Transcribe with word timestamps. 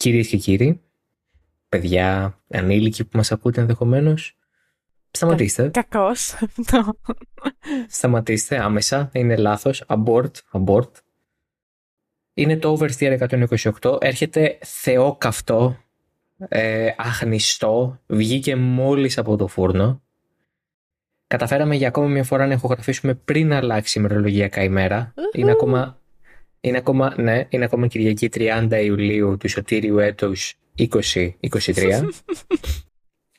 κυρίες 0.00 0.28
και 0.28 0.36
κύριοι, 0.36 0.80
παιδιά, 1.68 2.38
ανήλικοι 2.50 3.04
που 3.04 3.16
μας 3.16 3.32
ακούτε 3.32 3.60
ενδεχομένως. 3.60 4.38
Σταματήστε. 5.10 5.68
Κακός. 5.68 6.34
Σταματήστε 7.88 8.58
άμεσα. 8.58 9.10
Είναι 9.12 9.36
λάθος. 9.36 9.84
Abort. 9.86 10.30
Abort. 10.52 10.90
Είναι 12.34 12.56
το 12.56 12.78
Oversteer 12.78 13.18
128. 13.80 13.96
Έρχεται 14.00 14.58
θεόκαυτο. 14.62 15.76
Ε, 16.48 16.90
αχνιστό. 16.96 18.00
Βγήκε 18.06 18.56
μόλις 18.56 19.18
από 19.18 19.36
το 19.36 19.46
φούρνο. 19.46 20.02
Καταφέραμε 21.26 21.76
για 21.76 21.88
ακόμα 21.88 22.06
μια 22.06 22.24
φορά 22.24 22.46
να 22.46 22.52
ηχογραφήσουμε 22.52 23.14
πριν 23.14 23.52
αλλάξει 23.52 23.98
η 23.98 24.02
ημερολογιακά 24.04 24.62
ημέρα. 24.62 25.14
Είναι 25.32 25.50
ακόμα, 25.50 25.99
είναι 26.60 26.76
ακόμα, 26.76 27.20
ναι, 27.20 27.46
είναι 27.48 27.64
ακόμα 27.64 27.86
Κυριακή 27.86 28.28
30 28.32 28.80
Ιουλίου 28.84 29.36
του 29.36 29.48
Σωτήριου 29.48 29.98
έτους 29.98 30.54
2023. 30.78 31.30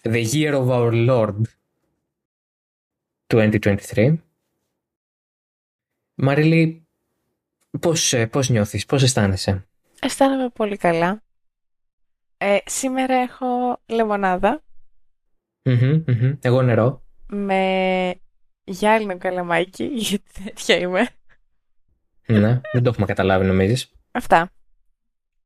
The 0.03 0.25
Year 0.31 0.53
of 0.53 0.67
Our 0.67 1.07
Lord 1.09 1.41
2023. 3.27 4.17
Μαρίλη, 6.15 6.87
πώς, 7.79 8.13
ε, 8.13 8.27
πώς 8.27 8.49
νιώθεις, 8.49 8.85
πώς 8.85 9.03
αισθάνεσαι; 9.03 9.67
Αισθάνομαι 10.01 10.49
πολύ 10.49 10.77
καλά. 10.77 11.23
Ε, 12.37 12.57
σήμερα 12.65 13.15
έχω 13.15 13.81
λεμονάδα 13.85 14.63
Μμμ, 15.63 16.03
μμμ. 16.07 16.37
Εγώ 16.41 16.61
νερό. 16.61 17.03
με 17.27 18.13
γυάλινο 18.63 19.17
καλαμάκι, 19.17 19.83
γιατί 20.07 20.43
τέτοια 20.43 20.77
είμαι. 20.77 21.07
Ναι, 22.39 22.61
δεν 22.71 22.83
το 22.83 22.89
έχουμε 22.89 23.05
καταλάβει 23.05 23.45
νομίζεις; 23.45 23.91
Αυτά. 24.11 24.51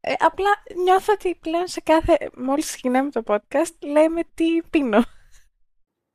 Ε, 0.07 0.13
απλά 0.19 0.49
νιώθω 0.83 1.13
ότι 1.13 1.37
πλέον 1.41 1.67
σε 1.67 1.81
κάθε... 1.83 2.17
Μόλις 2.37 2.65
ξεκινάμε 2.65 3.09
το 3.09 3.23
podcast, 3.25 3.71
λέμε 3.79 4.21
τι 4.33 4.45
πίνω. 4.69 5.03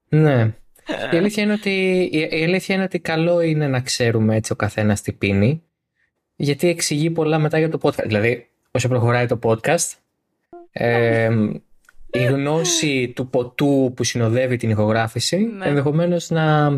Ναι. 0.09 0.55
Η 1.13 1.17
αλήθεια, 1.17 1.43
είναι 1.43 1.53
ότι, 1.53 2.09
η, 2.13 2.19
η 2.41 2.45
αλήθεια 2.45 2.75
είναι 2.75 2.85
ότι 2.85 2.99
καλό 2.99 3.41
είναι 3.41 3.69
να 3.69 3.81
ξέρουμε 3.81 4.37
έτσι 4.37 4.53
ο 4.53 4.57
καθένας 4.57 5.03
τι 5.03 5.13
πίνει, 5.13 5.63
γιατί 6.37 6.69
εξηγεί 6.69 7.11
πολλά 7.11 7.39
μετά 7.39 7.59
για 7.59 7.69
το 7.69 7.79
podcast. 7.83 8.07
Δηλαδή, 8.07 8.51
όσο 8.71 8.89
προχωράει 8.89 9.27
το 9.27 9.39
podcast, 9.43 9.93
ε, 10.73 11.31
η 12.11 12.25
γνώση 12.25 13.13
του 13.17 13.29
ποτού 13.29 13.93
που 13.97 14.05
συνοδεύει 14.05 14.57
την 14.57 14.71
ηχογράφηση 14.71 15.37
Ναι. 15.37 15.67
ενδεχομένως 15.67 16.31
να 16.31 16.71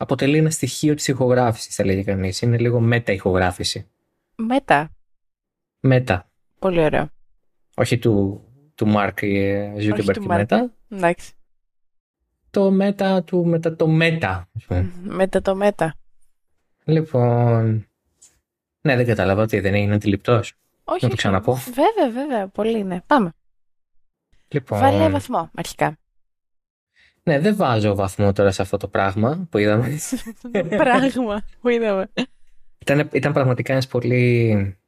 αποτελεί 0.00 0.36
ένα 0.38 0.50
στοιχείο 0.50 0.94
της 0.94 1.08
ηχογράφησης, 1.08 1.74
θα 1.74 1.84
λέγει 1.84 2.04
κανείς. 2.04 2.40
Είναι 2.40 2.58
λίγο 2.58 2.80
μετα-ηχογράφηση. 2.80 3.90
Μετά. 4.36 4.90
Μετα. 5.80 6.30
Πολύ 6.58 6.80
ωραίο. 6.80 7.08
Όχι 7.76 7.98
του, 7.98 8.44
του 8.74 8.86
Μάρκ 8.86 9.22
ε, 9.22 9.74
Ζούκερμπεργκ 9.78 10.20
και 10.20 10.26
Mark. 10.30 10.36
μετά. 10.36 10.72
Εντάξει. 10.88 11.32
Το 12.50 12.70
μετα 12.70 13.22
του 13.22 13.44
μετά 13.46 13.76
το 13.76 13.88
μετα. 13.88 14.48
ας 14.56 14.64
πούμε. 14.64 14.92
Μετά 15.02 15.40
το 15.42 15.54
μετά. 15.54 15.94
Λοιπόν. 16.84 17.86
Ναι, 18.80 18.96
δεν 18.96 19.06
κατάλαβα 19.06 19.42
ότι 19.42 19.60
δεν 19.60 19.74
είναι 19.74 19.94
αντιληπτός. 19.94 20.52
Όχι. 20.84 20.94
Να 20.94 20.98
το 21.00 21.06
όχι. 21.06 21.16
ξαναπώ. 21.16 21.54
Βέβαια, 21.54 22.10
βέβαια. 22.22 22.48
Πολύ 22.48 22.78
είναι. 22.78 23.02
Πάμε. 23.06 23.32
Λοιπόν. 24.48 24.78
Βάλε 24.80 25.08
βαθμό, 25.08 25.50
αρχικά. 25.54 25.98
Ναι, 27.22 27.38
δεν 27.38 27.56
βάζω 27.56 27.94
βαθμό 27.94 28.32
τώρα 28.32 28.50
σε 28.50 28.62
αυτό 28.62 28.76
το 28.76 28.88
πράγμα 28.88 29.46
που 29.50 29.58
είδαμε. 29.58 29.98
Πράγμα 30.68 31.42
που 31.60 31.68
είδαμε. 31.68 32.10
ήταν, 32.78 33.08
ήταν 33.12 33.32
πραγματικά 33.32 33.72
ένας 33.72 33.86
πολύ 33.86 34.78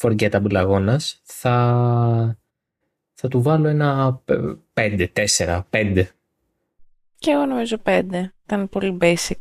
forgettable 0.00 0.54
αγώνας. 0.54 1.20
Θα, 1.24 2.38
θα 3.14 3.28
του 3.28 3.42
βάλω 3.42 3.68
ένα 3.68 4.22
5, 4.74 5.06
4, 5.36 5.60
5. 5.70 6.04
Και 7.18 7.30
εγώ 7.30 7.46
νομίζω 7.46 7.78
πέντε. 7.78 8.32
Ήταν 8.44 8.68
πολύ 8.68 8.98
basic. 9.00 9.40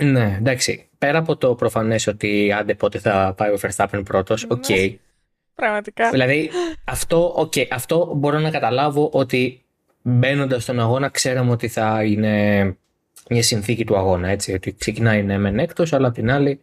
Ναι, 0.00 0.36
εντάξει. 0.38 0.88
Πέρα 0.98 1.18
από 1.18 1.36
το 1.36 1.54
προφανές 1.54 2.06
ότι 2.06 2.52
άντε 2.52 2.74
πότε 2.74 2.98
θα 2.98 3.34
πάει 3.36 3.50
ο 3.50 3.58
Verstappen 3.60 4.02
πρώτος, 4.04 4.46
οκ. 4.48 4.68
Ναι. 4.68 4.96
Πραγματικά. 5.54 6.10
Δηλαδή, 6.10 6.50
αυτό, 6.84 7.34
okay, 7.38 7.66
αυτό 7.70 8.12
μπορώ 8.16 8.38
να 8.38 8.50
καταλάβω 8.50 9.10
ότι 9.12 9.63
μπαίνοντας 10.04 10.62
στον 10.62 10.80
αγώνα 10.80 11.08
ξέραμε 11.08 11.50
ότι 11.50 11.68
θα 11.68 12.04
είναι 12.04 12.64
μια 13.30 13.42
συνθήκη 13.42 13.84
του 13.84 13.96
αγώνα. 13.96 14.28
Έτσι, 14.28 14.52
ότι 14.52 14.74
ξεκινάει 14.74 15.22
ναι, 15.22 15.38
μεν 15.38 15.58
έκτος, 15.58 15.92
αλλά 15.92 16.08
απ' 16.08 16.14
την 16.14 16.30
άλλη 16.30 16.60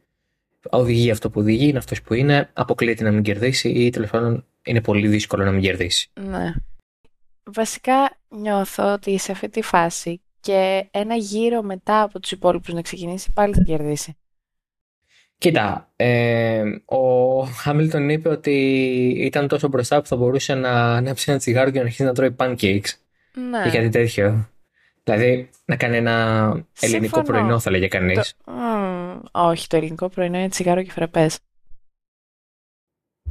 οδηγεί 0.70 1.12
αυτό 1.12 1.30
που 1.30 1.40
οδηγεί, 1.40 1.68
είναι 1.68 1.78
αυτός 1.78 2.02
που 2.02 2.14
είναι, 2.14 2.50
αποκλείεται 2.54 3.04
να 3.04 3.12
μην 3.12 3.24
κερδίσει 3.24 3.70
ή 3.70 3.90
τέλος 3.90 4.10
πάντων 4.10 4.46
είναι 4.64 4.82
πολύ 4.82 5.08
δύσκολο 5.08 5.44
να 5.44 5.52
μην 5.52 5.62
κερδίσει. 5.62 6.10
Ναι. 6.14 6.54
Βασικά 7.44 8.18
νιώθω 8.30 8.94
ότι 8.94 9.18
σε 9.18 9.32
αυτή 9.32 9.50
τη 9.50 9.62
φάση 9.62 10.22
και 10.40 10.88
ένα 10.92 11.16
γύρο 11.16 11.62
μετά 11.62 12.02
από 12.02 12.20
τους 12.20 12.32
υπόλοιπους 12.32 12.74
να 12.74 12.82
ξεκινήσει 12.82 13.32
πάλι 13.34 13.54
θα 13.54 13.62
κερδίσει. 13.62 14.16
Κοίτα, 15.38 15.92
ε, 15.96 16.64
ο 16.86 17.40
Χάμιλτον 17.44 18.10
είπε 18.10 18.30
ότι 18.30 18.52
ήταν 19.18 19.48
τόσο 19.48 19.68
μπροστά 19.68 20.02
που 20.02 20.08
θα 20.08 20.16
μπορούσε 20.16 20.54
να 20.54 20.96
ανάψει 20.96 21.32
ένα 21.32 21.40
τσιγάρο 21.40 21.70
και 21.70 21.78
να 21.78 21.84
αρχίσει 21.84 22.04
να 22.04 22.14
τρώει 22.14 22.36
pancakes 22.38 22.90
Ναι. 23.34 23.64
ή 23.68 23.72
κάτι 23.72 23.90
τέτοιο. 23.90 24.50
Δηλαδή 25.04 25.50
να 25.66 25.76
κάνει 25.76 25.98
ένα 25.98 26.12
ελληνικό 26.80 27.04
Συμφωνώ. 27.16 27.24
πρωινό, 27.26 27.60
θα 27.60 27.72
λέγε 27.72 27.88
κανείς. 27.88 28.36
Το- 28.46 28.52
Μμμ, 28.52 29.20
όχι, 29.32 29.68
το 29.68 29.78
ελληνικό 29.78 30.10
πρωινό 30.10 30.38
είναι 30.38 30.50
τσιγάρο 30.50 30.84
και 30.84 30.92
φραπές. 30.92 31.40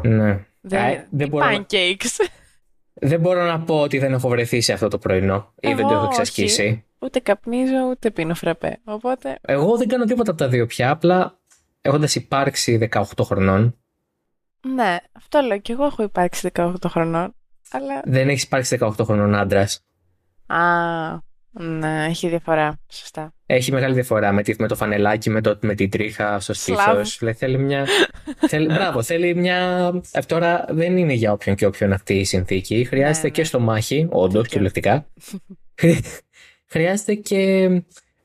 Ναι. 0.02 0.44
Δεν, 0.60 0.82
Ε, 0.84 0.90
είναι- 0.90 1.06
δεν 1.10 1.26
οι 1.26 1.30
μπορώ 1.30 1.50
να- 1.50 1.66
pancakes. 1.68 2.28
Δεν 3.02 3.20
μπορώ 3.20 3.44
να 3.44 3.60
πω 3.60 3.80
ότι 3.80 3.98
δεν 3.98 4.12
έχω 4.12 4.28
βρεθεί 4.28 4.60
σε 4.60 4.72
αυτό 4.72 4.88
το 4.88 4.98
πρωινό 4.98 5.52
ή 5.60 5.68
δεν 5.68 5.76
το 5.76 5.82
Εγώ 5.82 5.92
έχω 5.92 6.00
όχι. 6.02 6.10
εξασκήσει. 6.10 6.84
Ούτε 6.98 7.20
καπνίζω, 7.20 7.88
ούτε 7.90 8.10
πίνω 8.10 8.34
φραπέ. 8.34 8.78
Οπότε, 8.84 9.38
Εγώ 9.40 9.76
δεν 9.76 9.88
κάνω 9.88 10.04
τίποτα 10.04 10.30
από 10.30 10.40
τα 10.40 10.48
δύο 10.48 10.66
πια. 10.66 10.90
Απλά 10.90 11.38
έχοντας 11.80 12.14
υπάρξει 12.14 12.76
18 12.76 13.24
χρονών, 13.24 13.78
ναι, 14.74 14.96
αυτό 15.12 15.40
λέω. 15.40 15.58
Και 15.58 15.72
εγώ 15.72 15.84
έχω 15.84 16.02
υπάρξει 16.02 16.50
18 16.54 16.88
χρονών. 16.88 17.34
Αλλά, 17.70 18.00
δεν 18.04 18.28
έχεις 18.28 18.42
υπάρξει 18.42 18.76
18 18.80 19.04
χρονών 19.04 19.34
άντρας. 19.34 19.84
Α, 20.54 21.28
ναι, 21.52 22.04
έχει 22.08 22.28
διαφορά. 22.28 22.80
Σωστά. 22.88 23.34
Έχει 23.46 23.72
μεγάλη 23.72 23.94
διαφορά 23.94 24.32
με, 24.32 24.42
τη, 24.42 24.54
με 24.58 24.68
το 24.68 24.76
φανελάκι, 24.76 25.30
με, 25.30 25.40
το, 25.40 25.58
με 25.62 25.74
την 25.74 25.90
τρίχα 25.90 26.40
στο 26.40 26.52
Σλάβ. 26.54 27.06
στήθο. 27.06 27.32
Θέλει 27.34 27.58
μια. 27.58 27.86
θέλει, 28.48 28.66
μπράβο, 28.66 29.02
θέλει 29.02 29.34
μια. 29.34 29.90
ε, 30.12 30.20
Τώρα 30.20 30.64
δεν 30.68 30.96
είναι 30.96 31.12
για 31.12 31.32
όποιον 31.32 31.56
και 31.56 31.66
όποιον 31.66 31.92
αυτή 31.92 32.14
η 32.14 32.24
συνθήκη. 32.24 32.84
Χρειάζεται 32.84 33.26
Ναι, 33.26 33.32
και 33.32 33.40
ναι. 33.40 33.46
στο 33.46 33.60
μάχη, 33.60 34.06
όντως, 34.10 34.32
Δίκιο. 34.32 34.42
κυριολεκτικά. 34.42 35.06
Χρειάζεται 36.72 37.14
και 37.14 37.68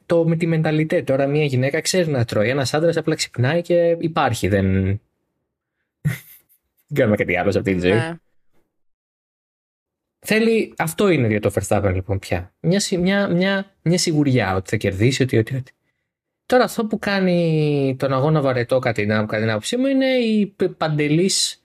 το 0.06 0.28
με 0.28 0.36
τη 0.36 0.48
μενταλιτέ. 0.48 1.02
Τώρα 1.02 1.28
μια 1.28 1.46
γυναίκα 1.46 1.82
ξέρει 1.82 2.10
να 2.10 2.26
τρώει. 2.26 2.50
Ένας 2.50 2.74
άντρας 2.74 2.98
απλά 2.98 3.16
ξυπνάει 3.16 3.62
και 3.62 3.98
υπάρχει. 4.00 4.48
Δεν. 4.48 4.72
δεν 6.88 6.94
κάνουμε 6.94 7.16
κάτι 7.16 7.38
άλλο 7.38 7.52
σε 7.52 7.58
αυτή 7.58 7.74
τη 7.74 7.80
ζωή. 7.80 7.92
Ναι. 7.98 8.16
Θέλει. 10.26 10.74
Αυτό 10.78 11.10
είναι 11.10 11.28
για 11.28 11.40
το 11.40 11.52
Verstappen 11.54 11.92
λοιπόν 11.94 12.20
πια. 12.20 12.54
Μια, 12.60 12.80
σι- 12.80 13.00
μια, 13.00 13.28
μια, 13.28 13.76
μια 13.82 13.98
σιγουριά 13.98 14.56
ότι 14.56 14.70
θα 14.70 14.76
κερδίσει, 14.76 15.24
ότι, 15.24 15.38
ότι, 15.38 15.56
ότι. 15.56 15.72
Τώρα 16.46 16.64
αυτό 16.64 16.86
που 16.86 17.00
κάνει 17.00 17.96
τον 18.00 18.14
αγώνα 18.14 18.42
βαρετό 18.42 18.80
κατά 18.80 19.02
την, 19.02 19.10
κατά 19.10 19.40
την 19.40 19.50
άποψή 19.50 19.78
μου 19.78 19.86
είναι 19.86 20.06
η 20.06 20.56
παντελής 20.78 21.64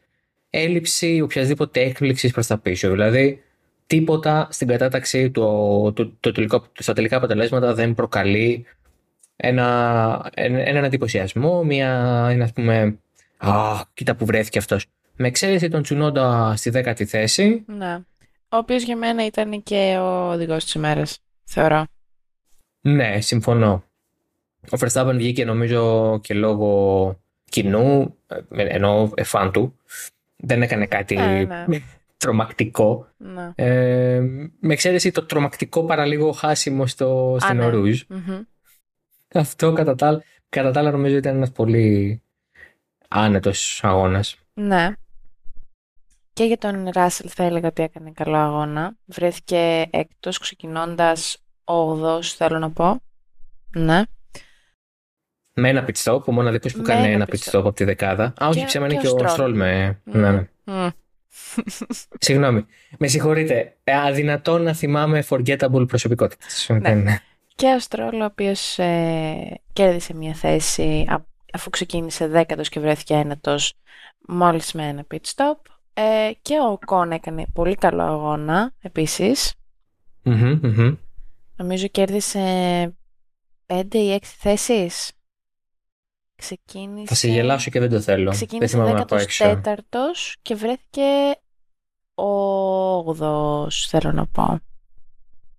έλλειψη 0.50 1.20
οποιασδήποτε 1.20 1.80
έκπληξης 1.80 2.32
προς 2.32 2.46
τα 2.46 2.58
πίσω. 2.58 2.90
Δηλαδή, 2.90 3.42
τίποτα 3.86 4.48
στην 4.50 4.68
κατάταξη 4.68 5.30
του, 5.30 5.92
του, 5.96 6.16
του, 6.20 6.32
τελικό, 6.32 6.66
στα 6.78 6.92
τελικά 6.92 7.16
αποτελέσματα 7.16 7.74
δεν 7.74 7.94
προκαλεί 7.94 8.66
ένα, 9.36 10.30
ένα, 10.34 10.68
έναν 10.68 10.84
εντυπωσιασμό, 10.84 11.64
μια, 11.64 12.26
ένα 12.30 12.44
ας 12.44 12.52
πούμε, 12.52 12.98
α, 13.36 13.82
κοίτα 13.94 14.14
που 14.16 14.24
βρέθηκε 14.24 14.58
αυτός. 14.58 14.86
Με 15.16 15.26
εξαίρεση 15.26 15.68
τον 15.68 15.82
Τσουνόντα 15.82 16.54
στη 16.56 16.70
δέκατη 16.70 17.04
θέση, 17.04 17.64
ναι. 17.66 17.98
Ο 18.52 18.56
οποίος 18.56 18.82
για 18.82 18.96
μένα 18.96 19.26
ήταν 19.26 19.62
και 19.62 19.96
ο 20.00 20.30
οδηγός 20.30 20.64
της 20.64 20.74
ημέρας, 20.74 21.18
θεωρώ. 21.44 21.84
ναι, 22.80 23.20
συμφωνώ. 23.20 23.84
Ο 24.72 24.76
Verstappen 24.80 25.12
βγήκε 25.14 25.44
νομίζω 25.44 26.18
και 26.22 26.34
λόγω 26.34 27.20
κοινού, 27.44 28.16
ε, 28.26 28.62
ενώ 28.62 29.10
εφάν 29.14 29.52
του, 29.52 29.76
δεν 30.36 30.62
έκανε 30.62 30.86
κάτι 30.86 31.14
Ε, 31.18 31.44
ναι. 31.44 31.78
τρομακτικό. 32.16 33.08
Ναι. 33.16 33.52
Ε, 33.54 34.20
με 34.60 34.72
εξαίρεση 34.72 35.10
το 35.10 35.26
τρομακτικό 35.26 35.84
παραλίγο 35.84 36.32
χάσιμο 36.32 36.86
στο, 36.86 37.34
Α, 37.34 37.40
στην 37.40 37.56
ναι. 37.56 37.64
Ορούζ. 37.64 38.02
Μμμ. 38.08 38.40
Αυτό 39.34 39.72
κατά 39.72 39.94
τα, 39.94 40.06
άλλα- 40.06 40.22
κατά 40.48 40.70
τα 40.70 40.80
άλλα 40.80 40.90
νομίζω 40.90 41.16
ήταν 41.16 41.36
ένας 41.36 41.50
πολύ 41.52 42.22
άνετος 43.08 43.80
αγώνας. 43.84 44.36
Ναι. 44.54 44.92
Και 46.32 46.44
για 46.44 46.58
τον 46.58 46.88
Ράσελ 46.92 47.30
θα 47.34 47.42
έλεγα 47.44 47.68
ότι 47.68 47.82
έκανε 47.82 48.10
καλό 48.14 48.36
αγώνα. 48.36 48.96
Βρέθηκε 49.04 49.86
έκτος 49.90 50.38
ξεκινώντας 50.38 51.38
8 51.64 52.22
θέλω 52.22 52.58
να 52.58 52.70
πω. 52.70 53.00
Ναι. 53.76 54.02
Με 55.54 55.68
ένα 55.68 55.84
pit 55.86 56.02
stop, 56.02 56.24
ο 56.24 56.32
μοναδικός 56.32 56.72
που 56.72 56.78
Με 56.78 56.84
κάνει 56.84 57.04
ένα 57.04 57.12
ένα 57.12 57.26
pit 57.30 57.34
pit 57.34 57.50
stop 57.50 57.58
από 57.58 57.72
τη 57.72 57.84
δεκάδα. 57.84 58.32
Α, 58.42 58.48
όχι, 58.48 58.58
Και- 58.58 58.64
ψέμα 58.66 58.86
είναι 58.86 58.94
και 58.94 59.00
και 59.00 59.08
ο 59.08 59.10
ο 59.10 59.16
Stroll. 59.18 59.28
Στρόλ 59.28 59.54
με... 59.56 60.00
Μμ. 60.04 60.18
Ναι, 60.18 60.30
ναι. 60.30 60.48
Μμ. 60.64 60.88
Συγγνώμη. 62.18 62.66
Με 62.98 63.06
συγχωρείτε. 63.06 63.76
Ε, 63.84 63.96
αδυνατό 63.96 64.58
να 64.58 64.72
θυμάμαι 64.74 65.24
forgettable 65.28 65.84
προσωπικότητα. 65.88 66.46
Ναι. 66.94 67.18
Και 67.54 67.66
ο 67.66 67.78
Στρόλ, 67.78 68.20
ο 68.20 68.24
οποίος 68.24 68.78
ε, 68.78 69.60
κέρδισε 69.72 70.14
μια 70.14 70.34
θέση 70.34 71.06
αφού 71.52 71.70
ξεκίνησε 71.70 72.26
δέκατος 72.26 72.68
και 72.68 72.80
βρέθηκε 72.80 73.14
ένατος 73.14 73.74
μόλις 74.28 74.72
με 74.72 74.86
ένα 74.86 75.04
pit 75.10 75.20
stop. 75.34 75.54
Ε, 76.00 76.32
και 76.42 76.58
ο 76.70 76.78
Κόν 76.86 77.12
έκανε 77.12 77.46
πολύ 77.52 77.74
καλό 77.74 78.02
αγώνα 78.02 78.72
επίσης. 78.80 79.54
Νομίζω 81.56 81.86
κέρδισε 81.86 82.40
πέντε 83.66 83.98
ή 83.98 84.12
έξι 84.12 84.34
θέσεις. 84.38 85.12
Ξεκίνησε... 86.36 87.06
Θα 87.06 87.14
σε 87.14 87.28
γελάσω 87.28 87.70
και 87.70 87.80
δεν 87.80 87.90
το 87.90 88.00
θέλω. 88.00 88.30
Ξεκίνησε 88.30 89.04
14ο 89.08 89.72
και 90.42 90.54
βρέθηκε 90.54 91.02
ο 92.14 92.98
8 92.98 93.68
θέλω 93.70 94.12
να 94.12 94.26
πω. 94.26 94.60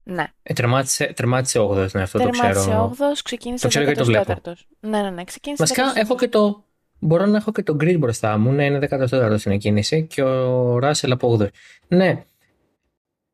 Ναι. 0.04 0.28
Ε, 0.44 0.54
τερμάτισε, 0.54 1.14
τερμάτισε 1.16 1.60
8 1.60 1.94
ναι, 1.94 2.02
αυτό 2.02 2.20
το 2.20 2.30
ξέρω. 2.30 2.54
Τερμάτισε 2.54 3.04
8 3.04 3.22
ξεκίνησε 3.24 3.64
το 3.64 3.68
ξέρω 3.68 3.86
γιατί 3.86 4.00
το 4.00 4.06
βλέπω. 4.06 4.42
Ναι, 4.80 5.02
ναι, 5.02 5.10
ναι, 5.10 5.24
ξεκίνησε 5.24 5.64
Βασικά 5.64 6.00
έχω 6.00 6.16
και 6.16 6.28
το, 6.28 6.64
μπορώ 7.02 7.26
να 7.26 7.38
έχω 7.38 7.52
και 7.52 7.64
το 7.64 7.78
grid 7.80 7.98
μπροστά 8.00 8.38
μου, 8.38 8.52
ναι, 8.52 8.66
είναι 8.66 8.88
14ο 8.90 9.36
στην 9.38 9.52
εκκίνηση 9.52 10.06
και 10.06 10.22
ο 10.22 10.80
Ράσελ 10.80 11.12
από 11.12 11.38
8 11.40 11.48
Ναι, 11.88 12.24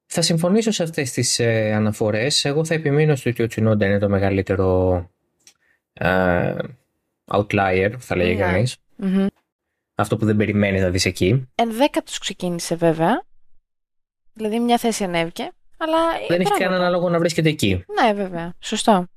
θα 0.06 0.22
συμφωνήσω 0.22 0.72
σε 0.72 0.84
αυτές 0.84 1.12
τις 1.12 1.40
ε, 1.40 1.74
αναφορές. 1.74 2.46
Εγώ 2.46 2.66
θα 2.66 2.74
επιμείνω 2.74 3.16
στο 3.16 3.30
ότι 3.30 3.44
ο 3.44 3.48
Τσινόντα 3.48 3.86
είναι 3.86 4.00
το 4.00 4.10
μεγαλύτερο 4.10 5.10
ε, 5.94 6.56
outlier, 7.26 7.92
θα 8.00 8.16
λέγει 8.16 8.36
ναι. 8.36 8.42
κανείς. 8.42 8.78
Mm-hmm. 9.02 9.28
Αυτό 9.96 10.18
που 10.18 10.26
δεν 10.26 10.36
περιμένεις 10.36 10.82
να 10.82 10.90
δεις 10.90 11.06
εκεί. 11.06 11.48
Ενδέκατος 11.56 12.18
ξεκίνησε 12.18 12.76
βέβαια. 12.76 13.26
Δηλαδή 14.34 14.60
μια 14.60 14.78
θέση 14.78 15.04
ανέβηκε. 15.04 15.52
Αλλά 15.78 15.98
δεν 16.28 16.42
έχει 16.42 16.52
κανένα 16.52 16.90
λόγο 16.90 17.10
να 17.10 17.20
βρίσκεται 17.20 17.50
εκεί. 17.50 17.84
Ναι, 18.02 18.14
βέβαια. 18.14 18.54
Σωστό. 18.60 19.08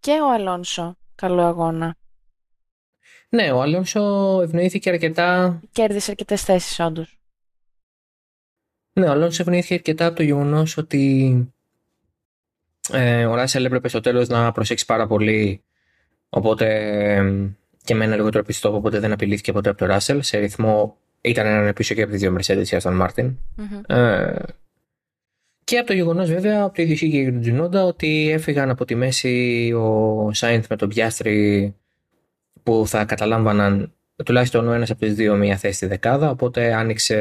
Και 0.00 0.10
ο 0.10 0.32
Αλόνσο. 0.32 0.96
Καλό 1.14 1.42
αγώνα. 1.42 1.96
Ναι, 3.34 3.52
ο 3.52 3.60
Αλόνσο 3.62 4.40
ευνοήθηκε 4.42 4.90
αρκετά. 4.90 5.60
Κέρδισε 5.72 6.10
αρκετές 6.10 6.42
θέσεις, 6.42 6.80
όντως. 6.80 7.18
Ναι, 8.92 9.06
ο 9.06 9.10
Αλόνσο 9.10 9.42
ευνοήθηκε 9.42 9.74
αρκετά 9.74 10.06
από 10.06 10.16
το 10.16 10.22
γεγονός 10.22 10.76
ότι 10.76 11.34
ε, 12.92 13.26
ο 13.26 13.34
Ράσελ 13.34 13.64
έπρεπε 13.64 13.88
στο 13.88 14.00
τέλος 14.00 14.28
να 14.28 14.52
προσέξει 14.52 14.86
πάρα 14.86 15.06
πολύ. 15.06 15.62
Οπότε 16.28 16.66
και 17.84 17.94
με 17.94 18.04
ένα 18.04 18.16
λιγότερο 18.16 18.44
πιστό, 18.44 18.74
οπότε 18.74 18.98
δεν 18.98 19.12
απειλήθηκε 19.12 19.52
ποτέ 19.52 19.68
από 19.68 19.78
το 19.78 19.86
Ράσελ. 19.86 20.22
Σε 20.22 20.38
ρυθμό 20.38 20.96
ήταν 21.20 21.46
έναν 21.46 21.72
πίσω 21.72 21.94
και 21.94 22.02
από 22.02 22.10
τις 22.10 22.20
δύο 22.20 22.36
Mercedes 22.38 22.64
και 22.64 22.76
τον 22.76 22.94
Μάρτιν. 22.94 23.38
Ε, 23.86 24.34
και 25.64 25.78
από 25.78 25.86
το 25.86 25.92
γεγονός 25.92 26.30
βέβαια, 26.30 26.62
από 26.62 26.74
το 26.74 26.82
ίδιο 26.82 26.96
και 26.96 27.06
για 27.06 27.32
τον 27.32 27.40
Τζινόντα, 27.40 27.84
ότι 27.84 28.30
έφυγαν 28.30 28.70
από 28.70 28.84
τη 28.84 28.94
μέση 28.94 29.72
ο 29.72 30.32
Σάινθ 30.32 30.66
με 30.68 30.76
τον 30.76 30.88
Πιάστρι 30.88 31.74
που 32.62 32.84
θα 32.86 33.04
καταλάμβαναν 33.04 33.92
τουλάχιστον 34.24 34.68
ο 34.68 34.72
ένας 34.72 34.90
από 34.90 35.00
τις 35.00 35.14
δύο 35.14 35.34
μία 35.34 35.56
θέση 35.56 35.74
στη 35.74 35.86
δεκάδα. 35.86 36.30
Οπότε 36.30 36.74
άνοιξε 36.74 37.16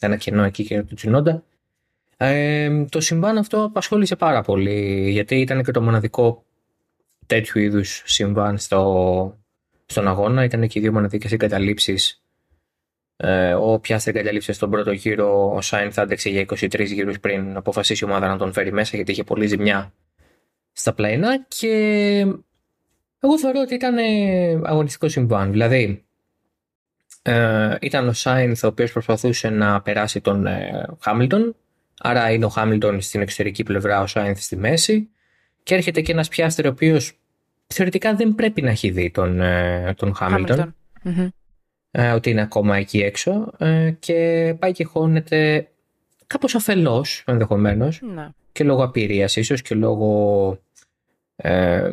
ένα 0.00 0.16
κενό 0.16 0.44
εκεί 0.44 0.64
και 0.64 0.74
για 0.74 0.84
τον 0.84 0.96
Τζινόντα. 0.96 1.42
Ε, 2.16 2.84
το 2.84 3.00
συμβάν 3.00 3.38
αυτό 3.38 3.64
απασχόλησε 3.64 4.16
πάρα 4.16 4.42
πολύ 4.42 5.10
γιατί 5.10 5.40
ήταν 5.40 5.62
και 5.62 5.70
το 5.70 5.82
μοναδικό 5.82 6.44
τέτοιου 7.26 7.60
είδους 7.60 8.02
συμβάν 8.04 8.58
στο, 8.58 9.38
στον 9.86 10.08
αγώνα. 10.08 10.44
Ήταν 10.44 10.68
και 10.68 10.78
οι 10.78 10.82
δύο 10.82 10.92
μοναδικές 10.92 11.32
εγκαταλείψεις 11.32 12.22
ε, 13.22 13.54
ο 13.54 13.78
Πιάστρη 13.78 14.10
εγκατέλειψε 14.10 14.52
στον 14.52 14.70
πρώτο 14.70 14.92
γύρο. 14.92 15.54
Ο 15.54 15.60
Σάιν 15.60 15.92
θα 15.92 16.02
άντεξε 16.02 16.28
για 16.28 16.40
23 16.40 16.86
γύρους 16.86 17.20
πριν 17.20 17.56
αποφασίσει 17.56 18.04
η 18.04 18.08
ομάδα 18.08 18.28
να 18.28 18.36
τον 18.36 18.52
φέρει 18.52 18.72
μέσα 18.72 18.96
γιατί 18.96 19.10
είχε 19.12 19.24
πολύ 19.24 19.46
ζημιά 19.46 19.92
στα 20.72 20.92
πλαϊνά. 20.92 21.44
Και 21.48 22.26
εγώ 23.20 23.38
θεωρώ 23.38 23.60
ότι 23.60 23.74
ήταν 23.74 23.96
αγωνιστικό 24.64 25.08
συμβάν. 25.08 25.50
Δηλαδή, 25.50 26.04
ε, 27.22 27.76
ήταν 27.80 28.08
ο 28.08 28.12
Σάινθ 28.12 28.64
ο 28.64 28.66
οποίος 28.66 28.92
προσπαθούσε 28.92 29.48
να 29.48 29.82
περάσει 29.82 30.20
τον 30.20 30.46
ε, 30.46 30.86
Χάμιλτον. 31.00 31.56
Άρα 32.02 32.30
είναι 32.30 32.44
ο 32.44 32.48
Χάμιλτον 32.48 33.00
στην 33.00 33.20
εξωτερική 33.20 33.62
πλευρά, 33.62 34.00
ο 34.00 34.06
Σάινθ 34.06 34.40
στη 34.40 34.56
μέση. 34.56 35.08
Και 35.62 35.74
έρχεται 35.74 36.00
και 36.00 36.12
ένας 36.12 36.28
πιάστερ 36.28 36.66
ο 36.66 36.68
οποίος 36.68 37.18
θεωρητικά 37.66 38.14
δεν 38.14 38.34
πρέπει 38.34 38.62
να 38.62 38.70
έχει 38.70 38.90
δει 38.90 39.10
τον, 39.10 39.40
ε, 39.40 39.94
τον 39.96 40.14
Χάμιλτον 40.14 40.74
ε, 41.90 42.10
ότι 42.10 42.30
είναι 42.30 42.40
ακόμα 42.40 42.76
εκεί 42.76 42.98
έξω 42.98 43.52
ε, 43.58 43.90
και 43.98 44.54
πάει 44.58 44.72
και 44.72 44.84
χώνεται 44.84 45.68
κάπως 46.26 46.54
αφελώς 46.54 47.22
ενδεχομένως 47.26 48.00
ναι. 48.14 48.28
και 48.52 48.64
λόγω 48.64 48.84
απειρίας 48.84 49.36
ίσως 49.36 49.62
και 49.62 49.74
λόγω 49.74 50.58
ε, 51.36 51.90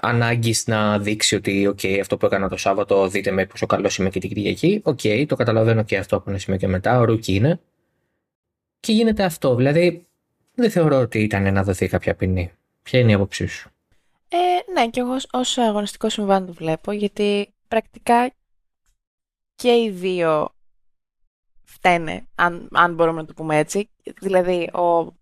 ανάγκης 0.00 0.66
να 0.66 0.98
δείξει 0.98 1.34
ότι 1.34 1.74
okay, 1.74 1.98
αυτό 2.00 2.16
που 2.16 2.26
έκανα 2.26 2.48
το 2.48 2.56
Σάββατο 2.56 3.08
δείτε 3.08 3.30
με 3.30 3.46
πόσο 3.46 3.66
καλός 3.66 3.96
είμαι 3.96 4.10
και 4.10 4.20
την 4.20 4.28
Κυριακή 4.28 4.80
OK, 4.84 5.00
okay, 5.02 5.24
το 5.28 5.36
καταλαβαίνω 5.36 5.82
και 5.82 5.96
αυτό 5.98 6.16
από 6.16 6.30
ένα 6.30 6.38
σημείο 6.38 6.58
και 6.58 6.66
μετά, 6.66 6.98
ο 6.98 7.04
rookie 7.04 7.34
είναι 7.34 7.60
και 8.80 8.92
γίνεται 8.92 9.22
αυτό, 9.22 9.54
δηλαδή 9.54 10.06
δεν 10.54 10.70
θεωρώ 10.70 11.00
ότι 11.00 11.18
ήταν 11.18 11.52
να 11.52 11.64
δοθεί 11.64 11.88
κάποια 11.88 12.14
ποινή. 12.14 12.52
Ποια 12.82 12.98
είναι 12.98 13.10
η 13.10 13.14
άποψή 13.14 13.46
σου; 13.46 13.70
Ε, 14.28 14.72
ναι, 14.72 14.88
και 14.88 15.00
εγώ 15.00 15.16
ως 15.30 15.58
αγωνιστικό 15.58 16.08
συμβάν 16.08 16.46
το 16.46 16.52
βλέπω, 16.52 16.92
γιατί 16.92 17.54
πρακτικά 17.68 18.30
και 19.54 19.70
οι 19.70 19.90
δύο 19.90 20.54
φταίνε, 21.64 22.28
αν, 22.34 22.68
αν 22.72 22.94
μπορούμε 22.94 23.20
να 23.20 23.26
το 23.26 23.32
πούμε 23.32 23.56
έτσι. 23.58 23.90
Δηλαδή, 24.20 24.70
ο 24.72 25.18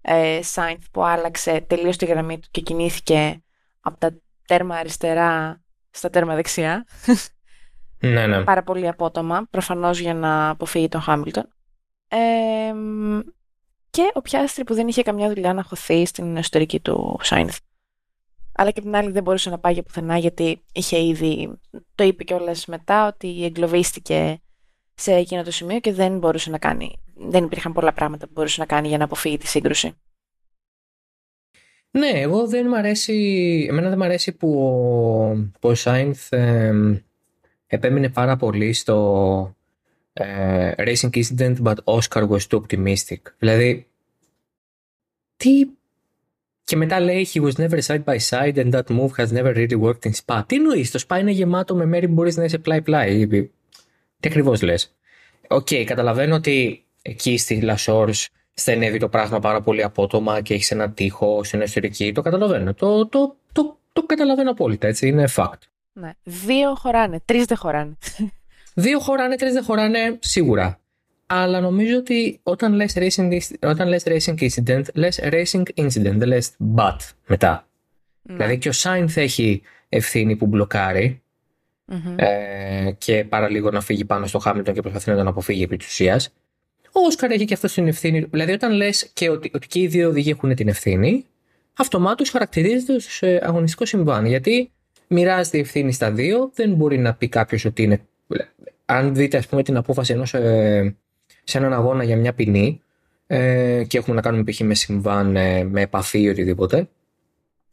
ε, 0.00 0.42
Σάινθ 0.42 0.86
που 0.90 1.04
άλλαξε 1.04 1.60
τελείως 1.60 1.96
τη 1.96 2.04
γραμμή 2.04 2.38
του 2.38 2.48
και 2.50 2.60
κινήθηκε 2.60 3.42
από 3.80 3.98
τα 3.98 4.20
τέρμα 4.46 4.74
αριστερά 4.76 5.60
στα 5.90 6.10
τέρμα 6.10 6.34
δεξιά. 6.34 6.86
Ναι, 8.02 8.26
ναι. 8.26 8.44
Πάρα 8.44 8.62
πολύ 8.62 8.88
απότομα, 8.88 9.46
προφανώς 9.50 9.98
για 9.98 10.14
να 10.14 10.48
αποφύγει 10.48 10.88
τον 10.88 11.00
Χάμιλτον. 11.00 11.48
Ε, 12.08 12.72
και 13.90 14.10
ο 14.14 14.20
Πιάστρη 14.20 14.64
που 14.64 14.74
δεν 14.74 14.88
είχε 14.88 15.02
καμιά 15.02 15.28
δουλειά 15.28 15.54
να 15.54 15.62
χωθεί 15.62 16.06
στην 16.06 16.36
εσωτερική 16.36 16.80
του 16.80 17.18
Σάινθ 17.22 17.58
αλλά 18.60 18.70
και 18.70 18.80
την 18.80 18.96
άλλη 18.96 19.10
δεν 19.10 19.22
μπορούσε 19.22 19.50
να 19.50 19.58
πάει 19.58 19.72
για 19.72 19.82
πουθενά 19.82 20.18
γιατί 20.18 20.62
είχε 20.72 21.04
ήδη, 21.04 21.58
το 21.94 22.04
είπε 22.04 22.24
κιόλας 22.24 22.66
μετά, 22.66 23.06
ότι 23.06 23.44
εγκλωβίστηκε 23.44 24.40
σε 24.94 25.12
εκείνο 25.14 25.42
το 25.42 25.50
σημείο 25.50 25.80
και 25.80 25.92
δεν 25.92 26.18
μπορούσε 26.18 26.50
να 26.50 26.58
κάνει, 26.58 26.96
δεν 27.14 27.44
υπήρχαν 27.44 27.72
πολλά 27.72 27.92
πράγματα 27.92 28.26
που 28.26 28.32
μπορούσε 28.34 28.60
να 28.60 28.66
κάνει 28.66 28.88
για 28.88 28.98
να 28.98 29.04
αποφύγει 29.04 29.36
τη 29.36 29.46
σύγκρουση. 29.46 29.92
Ναι, 31.90 32.08
εγώ 32.08 32.46
δεν 32.48 32.66
μ' 32.66 32.74
αρέσει, 32.74 33.66
εμένα 33.70 33.88
δεν 33.88 33.98
μ' 33.98 34.02
αρέσει 34.02 34.32
που 34.32 34.60
ο, 35.60 35.68
ο 35.68 35.74
Σάινθ 35.74 36.32
επέμεινε 37.66 38.08
πάρα 38.08 38.36
πολύ 38.36 38.72
στο 38.72 39.56
ε, 40.12 40.72
Racing 40.76 41.10
Incident 41.10 41.56
but 41.62 41.74
Oscar 41.84 42.28
was 42.28 42.40
too 42.48 42.60
optimistic. 42.60 43.18
Δηλαδή, 43.38 43.86
τι 45.36 45.50
και 46.64 46.76
μετά 46.76 47.00
λέει 47.00 47.28
he 47.32 47.42
was 47.42 47.52
never 47.52 47.78
side 47.86 48.04
by 48.04 48.16
side 48.28 48.54
and 48.54 48.72
that 48.72 48.82
move 48.88 49.10
has 49.16 49.32
never 49.32 49.54
really 49.54 49.80
worked 49.80 50.04
in 50.04 50.12
Spa. 50.24 50.42
Τι 50.46 50.56
εννοείς, 50.56 50.90
το 50.90 51.04
Spa 51.08 51.18
είναι 51.20 51.30
γεμάτο 51.30 51.74
με 51.74 51.84
μέρη 51.84 52.06
που 52.06 52.12
μπορείς 52.12 52.36
να 52.36 52.44
είσαι 52.44 52.58
πλάι-πλάι. 52.58 53.26
Τι 53.26 54.28
ακριβώς 54.28 54.62
λες. 54.62 54.94
OK, 55.48 55.66
okay, 55.70 55.84
καταλαβαίνω 55.84 56.34
ότι 56.34 56.84
εκεί 57.02 57.36
στη 57.36 57.60
La 57.60 57.77
Source 57.77 58.28
στενεύει 58.54 58.98
το 58.98 59.08
πράγμα 59.08 59.38
πάρα 59.38 59.60
πολύ 59.60 59.82
απότομα 59.82 60.40
και 60.40 60.54
έχεις 60.54 60.70
ένα 60.70 60.90
τείχο 60.90 61.44
στην 61.44 61.60
εσωτερική. 61.60 62.12
Το 62.12 62.22
καταλαβαίνω. 62.22 62.74
Το, 62.74 63.06
το, 63.06 63.36
το, 63.52 63.78
το 63.92 64.02
καταλαβαίνω 64.02 64.50
απόλυτα. 64.50 64.86
Έτσι, 64.86 65.08
είναι 65.08 65.28
fact. 65.36 65.58
Ναι. 65.92 66.12
Δύο 66.22 66.74
χωράνε, 66.74 67.20
τρεις 67.24 67.44
δεν 67.44 67.56
χωράνε. 67.56 67.96
Δύο 68.74 68.98
χωράνε, 68.98 69.36
τρεις 69.36 69.52
δεν 69.52 69.64
χωράνε, 69.64 70.18
σίγουρα. 70.20 70.80
Αλλά 71.26 71.60
νομίζω 71.60 71.96
ότι 71.96 72.40
όταν 72.42 72.72
λες 72.72 72.92
racing, 72.96 73.38
όταν 73.62 73.88
λες 73.88 74.02
racing 74.06 74.48
incident, 74.48 74.82
λες 74.94 75.20
racing 75.22 75.62
incident, 75.74 76.16
δεν 76.16 76.28
λες 76.28 76.50
but 76.76 76.96
μετά. 77.26 77.66
Ναι. 78.22 78.34
Δηλαδή 78.34 78.58
και 78.58 78.68
ο 78.68 78.72
Σάινθ 78.72 79.16
έχει 79.16 79.62
ευθύνη 79.88 80.36
που 80.36 80.46
μπλοκάρει 80.46 81.22
ε, 82.16 82.90
και 82.98 83.24
πάρα 83.24 83.48
λίγο 83.48 83.70
να 83.70 83.80
φύγει 83.80 84.04
πάνω 84.04 84.26
στο 84.26 84.38
Χάμιλτον 84.38 84.74
και 84.74 84.80
προσπαθεί 84.80 85.10
να 85.10 85.16
τον 85.16 85.26
αποφύγει 85.26 85.62
επί 85.62 85.76
της 85.76 85.86
ουσίας. 85.86 86.32
Ο 86.92 87.00
Όσκαρ 87.06 87.30
έχει 87.30 87.44
και 87.44 87.54
αυτός 87.54 87.72
την 87.72 87.88
ευθύνη. 87.88 88.20
Δηλαδή 88.20 88.52
όταν 88.52 88.72
λες 88.72 89.10
και 89.12 89.30
ότι, 89.30 89.50
ότι 89.54 89.66
και 89.66 89.80
οι 89.80 89.86
δύο 89.86 90.08
οδηγοί 90.08 90.30
έχουν 90.30 90.54
την 90.54 90.68
ευθύνη, 90.68 91.24
αυτομάτως 91.76 92.30
χαρακτηρίζεται 92.30 92.92
ως 92.92 93.22
ε, 93.22 93.40
αγωνιστικό 93.42 93.84
συμβάν. 93.84 94.26
Γιατί 94.26 94.70
μοιράζεται 95.06 95.56
η 95.56 95.60
ευθύνη 95.60 95.92
στα 95.92 96.10
δύο, 96.10 96.50
δεν 96.54 96.74
μπορεί 96.74 96.98
να 96.98 97.14
πει 97.14 97.28
κάποιος 97.28 97.64
ότι 97.64 97.82
είναι... 97.82 98.00
Αν 98.84 99.14
δείτε 99.14 99.36
ας 99.36 99.46
πούμε 99.46 99.62
την 99.62 99.76
απόφαση 99.76 100.12
ενός 100.12 100.34
ε, 100.34 100.96
σε 101.44 101.58
έναν 101.58 101.72
αγώνα 101.72 102.04
για 102.04 102.16
μια 102.16 102.32
ποινή 102.32 102.82
ε, 103.26 103.84
και 103.86 103.98
έχουμε 103.98 104.16
να 104.16 104.22
κάνουμε 104.22 104.44
π.χ. 104.44 104.60
με 104.60 104.74
συμβάν, 104.74 105.36
ε, 105.36 105.64
με 105.64 105.80
επαφή 105.80 106.20
ή 106.20 106.28
οτιδήποτε. 106.28 106.88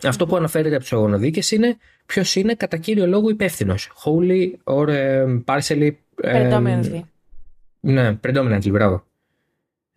Αυτό 0.03 0.25
που 0.25 0.35
αναφέρεται 0.35 0.73
από 0.73 0.83
τους 0.83 0.93
αγωνοδίκες 0.93 1.51
είναι 1.51 1.77
ποιος 2.05 2.35
είναι 2.35 2.53
κατά 2.53 2.77
κύριο 2.77 3.07
λόγο 3.07 3.29
υπεύθυνος. 3.29 3.91
Wholly 4.03 4.51
or 4.63 4.87
ε, 4.87 5.25
partially. 5.45 5.91
Ε, 6.21 6.49
Ναι, 7.79 8.19
predominantly, 8.23 8.69
μπράβο. 8.71 9.06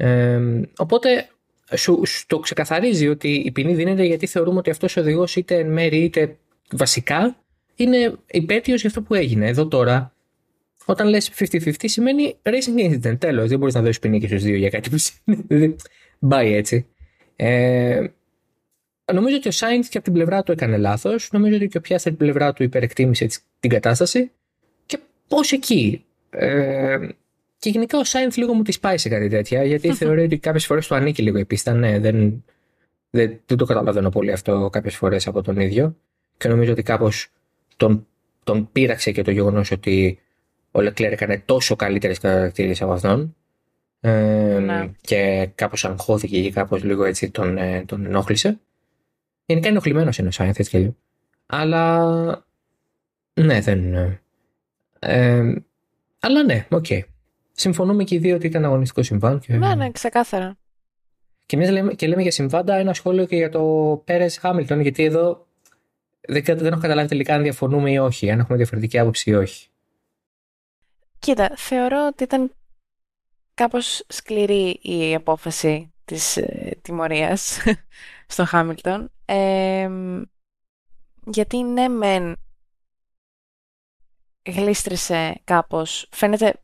Ε, 0.03 0.41
οπότε 0.77 1.29
σου, 1.77 2.03
σου 2.07 2.27
το 2.27 2.39
ξεκαθαρίζει 2.39 3.09
ότι 3.09 3.29
η 3.29 3.51
ποινή 3.51 3.75
δίνεται 3.75 4.05
γιατί 4.05 4.27
θεωρούμε 4.27 4.59
ότι 4.59 4.71
αυτός 4.71 4.97
ο 4.97 5.01
οδηγός 5.01 5.37
είτε 5.37 5.59
εν 5.59 5.73
μέρη 5.73 5.97
είτε 5.97 6.37
βασικά 6.71 7.37
είναι 7.75 8.15
υπέτειος 8.27 8.81
για 8.81 8.89
αυτό 8.89 9.03
που 9.03 9.15
έγινε. 9.15 9.47
Εδώ 9.47 9.67
τώρα, 9.67 10.15
όταν 10.85 11.09
λες 11.09 11.31
50-50, 11.39 11.73
σημαίνει 11.79 12.37
racing 12.43 12.91
incident. 12.91 13.19
Τέλος. 13.19 13.49
Δεν 13.49 13.59
μπορείς 13.59 13.75
να 13.75 13.81
δώσεις 13.81 13.99
ποινή 13.99 14.21
και 14.21 14.27
στους 14.27 14.43
δύο 14.43 14.57
για 14.57 14.71
κάτι 14.71 14.91
που 14.91 14.97
σημαίνει. 14.99 15.77
Μπάει 16.19 16.55
έτσι. 16.55 16.87
Ε, 17.37 18.07
νομίζω 19.13 19.37
ότι 19.37 19.49
ο 19.49 19.51
Σάινθ 19.51 19.89
και 19.89 19.97
από 19.97 20.07
την 20.07 20.15
πλευρά 20.15 20.43
του 20.43 20.53
έκανε 20.53 20.77
λάθος. 20.77 21.29
Νομίζω 21.33 21.57
ότι 21.57 21.69
και 21.69 21.79
ο 21.79 21.81
Πιάστα 21.81 22.09
από 22.09 22.19
την 22.19 22.27
πλευρά 22.27 22.53
του 22.53 22.63
υπερεκτίμησε 22.63 23.27
την 23.61 23.71
κατάσταση. 23.71 24.31
Και 24.87 24.99
πώς 25.29 25.53
εκεί. 25.53 26.05
Ε, 26.31 27.09
και 27.61 27.71
γενικά 27.71 27.99
ο 27.99 28.05
Σάινθ 28.05 28.37
λίγο 28.37 28.55
μου 28.55 28.63
τη 28.63 28.79
πάει 28.79 28.99
σε 28.99 29.09
κάτι 29.09 29.29
τέτοια, 29.29 29.65
γιατί 29.65 29.95
θεωρεί 29.95 30.23
ότι 30.23 30.39
κάποιες 30.39 30.67
φορές 30.67 30.87
του 30.87 30.95
ανήκει 30.95 31.23
λίγο 31.23 31.39
η 31.39 31.45
πίστα. 31.45 31.73
Ναι, 31.73 31.99
δεν, 31.99 32.45
δεν, 33.11 33.41
δεν 33.47 33.57
το 33.57 33.65
καταλαβαίνω 33.65 34.09
πολύ 34.09 34.33
αυτό 34.33 34.69
κάποιες 34.73 34.97
φορές 34.97 35.27
από 35.27 35.43
τον 35.43 35.61
ίδιο. 35.61 35.97
Και 36.37 36.49
νομίζω 36.49 36.73
ότι 36.73 36.83
κάπως 36.83 37.29
τον, 37.77 38.07
τον 38.45 38.73
πείραξε 38.73 39.13
και 39.13 39.23
το 39.23 39.31
γεγονός 39.31 39.71
ότι 39.71 40.19
ο 40.71 40.81
Λεκλέρ 40.81 41.13
έκανε 41.13 41.43
τόσο 41.47 41.77
καλύτερες 41.77 42.19
χαρακτήριε 42.19 42.75
από 42.81 42.93
αυτόν. 42.93 43.37
Ε, 44.01 44.59
ναι. 44.59 44.91
Και 45.01 45.51
κάπως 45.55 45.85
αγχώθηκε 45.85 46.43
και 46.43 46.51
κάπως 46.51 46.85
λίγο 46.85 47.05
έτσι 47.05 47.31
τον, 47.31 47.59
ε, 47.59 47.85
τον 47.87 48.05
ενόχλησε. 48.05 48.61
Γενικά 49.45 49.69
είναι 49.69 49.77
ενοχλημένος 49.77 50.19
είναι 50.19 50.29
ο 50.29 50.31
Σάινθ 50.31 50.59
έτσι 50.59 50.71
και 50.71 50.79
λίγο. 50.79 50.97
Αλλά 51.47 52.45
ναι, 53.35 53.61
δεν. 53.61 53.95
Ε, 54.99 55.55
αλλά 56.21 56.43
ναι, 56.45 56.67
OK. 56.71 56.87
Okay 56.89 57.01
συμφωνούμε 57.53 58.05
και 58.05 58.15
οι 58.15 58.19
δύο 58.19 58.35
ότι 58.35 58.47
ήταν 58.47 58.65
αγωνιστικό 58.65 59.03
συμβάν. 59.03 59.39
Και... 59.39 59.57
Ναι, 59.57 59.75
ναι, 59.75 59.91
ξεκάθαρα. 59.91 60.59
Και 61.47 61.57
εμείς 61.57 61.71
λέμε, 61.71 61.95
και 61.95 62.07
λέμε 62.07 62.23
για 62.23 62.31
συμβάντα 62.31 62.75
ένα 62.75 62.95
σχόλιο 62.95 63.27
και 63.27 63.37
για 63.37 63.51
το 63.51 63.63
Πέρες 64.05 64.39
Χάμιλτον, 64.39 64.81
γιατί 64.81 65.05
εδώ 65.05 65.47
δεν, 66.21 66.43
δεν 66.45 66.73
έχω 66.73 66.81
καταλάβει 66.81 67.09
τελικά 67.09 67.35
αν 67.35 67.43
διαφωνούμε 67.43 67.91
ή 67.91 67.99
όχι, 67.99 68.31
αν 68.31 68.39
έχουμε 68.39 68.57
διαφορετική 68.57 68.99
άποψη 68.99 69.31
ή 69.31 69.35
όχι. 69.35 69.69
Κοίτα, 71.19 71.53
θεωρώ 71.57 72.07
ότι 72.07 72.23
ήταν 72.23 72.53
κάπως 73.55 74.05
σκληρή 74.09 74.79
η 74.83 75.15
απόφαση 75.15 75.93
της 76.05 76.37
ε, 76.37 76.79
τιμωρίας 76.83 77.59
στον 78.33 78.47
Χάμιλτον. 78.47 79.11
Ε, 79.25 79.91
γιατί 81.27 81.63
ναι 81.63 81.89
μεν 81.89 82.37
γλίστρησε 84.43 85.41
κάπως, 85.45 86.09
φαίνεται 86.11 86.55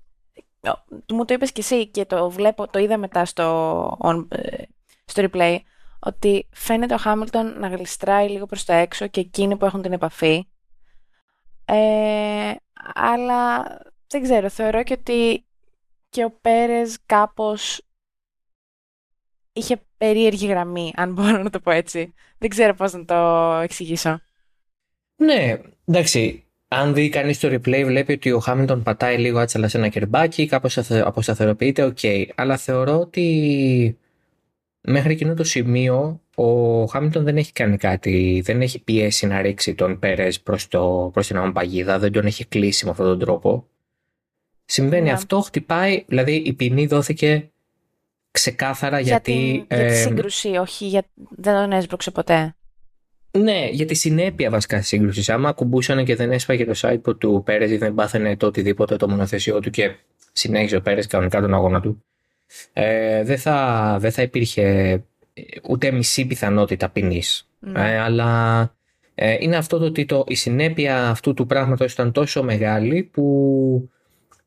μου 1.12 1.24
το 1.24 1.34
είπες 1.34 1.52
και 1.52 1.60
εσύ 1.60 1.88
και 1.88 2.04
το 2.04 2.30
βλέπω, 2.30 2.68
το 2.68 2.78
είδα 2.78 2.96
μετά 2.96 3.24
στο, 3.24 3.88
on, 4.00 4.26
ε, 4.28 4.62
στο 5.04 5.28
replay, 5.32 5.56
ότι 5.98 6.48
φαίνεται 6.52 6.94
ο 6.94 6.96
Χάμιλτον 6.96 7.58
να 7.58 7.68
γλιστράει 7.68 8.28
λίγο 8.28 8.46
προς 8.46 8.64
τα 8.64 8.74
έξω 8.74 9.06
και 9.06 9.20
εκείνοι 9.20 9.56
που 9.56 9.64
έχουν 9.64 9.82
την 9.82 9.92
επαφή. 9.92 10.46
Ε, 11.64 12.52
αλλά 12.94 13.62
δεν 14.06 14.22
ξέρω, 14.22 14.48
θεωρώ 14.48 14.82
και 14.82 14.92
ότι 14.92 15.46
και 16.08 16.24
ο 16.24 16.30
Πέρες 16.40 16.98
κάπως 17.06 17.80
είχε 19.52 19.82
περίεργη 19.96 20.46
γραμμή, 20.46 20.92
αν 20.96 21.12
μπορώ 21.12 21.42
να 21.42 21.50
το 21.50 21.60
πω 21.60 21.70
έτσι. 21.70 22.14
Δεν 22.38 22.48
ξέρω 22.48 22.74
πώς 22.74 22.92
να 22.92 23.04
το 23.04 23.14
εξηγήσω. 23.62 24.20
Ναι, 25.16 25.60
εντάξει, 25.84 26.45
αν 26.68 26.94
δει 26.94 27.08
κανείς 27.08 27.40
το 27.40 27.48
replay, 27.48 27.82
βλέπει 27.84 28.12
ότι 28.12 28.32
ο 28.32 28.38
Χάμιλτον 28.38 28.82
πατάει 28.82 29.18
λίγο 29.18 29.38
άτσαλα 29.38 29.68
σε 29.68 29.76
ένα 29.76 29.88
κερμπάκι, 29.88 30.46
κάπως 30.46 30.78
αποσταθεροποιείται, 30.90 31.82
OK. 31.82 31.98
Okay. 32.02 32.24
Αλλά 32.34 32.56
θεωρώ 32.56 32.98
ότι 33.00 33.98
μέχρι 34.80 35.12
εκείνο 35.12 35.34
το 35.34 35.44
σημείο 35.44 36.20
ο 36.34 36.84
Χάμιλτον 36.84 37.24
δεν 37.24 37.36
έχει 37.36 37.52
κάνει 37.52 37.76
κάτι, 37.76 38.42
δεν 38.44 38.60
έχει 38.60 38.82
πιέσει 38.82 39.26
να 39.26 39.40
ρίξει 39.40 39.74
τον 39.74 39.98
Πέρες 39.98 40.40
προς 40.40 40.68
προς 41.12 41.26
την 41.26 41.36
αμπαγίδα, 41.36 41.98
δεν 41.98 42.12
τον 42.12 42.26
έχει 42.26 42.46
κλείσει 42.46 42.84
με 42.84 42.90
αυτόν 42.90 43.06
τον 43.06 43.18
τρόπο. 43.18 43.66
Συμβαίνει 44.64 45.02
yeah. 45.02 45.06
Ναι. 45.06 45.12
αυτό, 45.12 45.40
χτυπάει, 45.40 46.04
δηλαδή 46.08 46.34
η 46.34 46.52
ποινή 46.52 46.86
δόθηκε 46.86 47.50
ξεκάθαρα 48.30 49.00
για 49.00 49.08
γιατί. 49.08 49.64
Την, 49.68 49.78
για 49.78 49.88
τη 49.88 49.94
σύγκρουση, 49.94 50.48
όχι, 50.48 50.86
για, 50.86 51.04
δεν 51.14 51.54
τον 51.54 51.72
έσπρωξε 51.72 52.10
ποτέ. 52.10 52.55
Ναι, 53.30 53.68
για 53.70 53.86
τη 53.86 53.94
συνέπεια 53.94 54.50
βασικά 54.50 54.78
της 54.78 54.88
σύγκρουσης. 54.88 55.28
Άμα 55.28 55.52
κουμπούσαν 55.52 56.04
και 56.04 56.16
δεν 56.16 56.32
έσπαγε 56.32 56.64
το 56.64 56.72
site 56.76 57.18
του 57.18 57.42
Πέρες 57.44 57.70
ή 57.70 57.76
δεν 57.76 57.94
πάθαινε 57.94 58.36
το 58.36 58.46
οτιδήποτε 58.46 58.96
το 58.96 59.08
μονοθεσιό 59.08 59.60
του 59.60 59.70
και 59.70 59.94
συνέχιζε 60.32 60.76
ο 60.76 60.80
Πέρες 60.80 61.06
κανονικά 61.06 61.40
τον 61.40 61.54
αγώνα 61.54 61.80
του, 61.80 62.04
ε, 62.72 63.24
δεν, 63.24 63.38
θα, 63.38 63.96
δεν 64.00 64.12
θα 64.12 64.22
υπήρχε 64.22 65.02
ούτε 65.68 65.90
μισή 65.90 66.26
πιθανότητα 66.26 66.88
ποινής. 66.88 67.48
Ναι. 67.58 67.92
Ε, 67.92 67.98
αλλά 67.98 68.70
ε, 69.14 69.36
είναι 69.40 69.56
αυτό 69.56 69.78
το 69.78 69.84
ότι 69.84 70.04
το, 70.04 70.24
η 70.28 70.34
συνέπεια 70.34 71.08
αυτού 71.08 71.34
του 71.34 71.46
πράγματος 71.46 71.92
ήταν 71.92 72.12
τόσο 72.12 72.42
μεγάλη 72.42 73.02
που 73.02 73.90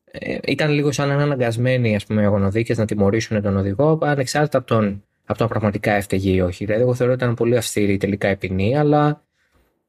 ε, 0.04 0.38
ήταν 0.46 0.70
λίγο 0.70 0.92
σαν 0.92 1.08
να 1.08 1.14
είναι 1.14 1.22
αναγκασμένοι 1.22 1.94
ας 1.94 2.06
πούμε, 2.06 2.22
οι 2.22 2.24
αγωνοδίκες 2.24 2.78
να 2.78 2.84
τιμωρήσουν 2.84 3.42
τον 3.42 3.56
οδηγό 3.56 3.98
ανεξάρτητα 4.02 4.58
από 4.58 4.66
τον 4.66 5.04
αυτό 5.30 5.46
πραγματικά 5.46 5.92
έφταιγε 5.92 6.30
ή 6.30 6.40
όχι. 6.40 6.64
Δηλαδή, 6.64 6.82
εγώ 6.82 6.94
θεωρώ 6.94 7.12
ότι 7.12 7.22
ήταν 7.22 7.34
πολύ 7.34 7.56
αυστηρή 7.56 7.96
τελικά 7.96 8.30
η 8.30 8.36
ποινή, 8.36 8.78
αλλά 8.78 9.24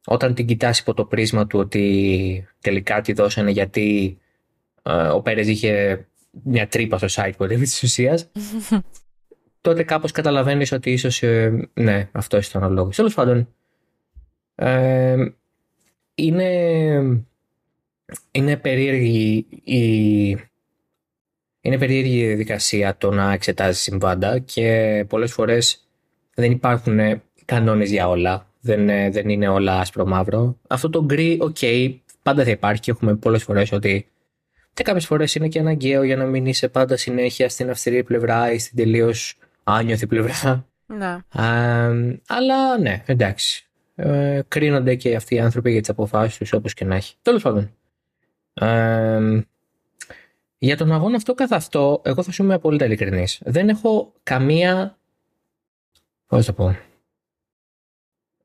όταν 0.05 0.33
την 0.33 0.45
κοιτάς 0.45 0.79
υπό 0.79 0.93
το 0.93 1.05
πρίσμα 1.05 1.47
του 1.47 1.59
ότι 1.59 2.47
τελικά 2.61 3.01
τη 3.01 3.13
δώσανε 3.13 3.51
γιατί 3.51 4.17
ε, 4.83 5.07
ο 5.07 5.21
Πέρες 5.21 5.47
είχε 5.47 6.05
μια 6.43 6.67
τρύπα 6.67 6.97
στο 6.97 7.23
site 7.23 7.31
που 7.37 7.47
της 7.47 7.83
ουσίας. 7.83 8.31
τότε 9.61 9.83
κάπως 9.83 10.11
καταλαβαίνεις 10.11 10.71
ότι 10.71 10.91
ίσως 10.91 11.23
ε, 11.23 11.69
ναι, 11.73 12.09
αυτό 12.11 12.37
ήταν 12.37 12.63
ο 12.63 12.69
λόγος. 12.69 12.95
Τέλος 12.95 13.13
πάντων, 13.13 13.53
ε, 14.55 15.25
είναι, 16.15 16.51
είναι 18.31 18.57
περίεργη 18.57 19.47
η, 19.63 20.37
είναι 21.61 21.77
περίεργη 21.77 22.19
η 22.19 22.27
διαδικασία 22.27 22.97
το 22.97 23.11
να 23.11 23.33
εξετάζεις 23.33 23.81
συμβάντα 23.81 24.39
και 24.39 25.05
πολλές 25.09 25.33
φορές 25.33 25.87
δεν 26.33 26.51
υπάρχουν 26.51 27.21
κανόνες 27.45 27.89
για 27.89 28.09
όλα. 28.09 28.45
Δεν, 28.61 28.85
δεν 29.11 29.29
είναι 29.29 29.47
όλα 29.47 29.79
άσπρο 29.79 30.05
μαύρο. 30.05 30.57
Αυτό 30.67 30.89
το 30.89 31.03
γκρι, 31.03 31.37
OK, 31.41 31.57
okay, 31.61 31.95
πάντα 32.23 32.43
θα 32.43 32.49
υπάρχει 32.49 32.81
και 32.81 32.91
έχουμε 32.91 33.15
πολλές 33.15 33.43
φορές 33.43 33.71
ότι. 33.71 34.05
Και 34.73 34.83
κάποιες 34.83 35.05
φορές 35.05 35.35
είναι 35.35 35.47
και 35.47 35.59
αναγκαίο 35.59 36.03
για 36.03 36.15
να 36.15 36.25
μην 36.25 36.45
είσαι 36.45 36.67
πάντα 36.67 36.97
συνέχεια 36.97 37.49
στην 37.49 37.69
αυστηρή 37.69 38.03
πλευρά 38.03 38.51
ή 38.51 38.57
στην 38.57 38.77
τελείως 38.77 39.37
άνιωθη 39.63 40.07
πλευρά. 40.07 40.65
Ναι. 40.85 41.17
αλλά 42.27 42.77
ναι, 42.79 43.03
εντάξει. 43.05 43.65
Ε, 43.95 44.41
κρίνονται 44.47 44.95
και 44.95 45.15
αυτοί 45.15 45.35
οι 45.35 45.39
άνθρωποι 45.39 45.71
για 45.71 45.79
τις 45.79 45.89
αποφάσεις 45.89 46.37
τους 46.37 46.53
όπως 46.53 46.73
και 46.73 46.85
να 46.85 46.95
έχει. 46.95 47.15
Τέλος 47.21 47.41
πάντων. 47.41 47.71
Για 50.63 50.77
τον 50.77 50.91
αγώνα 50.91 51.15
αυτό 51.15 51.33
καθ' 51.33 51.53
αυτό, 51.53 52.01
εγώ 52.05 52.23
θα 52.23 52.31
σου 52.31 52.43
είμαι 52.43 52.53
απόλυτα 52.53 52.85
ειλικρινής. 52.85 53.41
Δεν 53.45 53.69
έχω 53.69 54.13
καμία. 54.23 54.97
Πώς 56.27 56.45
το 56.45 56.53
πω. 56.53 56.77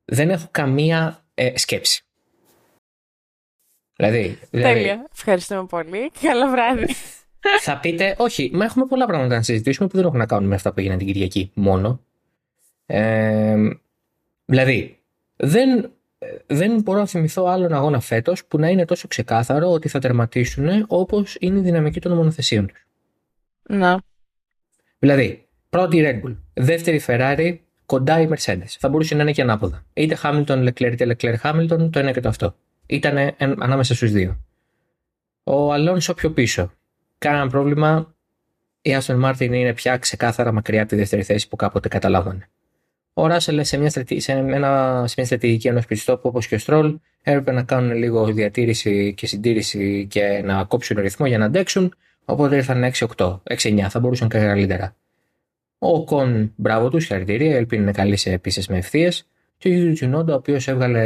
Δεν 0.05 0.29
έχω 0.29 0.47
καμία 0.51 1.25
ε, 1.33 1.57
σκέψη. 1.57 2.03
Δηλαδή, 3.95 4.39
δηλαδή. 4.49 4.73
Τέλεια. 4.73 5.07
Ευχαριστούμε 5.13 5.65
πολύ. 5.65 6.11
Καλό 6.21 6.49
βράδυ. 6.49 6.95
Θα 7.61 7.79
πείτε, 7.79 8.15
όχι, 8.17 8.51
μα 8.53 8.65
έχουμε 8.65 8.85
πολλά 8.85 9.05
πράγματα 9.05 9.35
να 9.35 9.41
συζητήσουμε 9.41 9.87
που 9.87 9.95
δεν 9.95 10.05
έχουν 10.05 10.17
να 10.17 10.25
κάνουν 10.25 10.49
με 10.49 10.55
αυτά 10.55 10.73
που 10.73 10.79
έγιναν 10.79 10.97
την 10.97 11.07
Κυριακή 11.07 11.51
μόνο. 11.53 12.01
Ε, 12.85 13.69
δηλαδή, 14.45 14.99
δεν 15.35 15.91
δεν 16.47 16.81
μπορώ 16.81 16.99
να 16.99 17.05
θυμηθώ 17.05 17.45
άλλον 17.45 17.73
αγώνα 17.73 17.99
φέτος 17.99 18.45
που 18.45 18.57
να 18.59 18.69
είναι 18.69 18.85
τόσο 18.85 19.07
ξεκάθαρο 19.07 19.71
ότι 19.71 19.87
θα 19.87 19.99
τερματίσουν 19.99 20.85
όπως 20.87 21.35
είναι 21.39 21.59
η 21.59 21.61
δυναμική 21.61 21.99
των 22.01 22.11
μονοθεσίων 22.11 22.67
τους. 22.67 22.87
Να. 23.63 24.01
Δηλαδή, 24.99 25.47
πρώτη 25.69 26.01
Red 26.03 26.27
Bull, 26.27 26.35
δεύτερη 26.53 27.01
Ferrari, 27.07 27.57
κοντά 27.85 28.21
η 28.21 28.27
Mercedes. 28.31 28.75
Θα 28.79 28.89
μπορούσε 28.89 29.15
να 29.15 29.21
είναι 29.21 29.31
και 29.31 29.41
ανάποδα. 29.41 29.85
Είτε 29.93 30.17
Hamilton, 30.23 30.67
Leclerc, 30.67 30.91
είτε 30.91 31.15
Leclerc, 31.17 31.35
Hamilton, 31.41 31.89
το 31.91 31.99
ένα 31.99 32.11
και 32.11 32.19
το 32.19 32.29
αυτό. 32.29 32.55
Ήταν 32.85 33.35
ανάμεσα 33.37 33.95
στους 33.95 34.11
δύο. 34.11 34.39
Ο 35.43 35.73
Αλόνσο 35.73 36.13
πιο 36.13 36.31
πίσω. 36.31 36.71
Κάνα 37.17 37.49
πρόβλημα. 37.49 38.15
Η 38.81 38.97
Aston 39.01 39.23
Martin 39.23 39.51
είναι 39.51 39.73
πια 39.73 39.97
ξεκάθαρα 39.97 40.51
μακριά 40.51 40.81
από 40.81 40.89
τη 40.89 40.95
δεύτερη 40.95 41.23
θέση 41.23 41.47
που 41.47 41.55
κάποτε 41.55 41.87
καταλάβανε. 41.87 42.49
Ο 43.19 43.27
Ράσελ 43.27 43.65
σε 43.65 43.77
μια, 43.77 43.89
στρατη... 43.89 44.19
σε 44.19 44.31
ένα... 44.31 45.03
σε 45.07 45.13
μια 45.17 45.25
στρατηγική 45.25 45.67
ενός 45.67 45.85
πιστόπου 45.85 46.29
όπως 46.29 46.47
και 46.47 46.55
ο 46.55 46.57
Στρόλ 46.57 46.97
έπρεπε 47.23 47.51
να 47.51 47.63
κάνουν 47.63 47.97
λίγο 47.97 48.25
διατήρηση 48.25 49.13
και 49.13 49.27
συντήρηση 49.27 50.07
και 50.09 50.41
να 50.43 50.63
κόψουν 50.63 50.99
ρυθμό 50.99 51.25
για 51.25 51.37
να 51.37 51.45
αντέξουν. 51.45 51.95
Οπότε 52.25 52.55
ήρθαν 52.55 52.91
6-8, 53.15 53.39
6-9, 53.43 53.85
θα 53.89 53.99
μπορούσαν 53.99 54.29
και 54.29 54.37
καλύτερα. 54.37 54.95
Ο 55.77 56.03
Κον, 56.03 56.53
μπράβο 56.55 56.89
του, 56.89 56.99
συγχαρητήρια, 56.99 57.55
ελπίζω 57.55 57.81
είναι 57.81 57.91
καλή 57.91 58.15
σε 58.15 58.37
πίσε 58.37 58.61
με 58.69 58.77
ευθείες. 58.77 59.27
Και 59.57 59.69
ο 59.69 59.71
Γιούζου 59.71 59.93
Τσουνόντα, 59.93 60.33
ο 60.33 60.37
οποίος 60.37 60.67
έβγαλε 60.67 61.05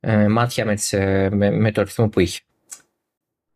ε, 0.00 0.28
μάτια 0.28 0.64
με, 0.64 0.74
τις, 0.74 0.92
ε, 0.92 1.28
με, 1.32 1.50
με, 1.50 1.72
το 1.72 1.82
ρυθμό 1.82 2.08
που 2.08 2.20
είχε. 2.20 2.40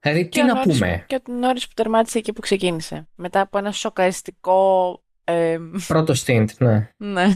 Δηλαδή, 0.01 0.29
τι 0.29 0.43
να 0.43 0.61
πούμε; 0.61 1.05
Και 1.07 1.15
ο 1.29 1.33
Νόρις 1.33 1.67
που 1.69 1.75
τερμάτισε 1.75 2.19
εκεί 2.19 2.33
που 2.33 2.41
ξεκίνησε. 2.41 3.07
Μετά 3.15 3.41
από 3.41 3.59
ένα 3.59 3.73
σοκαριστικό... 3.73 4.99
Ε... 5.25 5.59
Πρώτο 5.87 6.15
stint, 6.17 6.47
ναι. 6.59 6.91
ναι. 6.97 7.27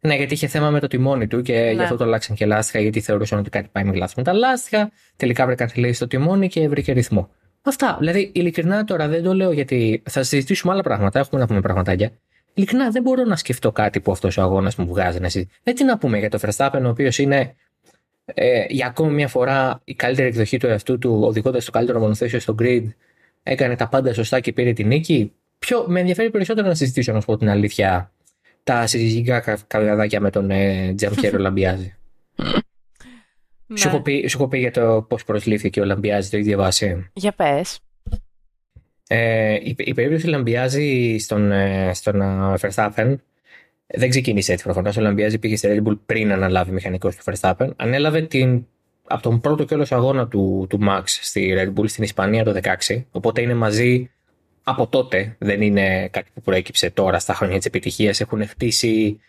Ναι, 0.00 0.14
γιατί 0.14 0.34
είχε 0.34 0.46
θέμα 0.46 0.70
με 0.70 0.80
το 0.80 0.86
τιμόνι 0.86 1.26
του 1.26 1.42
και 1.42 1.52
ναι. 1.52 1.72
γι' 1.72 1.82
αυτό 1.82 1.96
το 1.96 2.04
αλλάξαν 2.04 2.36
και 2.36 2.46
λάστιχα, 2.46 2.80
γιατί 2.80 3.00
θεωρούσαν 3.00 3.38
ότι 3.38 3.50
κάτι 3.50 3.68
πάει 3.72 3.84
με 3.84 3.94
λάθος 3.94 4.14
με 4.14 4.22
τα 4.22 4.32
λάστιχα. 4.32 4.90
Τελικά 5.16 5.46
βρήκαν 5.46 5.68
τη 5.68 5.80
λύση 5.80 5.92
στο 5.92 6.06
τιμόνι 6.06 6.48
και 6.48 6.68
βρήκε 6.68 6.92
ρυθμό. 6.92 7.30
Αυτά. 7.62 7.96
Δηλαδή, 7.98 8.30
ειλικρινά 8.34 8.84
τώρα 8.84 9.08
δεν 9.08 9.22
το 9.22 9.34
λέω 9.34 9.52
γιατί 9.52 10.02
θα 10.08 10.22
συζητήσουμε 10.22 10.72
άλλα 10.72 10.82
πράγματα. 10.82 11.18
Έχουμε 11.18 11.40
να 11.40 11.46
πούμε 11.46 11.60
πραγματάκια. 11.60 12.10
Ειλικρινά 12.54 12.90
δεν 12.90 13.02
μπορώ 13.02 13.24
να 13.24 13.36
σκεφτώ 13.36 13.72
κάτι 13.72 14.00
που 14.00 14.12
αυτός 14.12 14.36
ο 14.36 14.42
αγώνας 14.42 14.76
μου 14.76 14.86
βγάζει 14.86 15.20
να 15.20 15.28
συζητήσει. 15.28 15.60
Δεν 15.62 15.74
τι 15.74 15.84
να 15.84 15.98
πούμε 15.98 16.18
για 16.18 16.30
το 16.30 16.38
Verstappen, 16.42 16.80
ο 16.84 16.88
οποίος 16.88 17.18
είναι 17.18 17.54
ε, 18.24 18.64
για 18.68 18.86
ακόμη 18.86 19.14
μια 19.14 19.28
φορά 19.28 19.80
η 19.84 19.94
καλύτερη 19.94 20.28
εκδοχή 20.28 20.56
του 20.56 20.66
εαυτού 20.66 20.98
του, 20.98 21.20
οδηγώντας 21.22 21.64
το 21.64 21.70
καλύτερο 21.70 21.98
μονοθέσιο 21.98 22.40
στο 22.40 22.54
grid, 22.58 22.84
έκανε 23.42 23.76
τα 23.76 23.88
πάντα 23.88 24.12
σωστά 24.12 24.40
και 24.40 24.52
πήρε 24.52 24.72
την 24.72 24.86
νίκη. 24.86 25.32
Πιο, 25.58 25.84
με 25.88 26.00
ενδιαφέρει 26.00 26.30
περισσότερο 26.30 26.66
να 26.66 26.74
συζητήσω, 26.74 27.12
να 27.12 27.20
σου 27.20 27.26
πω 27.26 27.36
την 27.36 27.48
αλήθεια, 27.48 28.12
τα 28.64 28.86
συζυγικά 28.86 29.40
καυγαδάκια 29.66 30.20
με 30.20 30.30
τον 30.30 30.50
ε, 30.50 30.94
Τζανπιέρο 30.94 31.38
Λαμπιάζη. 31.48 31.96
Ναι. 33.66 33.78
Σου, 33.78 33.88
έχω 33.88 34.00
πει, 34.00 34.26
σου 34.26 34.36
έχω 34.38 34.48
πει 34.48 34.58
για 34.58 34.70
το 34.70 35.06
πώς 35.08 35.24
προσλήφθηκε 35.24 35.80
ο 35.80 35.84
Λαμπιάζη, 35.84 36.30
το 36.30 36.36
έχει 36.36 36.46
διαβάσει. 36.46 37.10
Για 37.12 37.32
πες. 37.32 37.80
Ε, 39.08 39.54
η, 39.54 39.74
η 39.78 39.94
περίπτωση 39.94 40.26
Λαμπιάζη 40.26 41.18
στον, 41.18 41.52
ε, 41.52 41.90
στον 41.94 42.20
uh, 42.22 42.56
Verstappen 42.60 43.16
δεν 43.86 44.10
ξεκίνησε 44.10 44.52
έτσι 44.52 44.64
προφανώς. 44.64 44.96
Ο 44.96 45.00
Λαμπιάζη 45.00 45.38
πήγε 45.38 45.56
στη 45.56 45.68
Red 45.70 45.88
Bull 45.88 45.98
πριν 46.06 46.32
αναλάβει 46.32 46.72
μηχανικός 46.72 47.16
του 47.16 47.22
Verstappen. 47.24 47.68
Ανέλαβε 47.76 48.22
την, 48.22 48.66
από 49.06 49.22
τον 49.22 49.40
πρώτο 49.40 49.64
κιόλα 49.64 49.86
αγώνα 49.90 50.28
του, 50.28 50.66
του 50.68 50.78
Max 50.88 51.02
στη 51.04 51.54
Red 51.56 51.80
Bull 51.80 51.88
στην 51.88 52.04
Ισπανία 52.04 52.44
το 52.44 52.60
2016. 52.86 53.02
Οπότε 53.10 53.40
είναι 53.40 53.54
μαζί 53.54 54.10
από 54.68 54.86
τότε. 54.86 55.36
Δεν 55.38 55.62
είναι 55.62 56.08
κάτι 56.08 56.30
που 56.34 56.40
προέκυψε 56.40 56.90
τώρα 56.90 57.18
στα 57.18 57.34
χρόνια 57.34 57.56
της 57.56 57.66
επιτυχίας. 57.66 58.20
Έχουν 58.20 58.46
χτίσει 58.46 59.20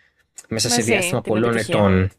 μέσα 0.47 0.69
σε 0.69 0.81
διάστημα 0.81 1.21
πολλών 1.21 1.57
ετών. 1.57 2.11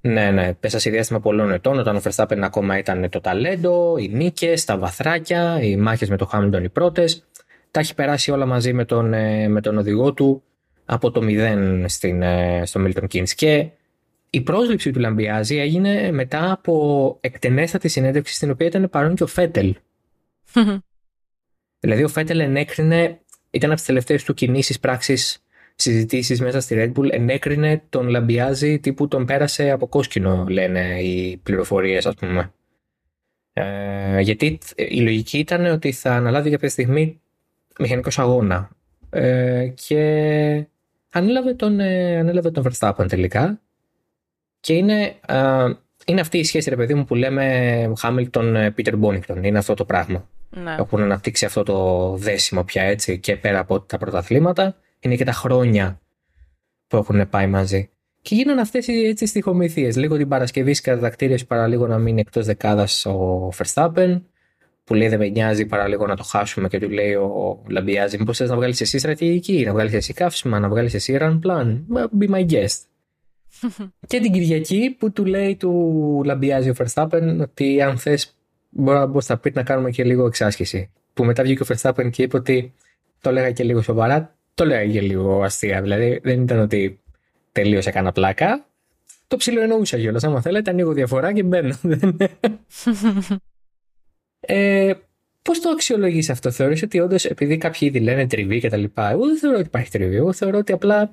Ναι, 0.00 0.30
ναι, 0.30 0.54
πέσα 0.54 0.78
σε 0.78 0.90
διάστημα 0.90 1.20
πολλών 1.20 1.52
ετών, 1.52 1.78
όταν 1.78 1.96
ο 1.96 2.00
Verstappen 2.04 2.38
ακόμα 2.40 2.78
ήταν 2.78 3.08
το 3.08 3.20
ταλέντο, 3.20 3.96
οι 3.98 4.08
νίκες, 4.08 4.64
τα 4.64 4.78
βαθράκια, 4.78 5.58
οι 5.62 5.76
μάχες 5.76 6.08
με 6.08 6.16
τον 6.16 6.26
Χάμιλτον 6.26 6.64
οι 6.64 6.68
πρώτες. 6.68 7.24
Τα 7.70 7.80
έχει 7.80 7.94
περάσει 7.94 8.30
όλα 8.30 8.46
μαζί 8.46 8.72
με 8.72 8.84
τον, 8.84 9.12
ε, 9.12 9.48
με 9.48 9.60
τον 9.60 9.78
οδηγό 9.78 10.12
του 10.12 10.42
από 10.84 11.10
το 11.10 11.20
0 11.22 11.84
στην, 11.88 12.22
ε, 12.22 12.62
στο 12.64 12.80
Milton 12.84 13.04
Keynes. 13.12 13.28
Και 13.28 13.68
η 14.30 14.40
πρόσληψη 14.40 14.90
του 14.90 15.00
Λαμπιάζη 15.00 15.56
έγινε 15.56 16.12
μετά 16.12 16.52
από 16.52 17.16
εκτενέστατη 17.20 17.88
συνέντευξη 17.88 18.34
στην 18.34 18.50
οποία 18.50 18.66
ήταν 18.66 18.90
παρόν 18.90 19.14
και 19.14 19.22
ο 19.22 19.26
Φέτελ. 19.26 19.74
δηλαδή 21.82 22.04
ο 22.04 22.08
Φέτελ 22.08 22.40
ενέκρινε, 22.40 23.20
ήταν 23.50 23.68
από 23.68 23.78
τις 23.78 23.86
τελευταίες 23.86 24.24
του 24.24 24.34
κινήσεις 24.34 24.80
πράξη 24.80 25.16
συζητήσεις 25.74 26.40
μέσα 26.40 26.60
στη 26.60 26.74
Red 26.78 26.98
Bull, 26.98 27.12
ενέκρινε 27.12 27.82
τον 27.88 28.08
Λαμπιάζη 28.08 28.78
τύπου 28.78 29.08
τον 29.08 29.24
πέρασε 29.24 29.70
από 29.70 29.86
κόσκινο, 29.86 30.44
λένε 30.48 31.00
οι 31.00 31.36
πληροφορίες, 31.36 32.06
ας 32.06 32.14
πούμε. 32.14 32.52
Ε, 33.52 34.20
γιατί 34.20 34.58
η 34.74 35.00
λογική 35.00 35.38
ήταν 35.38 35.64
ότι 35.64 35.92
θα 35.92 36.14
αναλάβει 36.14 36.50
κάποια 36.50 36.68
στιγμή 36.68 37.20
μηχανικός 37.78 38.18
αγώνα. 38.18 38.70
Ε, 39.10 39.72
και 39.86 40.66
ανέλαβε 41.12 41.54
τον, 41.54 41.80
ε, 41.80 42.18
ανέλαβε 42.18 42.50
τον 42.50 42.64
Verstappen 42.68 43.06
τελικά. 43.08 43.60
Και 44.60 44.72
είναι, 44.72 45.14
ε, 45.26 45.72
είναι 46.06 46.20
αυτή 46.20 46.38
η 46.38 46.44
σχέση, 46.44 46.70
ρε 46.70 46.76
παιδί 46.76 46.94
μου, 46.94 47.04
που 47.04 47.14
λέμε 47.14 47.92
Hamilton-Peter 48.02 49.00
Bonington. 49.00 49.42
Είναι 49.42 49.58
αυτό 49.58 49.74
το 49.74 49.84
πράγμα. 49.84 50.28
Ναι. 50.56 50.74
Έχουν 50.78 51.00
αναπτύξει 51.00 51.44
αυτό 51.44 51.62
το 51.62 52.08
δέσιμο 52.16 52.64
πια 52.64 52.82
έτσι 52.82 53.18
και 53.18 53.36
πέρα 53.36 53.58
από 53.58 53.80
τα 53.80 53.98
πρωταθλήματα. 53.98 54.76
Είναι 55.00 55.16
και 55.16 55.24
τα 55.24 55.32
χρόνια 55.32 56.00
που 56.86 56.96
έχουν 56.96 57.28
πάει 57.28 57.46
μαζί. 57.46 57.90
Και 58.22 58.34
γίνανε 58.34 58.60
αυτές 58.60 58.86
οι 58.86 59.26
στοιχομηθίε. 59.26 59.92
Λίγο 59.94 60.16
την 60.16 60.28
Παρασκευή 60.28 60.72
κατακτήρε 60.80 61.34
παρά 61.36 61.66
λίγο 61.66 61.86
να 61.86 61.98
μείνει 61.98 62.20
εκτός 62.20 62.46
δεκάδας 62.46 63.06
ο 63.06 63.48
Verstappen 63.56 64.20
που 64.84 64.94
λέει 64.94 65.08
δεν 65.08 65.18
με 65.18 65.28
νοιάζει 65.28 65.66
παρά 65.66 65.88
λίγο 65.88 66.06
να 66.06 66.16
το 66.16 66.22
χάσουμε 66.22 66.68
και 66.68 66.78
του 66.78 66.90
λέει 66.90 67.14
ο 67.14 67.62
Λαμπιάζη 67.68 68.18
μήπως 68.18 68.36
θες 68.36 68.48
να 68.48 68.56
βγάλεις 68.56 68.80
εσύ 68.80 68.98
στρατηγική, 68.98 69.64
να 69.66 69.72
βγάλεις 69.72 69.92
εσύ 69.92 70.12
καύσιμα, 70.12 70.58
να 70.58 70.68
βγάλεις 70.68 70.94
εσύ 70.94 71.18
run 71.20 71.38
plan, 71.46 71.80
be 72.20 72.28
my 72.30 72.50
guest. 72.50 72.78
και 74.06 74.20
την 74.20 74.32
Κυριακή 74.32 74.96
που 74.98 75.12
του 75.12 75.24
λέει 75.24 75.56
του 75.56 76.22
Λαμπιάζη 76.24 76.70
ο 76.70 76.74
Verstappen 76.78 77.38
ότι 77.40 77.82
αν 77.82 77.98
θες 77.98 78.36
μπορεί 78.72 79.24
να 79.28 79.38
πει 79.38 79.52
να 79.54 79.62
κάνουμε 79.62 79.90
και 79.90 80.04
λίγο 80.04 80.26
εξάσκηση. 80.26 80.90
Που 81.14 81.24
μετά 81.24 81.42
βγήκε 81.42 81.62
ο 81.62 81.66
Verstappen 81.68 82.10
και 82.10 82.22
είπε 82.22 82.36
ότι 82.36 82.74
το 83.20 83.32
λέγα 83.32 83.50
και 83.50 83.64
λίγο 83.64 83.82
σοβαρά, 83.82 84.36
το 84.54 84.64
λέγα 84.64 84.92
και 84.92 85.00
λίγο 85.00 85.42
αστεία. 85.42 85.82
Δηλαδή 85.82 86.20
δεν 86.22 86.42
ήταν 86.42 86.58
ότι 86.58 87.00
τελείωσε 87.52 87.90
κανένα 87.90 88.12
πλάκα. 88.12 88.66
Το 89.26 89.36
ψηλό 89.36 89.60
εννοούσα 89.60 89.98
κιόλας. 89.98 90.24
Άμα 90.24 90.40
θέλετε, 90.40 90.70
ανοίγω 90.70 90.92
διαφορά 90.92 91.32
και 91.32 91.42
μπαίνω. 91.42 91.74
Ε, 94.40 94.92
Πώς 95.42 95.60
το 95.60 95.70
αξιολογείς 95.70 96.30
αυτό, 96.30 96.50
Θεωρείς 96.50 96.82
ότι 96.82 97.00
όντως 97.00 97.24
επειδή 97.24 97.56
κάποιοι 97.56 97.80
ήδη 97.80 98.00
λένε 98.00 98.26
τριβή 98.26 98.60
και 98.60 98.68
τα 98.68 98.76
λοιπά, 98.76 99.10
εγώ 99.10 99.26
δεν 99.26 99.38
θεωρώ 99.38 99.56
ότι 99.56 99.66
υπάρχει 99.66 99.90
τριβή. 99.90 100.16
Εγώ 100.16 100.32
θεωρώ 100.32 100.58
ότι 100.58 100.72
απλά 100.72 101.12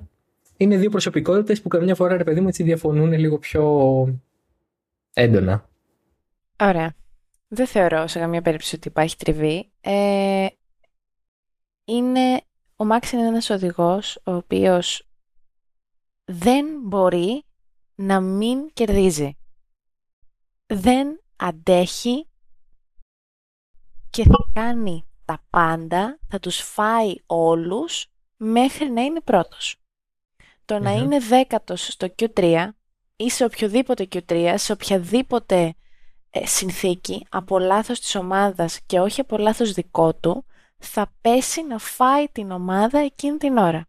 είναι 0.56 0.76
δύο 0.76 0.90
προσωπικότητες 0.90 1.62
που 1.62 1.68
καμιά 1.68 1.94
φορά 1.94 2.16
ρε 2.16 2.24
παιδί 2.24 2.40
μου 2.40 2.48
έτσι 2.48 2.62
διαφωνούν 2.62 3.12
λίγο 3.12 3.38
πιο 3.38 3.64
έντονα. 5.14 5.68
Ωραία. 6.60 6.94
Δεν 7.52 7.66
θεωρώ 7.66 8.06
σε 8.06 8.18
καμία 8.18 8.42
περίπτωση 8.42 8.74
ότι 8.74 8.88
υπάρχει 8.88 9.16
τριβή. 9.16 9.72
Ε, 9.80 10.46
είναι, 11.84 12.42
ο 12.76 12.84
Μάξ 12.84 13.12
είναι 13.12 13.26
ένας 13.26 13.50
οδηγός 13.50 14.16
ο 14.16 14.32
οποίος 14.32 15.08
δεν 16.24 16.66
μπορεί 16.82 17.44
να 17.94 18.20
μην 18.20 18.72
κερδίζει. 18.72 19.36
Δεν 20.66 21.22
αντέχει 21.36 22.28
και 24.10 24.24
θα 24.24 24.50
κάνει 24.52 25.06
τα 25.24 25.44
πάντα, 25.50 26.18
θα 26.28 26.40
τους 26.40 26.56
φάει 26.56 27.14
όλους 27.26 28.06
μέχρι 28.36 28.90
να 28.90 29.02
είναι 29.02 29.20
πρώτος. 29.20 29.76
Το 30.64 30.78
να 30.78 30.92
είναι 30.92 31.18
δέκατος 31.18 31.86
στο 31.86 32.14
Q3 32.18 32.68
ή 33.16 33.30
σε 33.30 33.44
οποιοδήποτε 33.44 34.08
Q3, 34.12 34.54
σε 34.56 34.72
οποιαδήποτε 34.72 35.56
ε, 35.56 35.70
συνθήκη 36.44 37.26
από 37.28 37.58
λάθος 37.58 38.00
της 38.00 38.14
ομάδας 38.14 38.80
και 38.86 39.00
όχι 39.00 39.20
από 39.20 39.36
λάθος 39.38 39.72
δικό 39.72 40.14
του, 40.14 40.44
θα 40.78 41.12
πέσει 41.20 41.62
να 41.62 41.78
φάει 41.78 42.28
την 42.28 42.50
ομάδα 42.50 42.98
εκείνη 42.98 43.36
την 43.36 43.56
ώρα. 43.56 43.88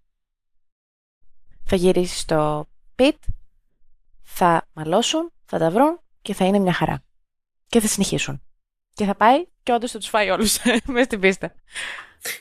Θα 1.64 1.76
γυρίσει 1.76 2.18
στο 2.18 2.68
pit, 2.96 3.18
θα 4.22 4.68
μαλώσουν, 4.74 5.32
θα 5.46 5.58
τα 5.58 5.70
βρουν 5.70 6.00
και 6.22 6.34
θα 6.34 6.46
είναι 6.46 6.60
μια 6.60 6.74
χαρά. 6.74 7.04
Και 7.68 7.80
θα 7.80 7.88
συνεχίσουν. 7.88 8.42
Και 8.94 9.06
θα 9.06 9.16
πάει 9.16 9.46
και 9.64 9.72
όντως 9.72 9.92
θα 9.92 9.98
τους 9.98 10.08
φάει 10.10 10.30
όλους 10.30 10.58
μέσα 10.86 11.04
στην 11.04 11.20
πίστα. 11.20 11.54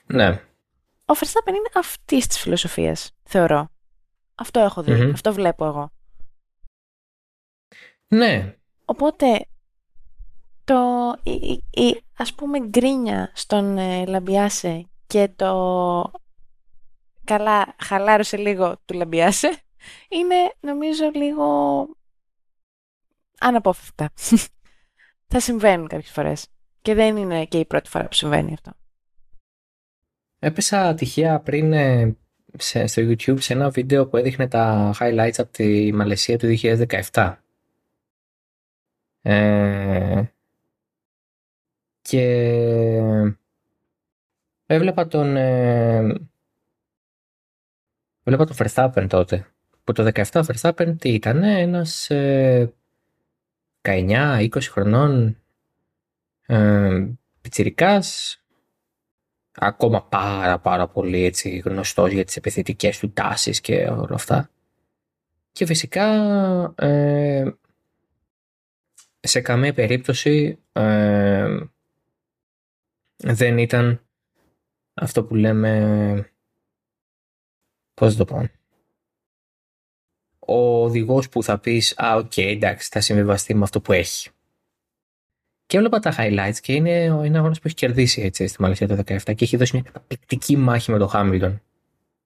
Ναι. 0.06 0.30
Ο 1.04 1.12
Verstappen 1.16 1.48
είναι 1.48 1.70
αυτής 1.74 2.26
της 2.26 2.38
φιλοσοφίας, 2.38 3.10
θεωρώ. 3.22 3.70
Αυτό 4.34 4.60
έχω 4.60 4.82
δει. 4.82 5.10
Αυτό 5.10 5.32
βλέπω 5.32 5.66
εγώ. 5.66 5.92
Ναι. 8.08 8.54
Οπότε, 8.84 9.46
το, 10.70 11.16
η, 11.22 11.62
η, 11.70 12.02
ας 12.16 12.34
πούμε 12.34 12.58
γκρίνια 12.58 13.30
στον 13.34 13.78
ε, 13.78 14.06
Λαμπιάσε 14.06 14.88
και 15.06 15.28
το 15.36 16.12
καλά 17.24 17.74
χαλάρωσε 17.78 18.36
λίγο 18.36 18.80
του 18.84 18.94
Λαμπιάσε 18.94 19.62
είναι 20.08 20.34
νομίζω 20.60 21.10
λίγο 21.14 21.46
αναπόφευκτα. 23.40 24.10
Θα 25.32 25.40
συμβαίνουν 25.40 25.88
κάποιες 25.88 26.10
φορές. 26.10 26.46
Και 26.82 26.94
δεν 26.94 27.16
είναι 27.16 27.44
και 27.44 27.58
η 27.58 27.64
πρώτη 27.64 27.88
φορά 27.88 28.04
που 28.04 28.14
συμβαίνει 28.14 28.52
αυτό. 28.52 28.72
Έπεσα 30.38 30.94
τυχαία 30.94 31.40
πριν 31.40 31.72
ε, 31.72 32.16
σε, 32.58 32.86
στο 32.86 33.02
YouTube 33.02 33.40
σε 33.40 33.52
ένα 33.52 33.70
βίντεο 33.70 34.06
που 34.06 34.16
έδειχνε 34.16 34.48
τα 34.48 34.94
highlights 34.98 35.36
από 35.36 35.52
τη 35.52 35.92
Μαλαισία 35.92 36.38
του 36.38 36.56
2017. 37.12 37.34
Ε, 39.22 40.22
και 42.10 42.24
έβλεπα 44.66 45.06
τον 45.06 45.36
ε, 45.36 45.98
έβλεπα 48.22 48.44
τον 48.46 48.56
Verstappen 48.58 49.06
τότε. 49.08 49.46
Που 49.84 49.92
το 49.92 50.10
17 50.14 50.22
ο 50.34 50.40
Verstappen 50.46 50.94
τι 50.98 51.08
ήταν, 51.08 51.42
ένας 51.42 52.10
ε, 52.10 52.72
19-20 53.82 54.48
χρονών 54.60 55.36
ε, 56.46 57.06
πιτσιρικάς, 57.40 58.40
ακόμα 59.54 60.02
πάρα 60.02 60.58
πάρα 60.58 60.88
πολύ 60.88 61.24
έτσι 61.24 61.56
γνωστός 61.56 62.12
για 62.12 62.24
τις 62.24 62.36
επιθετικές 62.36 62.98
του 62.98 63.12
τάσεις 63.12 63.60
και 63.60 63.86
όλα 63.86 64.14
αυτά. 64.14 64.50
Και 65.52 65.66
φυσικά 65.66 66.06
ε, 66.74 67.50
σε 69.20 69.40
καμία 69.40 69.74
περίπτωση 69.74 70.58
ε, 70.72 71.58
δεν 73.22 73.58
ήταν 73.58 74.00
αυτό 74.94 75.24
που 75.24 75.34
λέμε 75.34 76.32
πώς 77.94 78.16
το 78.16 78.24
πω 78.24 78.50
ο 80.50 80.82
οδηγός 80.82 81.28
που 81.28 81.42
θα 81.42 81.58
πεις 81.58 81.94
«Α, 81.98 82.16
OK, 82.16 82.32
okay, 82.36 82.46
εντάξει, 82.46 82.88
θα 82.92 83.00
συμβιβαστεί 83.00 83.54
με 83.54 83.62
αυτό 83.62 83.80
που 83.80 83.92
έχει». 83.92 84.30
Και 85.66 85.76
έβλεπα 85.76 85.98
τα 85.98 86.14
highlights 86.18 86.58
και 86.60 86.72
είναι, 86.72 87.04
είναι 87.04 87.38
αγώνας 87.38 87.58
που 87.58 87.66
έχει 87.66 87.74
κερδίσει 87.74 88.22
έτσι, 88.22 88.46
στη 88.46 88.62
Μαλαισία 88.62 88.88
το 88.88 89.02
2017 89.06 89.34
και 89.34 89.44
έχει 89.44 89.56
δώσει 89.56 89.74
μια 89.74 89.82
καταπληκτική 89.84 90.56
μάχη 90.56 90.90
με 90.90 90.98
τον 90.98 91.08
Χάμιλτον. 91.08 91.62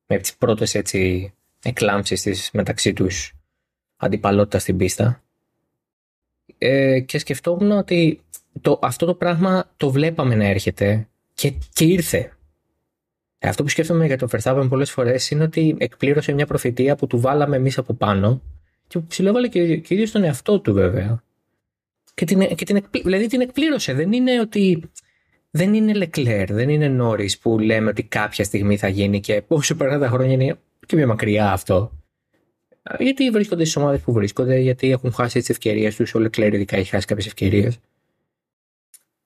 Με 0.06 0.18
τις 0.18 0.36
πρώτες 0.36 0.74
έτσι 0.74 1.32
εκλάμψεις 1.62 2.22
της 2.22 2.50
μεταξύ 2.52 2.92
τους 2.92 3.32
αντιπαλότητας 3.96 4.62
στην 4.62 4.76
πίστα. 4.76 5.22
Ε, 6.58 7.00
και 7.00 7.18
σκεφτόμουν 7.18 7.70
ότι 7.70 8.20
το, 8.60 8.78
αυτό 8.82 9.06
το 9.06 9.14
πράγμα 9.14 9.70
το 9.76 9.90
βλέπαμε 9.90 10.34
να 10.34 10.44
έρχεται 10.44 11.08
και, 11.34 11.52
και 11.72 11.84
ήρθε. 11.84 12.36
Ε, 13.38 13.48
αυτό 13.48 13.62
που 13.62 13.68
σκέφτομαι 13.68 14.06
για 14.06 14.18
τον 14.18 14.28
Verstappen 14.32 14.66
πολλές 14.68 14.90
φορές 14.90 15.30
είναι 15.30 15.42
ότι 15.42 15.76
εκπλήρωσε 15.78 16.32
μια 16.32 16.46
προφητεία 16.46 16.96
που 16.96 17.06
του 17.06 17.20
βάλαμε 17.20 17.56
εμείς 17.56 17.78
από 17.78 17.94
πάνω 17.94 18.42
και 18.86 18.98
που 18.98 19.06
ψηλόβαλε 19.06 19.48
και, 19.48 19.76
και 19.76 19.94
ίδιος 19.94 20.10
τον 20.10 20.24
εαυτό 20.24 20.60
του 20.60 20.72
βέβαια. 20.72 21.22
Και 22.14 22.24
την, 22.24 22.54
και 22.54 22.64
την, 22.64 22.84
δηλαδή 22.90 23.26
την 23.26 23.40
εκπλήρωσε. 23.40 23.92
Δεν 23.92 24.12
είναι 24.12 24.40
ότι. 24.40 24.82
Δεν 25.56 25.74
είναι 25.74 25.92
Leclerc, 25.96 26.46
δεν 26.50 26.68
είναι 26.68 26.88
Νόρι 26.88 27.30
που 27.42 27.58
λέμε 27.58 27.90
ότι 27.90 28.02
κάποια 28.02 28.44
στιγμή 28.44 28.76
θα 28.76 28.88
γίνει 28.88 29.20
και 29.20 29.42
όσο 29.48 29.74
περνά 29.74 29.98
τα 29.98 30.08
χρόνια 30.08 30.32
είναι 30.32 30.58
και 30.86 30.96
πιο 30.96 31.06
μακριά 31.06 31.52
αυτό. 31.52 31.92
Γιατί 32.98 33.30
βρίσκονται 33.30 33.64
στις 33.64 33.76
ομάδες 33.76 34.00
που 34.00 34.12
βρίσκονται, 34.12 34.58
γιατί 34.58 34.90
έχουν 34.90 35.12
χάσει 35.12 35.38
τις 35.38 35.48
ευκαιρίες 35.48 35.96
τους. 35.96 36.14
Ο 36.14 36.20
Leclerc 36.20 36.52
ειδικά 36.52 36.76
έχει 36.76 36.90
χάσει 36.90 37.06
κάποιες 37.06 37.26
ευκαιρίες. 37.26 37.78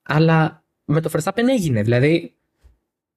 Αλλά 0.09 0.63
με 0.85 1.01
το 1.01 1.09
Verstappen 1.13 1.47
έγινε. 1.49 1.81
Δηλαδή 1.81 2.33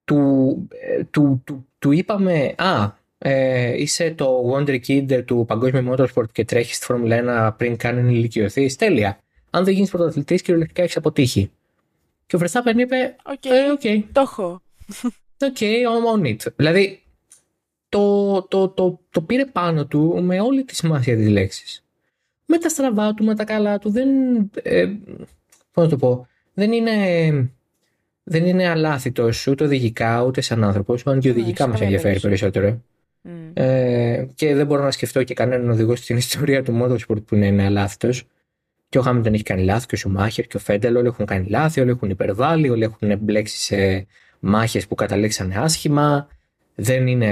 του, 0.04 0.68
ε, 0.70 1.04
του, 1.04 1.42
του, 1.44 1.66
του 1.78 1.92
είπαμε 1.92 2.54
«Α, 2.56 2.90
ε, 3.18 3.80
είσαι 3.80 4.10
το 4.10 4.52
Wonder 4.52 4.80
Kid 4.86 5.24
του 5.24 5.44
Παγκόσμιου 5.48 5.92
Motorsport 5.92 6.32
και 6.32 6.44
τρέχεις 6.44 6.76
στη 6.76 6.84
Φόρμουλα 6.84 7.50
1 7.52 7.56
πριν 7.56 7.76
καν 7.76 8.08
ηλικιωθεί. 8.08 8.76
Τέλεια. 8.76 9.18
Αν 9.50 9.64
δεν 9.64 9.74
γίνεις 9.74 9.90
πρωταθλητής, 9.90 10.42
κυριολεκτικά 10.42 10.82
έχεις 10.82 10.96
αποτύχει. 10.96 11.50
Και 12.26 12.36
ο 12.36 12.40
Verstappen 12.42 12.76
είπε: 12.76 13.16
OK, 13.24 13.40
okay, 13.42 13.50
ε, 13.50 13.72
okay. 13.78 14.02
το 14.12 14.20
έχω. 14.20 14.62
OK, 15.40 15.56
okay, 15.60 15.76
on 16.14 16.26
it. 16.26 16.52
Δηλαδή, 16.56 17.02
το, 17.88 18.42
το, 18.42 18.68
το, 18.68 19.00
το 19.10 19.20
πήρε 19.20 19.44
πάνω 19.44 19.86
του 19.86 20.22
με 20.22 20.40
όλη 20.40 20.64
τη 20.64 20.74
σημασία 20.74 21.16
της 21.16 21.28
λέξης. 21.28 21.84
Με 22.46 22.58
τα 22.58 22.68
στραβά 22.68 23.14
του, 23.14 23.24
με 23.24 23.34
τα 23.34 23.44
καλά 23.44 23.78
του, 23.78 23.90
δεν. 23.90 24.08
Ε, 24.62 24.86
Πώς 25.72 25.84
να 25.84 25.90
το 25.90 25.96
πω. 25.96 26.26
Δεν 26.54 26.72
είναι 26.72 26.92
δεν 28.24 28.46
είναι 28.46 28.68
αλάθητο 28.68 29.30
ούτε 29.48 29.64
οδηγικά 29.64 30.22
ούτε 30.22 30.40
σαν 30.40 30.64
άνθρωπος, 30.64 31.06
αν 31.06 31.20
και 31.20 31.30
οδηγικά 31.30 31.66
μας 31.66 31.80
ενδιαφέρει 31.80 32.20
περισσότερο. 32.20 32.82
Mm. 33.24 33.28
Ε, 33.52 34.26
και 34.34 34.54
δεν 34.54 34.66
μπορώ 34.66 34.82
να 34.82 34.90
σκεφτώ 34.90 35.22
και 35.22 35.34
κανέναν 35.34 35.70
οδηγό 35.70 35.96
στην 35.96 36.16
ιστορία 36.16 36.62
του 36.62 36.80
Motorsport 36.82 37.24
που 37.24 37.36
να 37.36 37.46
είναι 37.46 37.64
αλάθητος. 37.64 38.24
Και 38.88 38.98
ο 38.98 39.02
Χάμιλτον 39.02 39.34
έχει 39.34 39.42
κάνει 39.42 39.64
λάθη, 39.64 39.86
και 39.86 39.94
ο 39.94 39.98
Σουμάχερ 39.98 40.46
και 40.46 40.56
ο 40.56 40.60
Φέντελ 40.60 40.96
όλοι 40.96 41.06
έχουν 41.06 41.26
κάνει 41.26 41.46
λάθη, 41.48 41.80
όλοι 41.80 41.90
έχουν 41.90 42.10
υπερβάλει, 42.10 42.68
όλοι 42.68 42.82
έχουν 42.82 43.18
μπλέξει 43.18 43.56
σε 43.56 44.06
μάχες 44.40 44.86
που 44.86 44.94
καταλήξαν 44.94 45.52
άσχημα. 45.56 46.28
Δεν 46.74 47.06
είναι. 47.06 47.30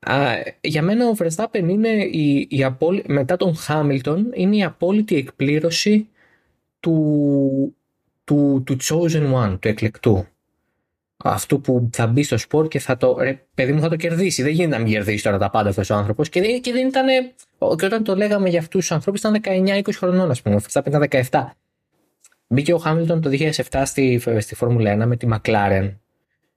Α, 0.00 0.16
για 0.60 0.82
μένα 0.82 1.08
ο 1.08 1.14
Verstappen 1.18 1.68
είναι 1.68 1.88
η, 1.88 2.46
η 2.50 2.64
απόλυ... 2.64 3.04
μετά 3.06 3.36
τον 3.36 3.56
Χάμιλτον 3.56 4.30
είναι 4.34 4.56
η 4.56 4.64
απόλυτη 4.64 5.16
εκπλήρωση 5.16 6.08
του 6.80 7.72
του, 8.28 8.62
του 8.66 8.76
chosen 8.80 9.34
one, 9.34 9.58
του 9.60 9.68
εκλεκτού. 9.68 10.26
Αυτού 11.16 11.60
που 11.60 11.90
θα 11.92 12.06
μπει 12.06 12.22
στο 12.22 12.38
σπορ 12.38 12.68
και 12.68 12.78
θα 12.78 12.96
το. 12.96 13.16
Ρε, 13.20 13.44
παιδί 13.54 13.72
μου 13.72 13.80
θα 13.80 13.88
το 13.88 13.96
κερδίσει. 13.96 14.42
Δεν 14.42 14.52
γίνεται 14.52 14.76
να 14.76 14.82
μην 14.82 14.92
κερδίσει 14.92 15.22
τώρα 15.22 15.38
τα 15.38 15.50
πάντα 15.50 15.68
αυτός 15.68 15.90
ο 15.90 15.94
άνθρωπος. 15.94 16.28
Και, 16.28 16.40
δεν, 16.40 16.60
και 16.60 16.72
δεν 16.72 16.86
ήταν. 16.86 17.06
Και 17.76 17.84
όταν 17.86 18.04
το 18.04 18.16
λέγαμε 18.16 18.48
για 18.48 18.58
αυτούς 18.58 18.80
τους 18.80 18.92
ανθρώπους 18.92 19.20
ήταν 19.20 19.40
19-20 19.44 19.82
χρονών, 19.92 20.30
ας 20.30 20.42
πούμε. 20.42 20.54
Ο 20.54 20.58
Φερστάπεν 20.58 21.02
ήταν 21.02 21.26
17. 21.30 21.44
Μπήκε 22.46 22.72
ο 22.72 22.78
Χάμιλτον 22.78 23.20
το 23.20 23.30
2007 23.32 23.82
στη, 23.84 24.22
στη 24.38 24.54
Φόρμουλα 24.54 25.04
1 25.04 25.06
με 25.06 25.16
τη 25.16 25.28
McLaren. 25.30 25.94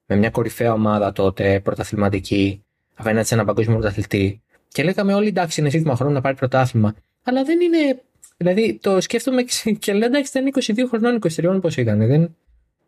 Με 0.06 0.16
μια 0.16 0.30
κορυφαία 0.30 0.74
ομάδα 0.74 1.12
τότε, 1.12 1.60
πρωταθληματική, 1.60 2.64
απέναντι 2.96 3.28
σε 3.28 3.34
έναν 3.34 3.46
παγκόσμιο 3.46 3.78
πρωταθλητή. 3.78 4.42
Και 4.68 4.84
λέγαμε 4.84 5.14
όλοι 5.14 5.28
εντάξει, 5.28 5.60
είναι 5.60 5.70
ζήτημα 5.70 5.96
χρόνου 5.96 6.14
να 6.14 6.22
πάρει 6.22 6.36
πρωτάθλημα. 6.36 6.96
Αλλά 7.24 7.44
δεν 7.44 7.62
είναι 7.62 8.02
Δηλαδή 8.42 8.80
το 8.82 9.02
σκέφτομαι 9.02 9.44
και 9.80 9.94
λέω 9.94 10.08
εντάξει 10.08 10.40
ήταν 10.40 10.52
22 10.76 10.88
χρονών, 10.90 11.20
23 11.56 11.62
πώς 11.62 11.78
ήταν. 11.78 12.08
Δεν, 12.08 12.36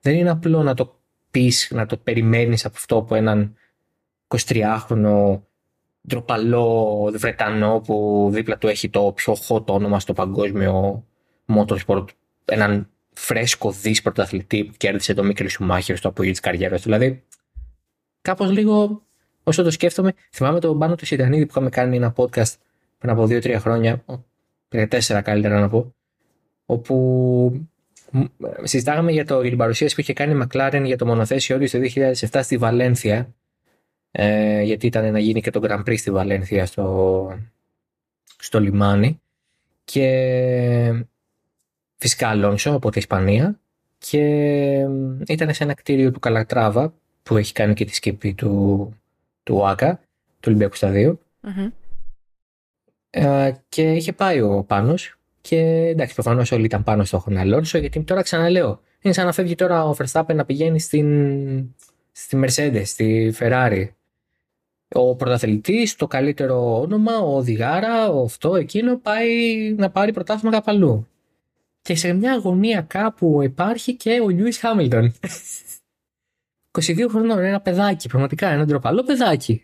δεν 0.02 0.16
είναι 0.16 0.30
απλό 0.30 0.64
να 0.64 0.74
το 0.74 1.00
πεις, 1.32 1.68
να 1.72 1.86
το 1.86 1.98
περιμένεις 1.98 2.66
από 2.66 2.76
αυτό 2.78 3.02
που 3.02 3.16
έναν 3.16 3.56
23χρονο 4.28 5.40
ντροπαλό 6.08 7.12
Βρετανό 7.16 7.82
που 7.86 8.28
δίπλα 8.32 8.58
του 8.58 8.68
έχει 8.68 8.90
το 8.90 9.12
πιο 9.16 9.36
hot 9.48 9.66
όνομα 9.66 10.00
στο 10.00 10.14
παγκόσμιο 10.14 11.06
motorsport, 11.48 12.06
έναν 12.46 12.90
φρέσκο 13.14 13.72
δις 13.72 14.02
πρωταθλητή 14.02 14.64
που 14.64 14.74
κέρδισε 14.78 15.14
το 15.14 15.24
Μίκελ 15.24 15.50
Σουμάχερ 15.50 15.98
στο 15.98 16.08
απόγειο 16.08 16.32
της 16.32 16.40
καριέρας 16.40 16.82
του. 16.82 16.90
Δηλαδή, 16.90 17.24
κάπως 18.22 18.52
λίγο 18.52 19.02
όσο 19.44 19.64
το 19.64 19.72
σκέφτομαι, 19.72 20.14
θυμάμαι 20.32 20.60
τον 20.60 20.80
Πάνο 20.80 20.96
του 20.96 21.06
Σιντανίδη 21.06 21.46
που 21.46 21.52
είχαμε 21.52 21.70
κάνει 21.70 21.96
ένα 21.96 22.14
podcast 22.16 22.54
πριν 22.98 23.12
από 23.12 23.24
2-3 23.24 23.56
χρόνια, 23.60 24.04
τέσσερα 24.90 25.22
καλύτερα 25.22 25.60
να 25.60 25.70
πω, 25.70 25.96
όπου 26.66 27.68
συζητάγαμε 28.64 29.12
για, 29.12 29.26
το, 29.26 29.42
για 29.42 29.50
την 29.50 29.58
παρουσίαση 29.58 29.96
που 29.96 30.02
είχε 30.02 30.14
κάνει 30.14 30.34
η 30.34 30.48
McLaren 30.48 30.82
για 30.86 30.98
το 30.98 31.06
μονοθέσιο 31.06 31.60
του 31.60 31.70
το 31.70 31.80
2007 32.30 32.40
στη 32.44 32.58
Βαλένθια, 32.58 33.34
ε, 34.12 34.62
γιατί 34.62 34.86
ήταν 34.86 35.12
να 35.12 35.20
γίνει 35.20 35.42
και 35.42 35.52
το 35.52 35.62
Grand 35.64 35.80
Prix 35.90 35.98
στη 35.98 36.12
Βαλένθια 36.12 36.66
στο, 36.66 37.38
στο 38.40 38.60
λιμάνι. 38.60 39.22
Και 39.86 41.06
φυσικά 41.98 42.28
Αλόνσο 42.28 42.72
από 42.72 42.90
την 42.90 43.00
Ισπανία. 43.00 43.60
Και 43.98 44.20
ήταν 45.28 45.54
σε 45.54 45.64
ένα 45.64 45.74
κτίριο 45.74 46.12
του 46.12 46.20
Καλατράβα 46.20 46.94
που 47.24 47.38
έχει 47.38 47.54
κάνει 47.54 47.74
και 47.74 47.86
τη 47.86 47.96
σκεπή 47.96 48.34
του, 48.34 48.94
του 49.44 49.56
ΟΑΚΑ, 49.56 49.96
του 50.40 50.48
Ολυμπιακού 50.48 50.76
Σταδίου. 50.76 51.20
Ε, 53.16 53.52
και 53.70 53.92
είχε 53.92 54.14
πάει 54.14 54.42
ο 54.42 54.64
Πάνος. 54.68 55.18
Και 55.42 55.58
εντάξει, 55.88 56.14
προφανώς 56.14 56.52
όλοι 56.52 56.66
ήταν 56.66 56.84
πάνω 56.84 57.04
στο 57.04 57.24
Αλόνσο, 57.38 57.78
γιατί 57.78 58.04
τώρα 58.04 58.22
ξαναλέω, 58.22 58.82
είναι 59.02 59.14
σαν 59.14 59.26
να 59.26 59.32
φεύγει 59.32 59.56
τώρα 59.56 59.86
ο 59.86 59.96
Verstappen 59.98 60.36
να 60.36 60.46
πηγαίνει 60.46 60.80
στην, 60.80 61.08
στη 62.12 62.40
Mercedes, 62.44 62.82
στη 62.86 63.34
Ferrari. 63.40 63.88
Ο 64.88 65.16
πρωταθλητής, 65.16 65.96
το 65.96 66.08
καλύτερο 66.08 66.80
όνομα, 66.80 67.18
ο 67.18 67.36
οδηγάρα, 67.36 68.10
ο 68.10 68.24
αυτό, 68.24 68.56
εκείνο, 68.56 68.98
πάει 68.98 69.30
να 69.78 69.90
πάρει 69.90 70.12
πρωτάθλημα 70.12 70.56
κάπου 70.56 70.72
αλλού. 70.72 71.08
Και 71.82 71.96
σε 71.96 72.14
μια 72.14 72.34
αγωνία 72.34 72.82
κάπου 72.82 73.42
υπάρχει 73.42 73.96
και 73.96 74.20
ο 74.24 74.30
Λιούι 74.30 74.52
Χάμιλτον. 74.52 75.14
22 76.80 77.06
χρονών, 77.10 77.40
ένα 77.40 77.62
παιδάκι, 77.62 78.08
πραγματικά 78.08 78.48
ένα 78.48 78.66
ντροπαλό 78.66 79.04
παιδάκι 79.04 79.64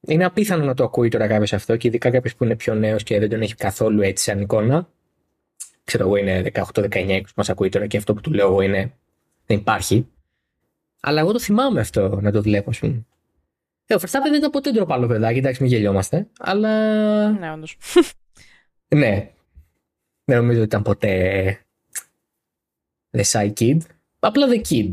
είναι 0.00 0.24
απίθανο 0.24 0.64
να 0.64 0.74
το 0.74 0.84
ακούει 0.84 1.08
τώρα 1.08 1.26
κάποιος 1.26 1.52
αυτό 1.52 1.76
και 1.76 1.88
ειδικά 1.88 2.10
κάποιος 2.10 2.34
που 2.34 2.44
είναι 2.44 2.56
πιο 2.56 2.74
νέος 2.74 3.02
και 3.02 3.18
δεν 3.18 3.28
τον 3.28 3.40
έχει 3.40 3.54
καθόλου 3.54 4.02
έτσι 4.02 4.24
σαν 4.24 4.40
εικόνα. 4.40 4.88
Ξέρω 5.84 6.04
εγώ 6.04 6.16
είναι 6.16 6.42
18, 6.54 6.62
19, 6.74 6.88
20 6.90 7.20
που 7.22 7.32
μας 7.36 7.48
ακούει 7.48 7.68
τώρα 7.68 7.86
και 7.86 7.96
αυτό 7.96 8.14
που 8.14 8.20
του 8.20 8.32
λέω 8.32 8.46
εγώ 8.46 8.60
είναι. 8.60 8.92
Δεν 9.46 9.56
υπάρχει. 9.56 10.08
Αλλά 11.00 11.20
εγώ 11.20 11.32
το 11.32 11.40
θυμάμαι 11.40 11.80
αυτό 11.80 12.20
να 12.20 12.32
το 12.32 12.42
βλέπω, 12.42 12.70
ας 12.70 12.78
πούμε. 12.78 13.06
Ε, 13.86 13.94
ο 13.94 13.98
Verstappen 14.00 14.22
δεν 14.22 14.34
ήταν 14.34 14.50
ποτέ 14.50 14.70
ντροπαλό 14.70 15.06
παιδάκι, 15.06 15.38
εντάξει, 15.38 15.62
μην 15.62 15.72
γελιόμαστε. 15.72 16.26
Αλλά. 16.38 17.30
Ναι, 17.30 17.52
όντως. 17.52 17.76
ναι. 18.96 19.30
Δεν 20.24 20.36
νομίζω 20.36 20.58
ότι 20.58 20.66
ήταν 20.66 20.82
ποτέ. 20.82 21.58
The 23.10 23.22
shy 23.22 23.52
kid. 23.52 23.78
Απλά 24.18 24.46
the 24.50 24.62
kid. 24.68 24.90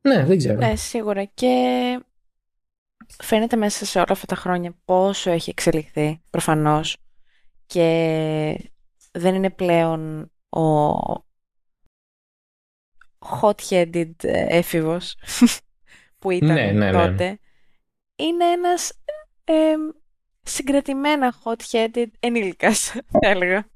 Ναι, 0.00 0.24
δεν 0.24 0.38
ξέρω. 0.38 0.58
Ναι, 0.58 0.76
σίγουρα. 0.76 1.24
Και 1.24 1.54
φαίνεται 3.22 3.56
μέσα 3.56 3.84
σε 3.84 3.98
όλα 3.98 4.06
αυτά 4.10 4.26
τα 4.26 4.34
χρόνια 4.34 4.74
πόσο 4.84 5.30
έχει 5.30 5.50
εξελιχθεί 5.50 6.22
προφανώς 6.30 6.96
και 7.66 8.70
δεν 9.12 9.34
είναι 9.34 9.50
πλέον 9.50 10.30
ο 10.48 10.60
hot-headed 13.40 14.12
έφηβος 14.48 15.16
που 16.18 16.30
ήταν 16.30 16.52
ναι, 16.52 16.70
ναι, 16.70 16.90
ναι. 16.90 17.06
τότε. 17.06 17.38
Είναι 18.16 18.44
ένας 18.44 18.92
ε, 19.44 19.74
συγκρατημένα 20.42 21.34
hot-headed 21.44 22.06
ενήλικας, 22.20 22.80
θα 23.12 23.28
έλεγα. 23.28 23.68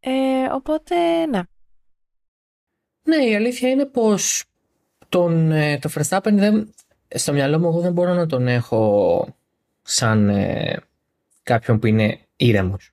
Ε, 0.00 0.44
οπότε, 0.52 1.26
ναι. 1.26 1.40
Ναι, 3.02 3.16
η 3.16 3.34
αλήθεια 3.34 3.70
είναι 3.70 3.86
πως 3.86 4.44
τον, 5.08 5.50
ε, 5.50 5.78
το 5.78 5.90
Verstappen 5.94 6.32
δεν, 6.32 6.74
στο 7.14 7.32
μυαλό 7.32 7.58
μου 7.58 7.68
εγώ 7.68 7.80
δεν 7.80 7.92
μπορώ 7.92 8.14
να 8.14 8.26
τον 8.26 8.48
έχω 8.48 9.26
σαν 9.82 10.28
ε, 10.28 10.76
κάποιον 11.42 11.78
που 11.78 11.86
είναι 11.86 12.18
ήρεμος. 12.36 12.90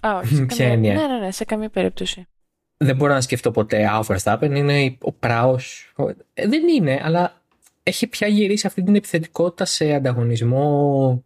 Α, 0.00 0.16
όχι. 0.16 0.34
Σε 0.50 0.68
καμία... 0.68 0.94
Ναι, 0.94 1.06
ναι, 1.06 1.18
ναι, 1.18 1.30
σε 1.30 1.44
καμία 1.44 1.68
περίπτωση. 1.68 2.26
δεν 2.76 2.96
μπορώ 2.96 3.12
να 3.12 3.20
σκεφτώ 3.20 3.50
ποτέ, 3.50 3.86
α, 3.86 3.98
ο 3.98 4.04
Verstappen 4.08 4.50
είναι 4.54 4.96
ο 5.00 5.12
πράος. 5.12 5.92
Ε, 6.34 6.48
δεν 6.48 6.68
είναι, 6.68 7.00
αλλά 7.02 7.42
έχει 7.82 8.06
πια 8.06 8.26
γυρίσει 8.26 8.66
αυτή 8.66 8.82
την 8.82 8.94
επιθετικότητα 8.94 9.64
σε 9.64 9.92
ανταγωνισμό 9.92 11.24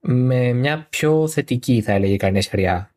με 0.00 0.52
μια 0.52 0.86
πιο 0.90 1.28
θετική, 1.28 1.82
θα 1.82 1.92
έλεγε 1.92 2.16
κανείς 2.16 2.46
χρειά. 2.46 2.94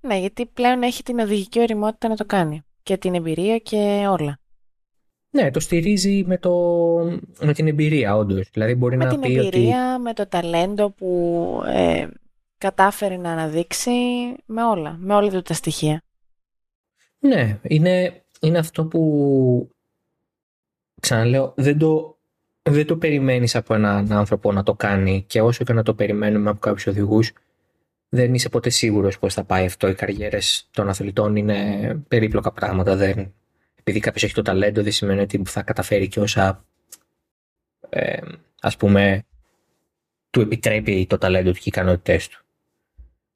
Ναι, 0.00 0.18
γιατί 0.18 0.46
πλέον 0.46 0.82
έχει 0.82 1.02
την 1.02 1.18
οδηγική 1.18 1.60
οριμότητα 1.60 2.08
να 2.08 2.16
το 2.16 2.24
κάνει. 2.24 2.62
Και 2.82 2.96
την 2.96 3.14
εμπειρία 3.14 3.58
και 3.58 4.06
όλα. 4.10 4.38
Ναι, 5.34 5.50
το 5.50 5.60
στηρίζει 5.60 6.24
με, 6.26 6.38
το... 6.38 6.52
με 7.40 7.52
την 7.52 7.66
εμπειρία, 7.66 8.16
όντως. 8.16 8.50
Δηλαδή 8.52 8.74
μπορεί 8.74 8.96
με 8.96 9.04
να 9.04 9.10
την 9.10 9.20
πει 9.20 9.34
εμπειρία, 9.34 9.98
με 9.98 10.12
το 10.12 10.26
ταλέντο 10.26 10.90
που 10.90 11.62
ε, 11.66 12.06
κατάφερε 12.58 13.16
να 13.16 13.30
αναδείξει, 13.30 13.90
με 14.46 14.64
όλα, 14.64 14.96
με 15.00 15.14
όλα 15.14 15.30
του 15.30 15.42
τα 15.42 15.54
στοιχεία. 15.54 16.02
Ναι, 17.18 17.58
είναι, 17.62 18.22
είναι 18.40 18.58
αυτό 18.58 18.84
που 18.84 19.70
ξαναλέω, 21.00 21.52
δεν 21.56 21.78
το, 21.78 22.18
δεν 22.62 22.86
το 22.86 22.96
περιμένεις 22.96 23.56
από 23.56 23.74
έναν 23.74 24.12
άνθρωπο 24.12 24.52
να 24.52 24.62
το 24.62 24.74
κάνει 24.74 25.24
και 25.26 25.40
όσο 25.40 25.64
και 25.64 25.72
να 25.72 25.82
το 25.82 25.94
περιμένουμε 25.94 26.50
από 26.50 26.58
κάποιους 26.58 26.86
οδηγούς, 26.86 27.32
δεν 28.08 28.34
είσαι 28.34 28.48
ποτέ 28.48 28.70
σίγουρος 28.70 29.18
πώς 29.18 29.34
θα 29.34 29.44
πάει 29.44 29.64
αυτό. 29.64 29.88
Οι 29.88 29.94
καριέρες 29.94 30.68
των 30.70 30.88
αθλητών 30.88 31.36
είναι 31.36 32.02
περίπλοκα 32.08 32.52
πράγματα. 32.52 32.96
Δεν, 32.96 33.34
επειδή 33.84 34.00
κάποιος 34.00 34.22
έχει 34.22 34.34
το 34.34 34.42
ταλέντο 34.42 34.82
δεν 34.82 34.92
σημαίνει 34.92 35.20
ότι 35.20 35.42
θα 35.44 35.62
καταφέρει 35.62 36.08
και 36.08 36.20
όσα 36.20 36.64
ε, 37.88 38.20
ας 38.60 38.76
πούμε 38.76 39.24
του 40.30 40.40
επιτρέπει 40.40 41.06
το 41.06 41.18
ταλέντο 41.18 41.50
του 41.50 41.56
και 41.56 41.62
οι 41.64 41.72
ικανότητές 41.74 42.28
του. 42.28 42.44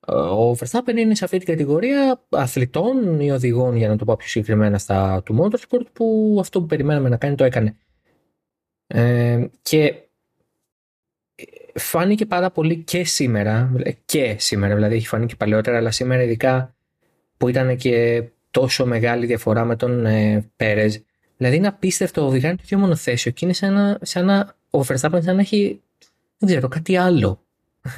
Ο 0.09 0.51
Verstappen 0.51 0.97
είναι 0.97 1.15
σε 1.15 1.25
αυτή 1.25 1.39
την 1.39 1.47
κατηγορία 1.47 2.27
αθλητών 2.29 3.21
ή 3.21 3.31
οδηγών, 3.31 3.77
για 3.77 3.89
να 3.89 3.97
το 3.97 4.05
πω 4.05 4.17
πιο 4.17 4.29
συγκεκριμένα, 4.29 4.79
στα 4.79 5.23
του 5.23 5.37
Motorsport, 5.41 5.87
που 5.93 6.37
αυτό 6.41 6.61
που 6.61 6.67
περιμέναμε 6.67 7.09
να 7.09 7.17
κάνει 7.17 7.35
το 7.35 7.45
έκανε. 7.45 7.77
Ε, 8.87 9.47
και 9.63 9.95
φάνηκε 11.75 12.27
πάρα 12.27 12.51
πολύ 12.51 12.77
και 12.77 13.05
σήμερα, 13.05 13.73
και 14.05 14.37
σήμερα, 14.39 14.75
δηλαδή 14.75 14.95
έχει 14.95 15.07
φανεί 15.07 15.27
και 15.27 15.37
παλαιότερα, 15.37 15.77
αλλά 15.77 15.91
σήμερα 15.91 16.23
ειδικά 16.23 16.75
που 17.37 17.49
ήταν 17.49 17.77
και 17.77 18.25
τόσο 18.51 18.87
μεγάλη 18.87 19.27
διαφορά 19.27 19.65
με 19.65 19.77
τον 19.77 20.07
ε, 20.07 20.51
Πέρεζ. 20.57 20.97
Δηλαδή 21.37 21.57
είναι 21.57 21.67
απίστευτο, 21.67 22.27
οδηγάνε 22.27 22.55
το 22.55 22.63
ίδιο 22.65 22.79
μονοθέσιο 22.79 23.31
και 23.31 23.45
είναι 23.45 23.55
σαν 23.55 23.73
να, 23.73 23.99
σαν 24.03 24.25
να 24.25 24.55
ο 24.71 24.79
Verstappen 24.79 25.23
σαν 25.23 25.35
να 25.35 25.41
έχει, 25.41 25.83
δεν 26.39 26.49
ξέρω, 26.49 26.69
κάτι 26.69 26.97
άλλο 26.97 27.41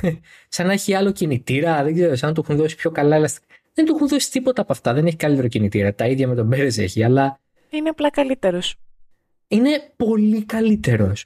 σαν 0.49 0.67
να 0.67 0.73
έχει 0.73 0.95
άλλο 0.95 1.13
κινητήρα, 1.13 1.85
δεν 1.85 1.95
ξέρω, 1.95 2.17
σαν 2.17 2.29
να 2.29 2.35
του 2.35 2.41
έχουν 2.45 2.57
δώσει 2.57 2.77
πιο 2.77 2.91
καλά 2.91 3.17
ελαστικά. 3.17 3.47
Δεν 3.75 3.87
του 3.87 3.95
έχουν 3.95 4.09
δώσει 4.09 4.31
τίποτα 4.31 4.63
από 4.63 4.73
αυτά. 4.73 4.93
Δεν 4.93 5.07
έχει 5.07 5.17
καλύτερο 5.17 5.49
κινητήρα. 5.49 5.95
Τα 5.95 6.07
ίδια 6.07 6.29
με 6.29 6.35
τον 6.35 6.49
Πέρες 6.49 6.79
έχει, 6.79 7.05
αλλά. 7.05 7.41
Είναι 7.71 7.89
απλά 7.89 8.11
καλύτερος. 8.11 8.75
Είναι 9.49 9.93
πολύ 9.97 10.45
καλύτερος. 10.45 11.25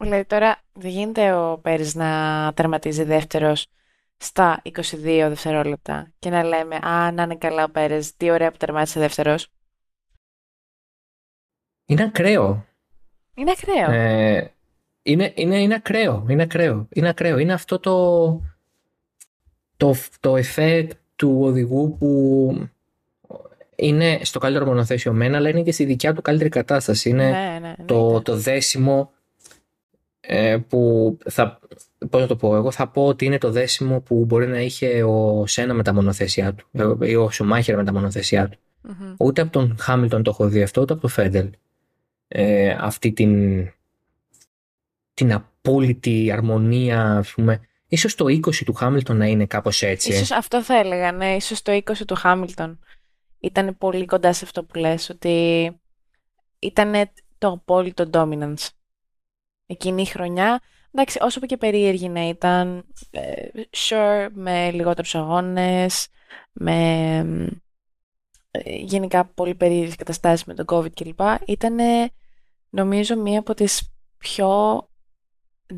Δηλαδή 0.00 0.24
τώρα 0.24 0.60
δεν 0.72 0.90
γίνεται 0.90 1.32
ο 1.32 1.58
Πέρες 1.62 1.94
να 1.94 2.52
τερματίζει 2.54 3.04
δεύτερος 3.04 3.66
στα 4.22 4.62
22 4.64 5.26
δευτερόλεπτα 5.28 6.12
και 6.18 6.30
να 6.30 6.42
λέμε 6.42 6.76
Α, 6.76 7.12
να 7.12 7.22
είναι 7.22 7.36
καλά 7.36 7.64
ο 7.64 7.70
Πέρες, 7.70 8.16
τι 8.16 8.30
ωραία 8.30 8.50
που 8.50 8.56
τερμάτισε 8.56 9.00
δεύτερος. 9.00 9.48
Είναι 11.86 12.02
ακραίο. 12.02 12.66
Είναι 13.34 13.50
ακραίο. 13.50 13.90
Ε, 13.90 14.54
είναι, 15.02 15.32
είναι, 15.34 15.60
είναι 15.60 15.74
ακραίο. 15.74 16.26
Είναι 16.28 16.42
ακραίο. 16.42 16.88
Είναι 16.92 17.08
ακραίο. 17.08 17.38
Είναι 17.38 17.52
αυτό 17.52 17.78
το, 17.78 18.28
το, 19.76 19.94
το 20.20 20.34
effect 20.36 20.90
του 21.16 21.38
οδηγού 21.40 21.96
που 21.98 22.68
είναι 23.76 24.20
στο 24.22 24.38
καλύτερο 24.38 24.66
μονοθέσιο 24.66 25.12
μένα, 25.12 25.36
αλλά 25.36 25.48
είναι 25.48 25.62
και 25.62 25.72
στη 25.72 25.84
δικιά 25.84 26.14
του 26.14 26.22
καλύτερη 26.22 26.48
κατάσταση. 26.48 27.08
Είναι 27.08 27.30
ναι, 27.30 27.58
ναι, 27.60 27.74
το, 27.84 28.22
το 28.22 28.36
δέσιμο 28.36 29.12
ε, 29.12 29.19
που 30.68 31.18
θα, 31.28 31.60
πώς 32.10 32.20
να 32.20 32.26
το 32.26 32.36
πω, 32.36 32.56
εγώ 32.56 32.70
θα 32.70 32.88
πω 32.88 33.06
ότι 33.06 33.24
είναι 33.24 33.38
το 33.38 33.50
δέσιμο 33.50 34.00
που 34.00 34.24
μπορεί 34.24 34.46
να 34.46 34.60
είχε 34.60 35.02
ο 35.02 35.46
Σένα 35.46 35.74
με 35.74 35.82
τα 35.82 35.94
μονοθέσια 35.94 36.54
του 36.54 36.68
ε, 36.72 37.10
ή 37.10 37.14
ο 37.14 37.30
Σουμάχερ 37.30 37.76
με 37.76 37.84
τα 37.84 37.92
μονοθέσια 37.92 38.48
του. 38.48 38.58
mm 38.88 39.14
Ούτε 39.18 39.40
από 39.40 39.52
τον 39.52 39.76
Χάμιλτον 39.78 40.22
το 40.22 40.30
έχω 40.30 40.48
δει 40.48 40.62
αυτό, 40.62 40.80
ούτε 40.80 40.92
από 40.92 41.02
τον 41.02 41.10
Φέντελ. 41.10 41.50
Ε, 42.28 42.76
αυτή 42.80 43.12
την 43.12 43.64
την 45.14 45.32
απόλυτη 45.32 46.32
αρμονία, 46.32 47.16
ας 47.16 47.32
πούμε. 47.32 47.60
Ίσως 47.86 48.14
το 48.14 48.24
20 48.24 48.64
του 48.64 48.72
Χάμιλτον 48.72 49.16
να 49.16 49.26
είναι 49.26 49.46
κάπως 49.46 49.82
έτσι. 49.82 50.12
Ίσως 50.12 50.30
αυτό 50.30 50.62
θα 50.62 50.78
έλεγα, 50.78 51.12
ναι. 51.12 51.34
Ίσως 51.34 51.62
το 51.62 51.72
20 51.72 52.04
του 52.06 52.14
Χάμιλτον 52.14 52.78
ήταν 53.40 53.76
πολύ 53.78 54.04
κοντά 54.04 54.32
σε 54.32 54.44
αυτό 54.44 54.64
που 54.64 54.78
λες, 54.78 55.08
ότι 55.08 55.70
ήταν 56.58 56.92
το 57.38 57.48
απόλυτο 57.48 58.10
dominance. 58.12 58.68
Εκείνη 59.70 60.02
η 60.02 60.04
χρονιά, 60.04 60.60
εντάξει, 60.92 61.18
όσο 61.22 61.40
και 61.40 61.56
περίεργη 61.56 62.08
να 62.08 62.28
ήταν, 62.28 62.84
ε, 63.10 63.46
sure, 63.70 64.28
με 64.32 64.70
λιγότερους 64.70 65.14
αγώνες, 65.14 66.08
με 66.52 66.76
ε, 68.50 68.60
γενικά 68.76 69.24
πολύ 69.24 69.54
περίεργες 69.54 69.96
καταστάσεις 69.96 70.44
με 70.44 70.54
τον 70.54 70.64
COVID 70.68 70.92
κλπ. 70.92 71.20
Ήταν 71.46 71.76
νομίζω 72.70 73.16
μία 73.16 73.38
από 73.38 73.54
τις 73.54 73.92
πιο 74.18 74.48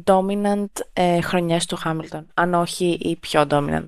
dominant 0.04 0.66
ε, 0.92 1.20
χρονιές 1.20 1.66
του 1.66 1.76
Χάμιλτον, 1.76 2.26
αν 2.34 2.54
όχι 2.54 2.98
η 3.00 3.16
πιο 3.16 3.46
dominant. 3.48 3.84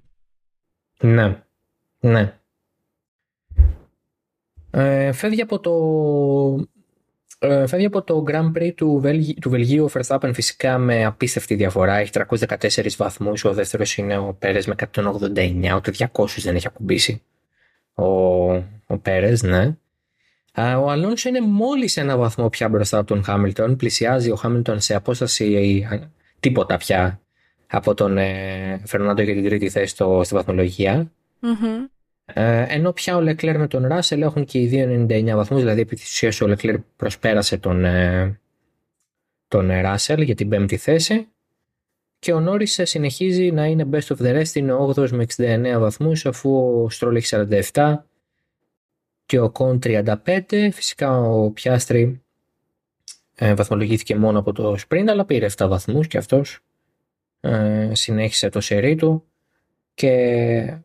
Ναι, 1.00 1.42
ναι. 2.00 2.38
Ε, 4.70 5.12
φεύγει 5.12 5.42
από 5.42 5.60
το 5.60 5.72
ε, 7.44 7.66
φεύγει 7.66 7.86
από 7.86 8.02
το 8.02 8.24
Grand 8.28 8.52
Prix 8.58 8.72
του, 8.74 8.98
Βελγίου, 9.00 9.34
του 9.40 9.50
Βελγίου 9.50 9.84
ο 9.84 9.90
Verstappen 9.92 10.30
φυσικά 10.32 10.78
με 10.78 11.04
απίστευτη 11.04 11.54
διαφορά. 11.54 11.94
Έχει 11.94 12.10
314 12.12 12.88
βαθμούς, 12.96 13.44
ο 13.44 13.52
δεύτερος 13.52 13.96
είναι 13.96 14.18
ο 14.18 14.36
Πέρες 14.38 14.66
με 14.66 14.74
189, 14.94 15.74
ούτε 15.76 15.92
200 16.12 16.26
δεν 16.36 16.54
έχει 16.54 16.66
ακουμπήσει. 16.66 17.22
Ο, 17.94 18.04
ο 18.86 18.98
Πέρες, 19.02 19.42
ναι. 19.42 19.76
Ο 20.56 20.90
Αλόνσο 20.90 21.28
είναι 21.28 21.40
μόλις 21.40 21.96
ένα 21.96 22.16
βαθμό 22.16 22.48
πια 22.48 22.68
μπροστά 22.68 22.98
από 22.98 23.06
τον 23.06 23.24
Χάμιλτον. 23.24 23.76
Πλησιάζει 23.76 24.30
ο 24.30 24.34
Χάμιλτον 24.36 24.80
σε 24.80 24.94
απόσταση 24.94 25.86
τίποτα 26.40 26.76
πια 26.76 27.20
από 27.66 27.94
τον 27.94 28.18
ε, 28.18 28.80
Φερνάντο 28.84 29.22
για 29.22 29.34
την 29.34 29.44
τρίτη 29.44 29.68
θέση 29.68 29.86
στο, 29.86 30.20
στη 30.24 30.34
βαθμολογία. 30.34 31.12
Ε, 32.24 32.64
ενώ 32.68 32.92
πια 32.92 33.16
ο 33.16 33.20
Λεκλέρ 33.20 33.58
με 33.58 33.66
τον 33.66 33.86
Ράσελ 33.86 34.22
έχουν 34.22 34.44
και 34.44 34.60
οι 34.60 34.66
δύο 34.66 35.06
99 35.08 35.34
βαθμούς, 35.34 35.62
δηλαδή 35.62 35.80
επί 35.80 35.96
της 35.96 36.10
ουσίας 36.10 36.40
ο 36.40 36.46
Λεκλέρ 36.46 36.78
προσπέρασε 36.78 37.58
τον, 37.58 37.84
ε, 37.84 38.40
τον 39.48 39.68
Ράσελ 39.68 40.20
για 40.20 40.34
την 40.34 40.48
πέμπτη 40.48 40.76
θέση 40.76 41.28
και 42.24 42.32
ο 42.32 42.40
Νόρις 42.40 42.80
συνεχίζει 42.82 43.50
να 43.50 43.66
είναι 43.66 43.88
best 43.92 44.16
of 44.16 44.16
the 44.16 44.40
rest, 44.40 44.54
είναι 44.54 44.72
8 44.72 45.10
με 45.10 45.26
69 45.36 45.78
βαθμούς 45.78 46.26
αφού 46.26 46.82
ο 46.82 46.90
Στρόλ 46.90 47.16
έχει 47.16 47.36
47 47.72 47.94
και 49.26 49.38
ο 49.38 49.50
Κον 49.50 49.78
35. 49.82 50.68
Φυσικά 50.72 51.20
ο 51.20 51.50
Πιάστρη 51.50 52.22
ε, 53.34 53.54
βαθμολογήθηκε 53.54 54.16
μόνο 54.16 54.38
από 54.38 54.52
το 54.52 54.76
sprint 54.88 55.06
αλλά 55.08 55.24
πήρε 55.24 55.46
7 55.56 55.66
βαθμούς 55.68 56.06
και 56.06 56.18
αυτός 56.18 56.60
ε, 57.40 57.90
συνέχισε 57.94 58.48
το 58.48 58.60
σερί 58.60 58.94
του 58.94 59.24
και 59.94 60.10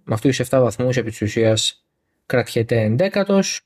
με 0.04 0.14
αυτούς 0.14 0.38
τους 0.38 0.48
7 0.50 0.60
βαθμούς 0.60 0.98
επί 0.98 1.10
της 1.10 1.22
ουσίας 1.22 1.86
κρατιέται 2.26 2.82
εντέκατος. 2.82 3.62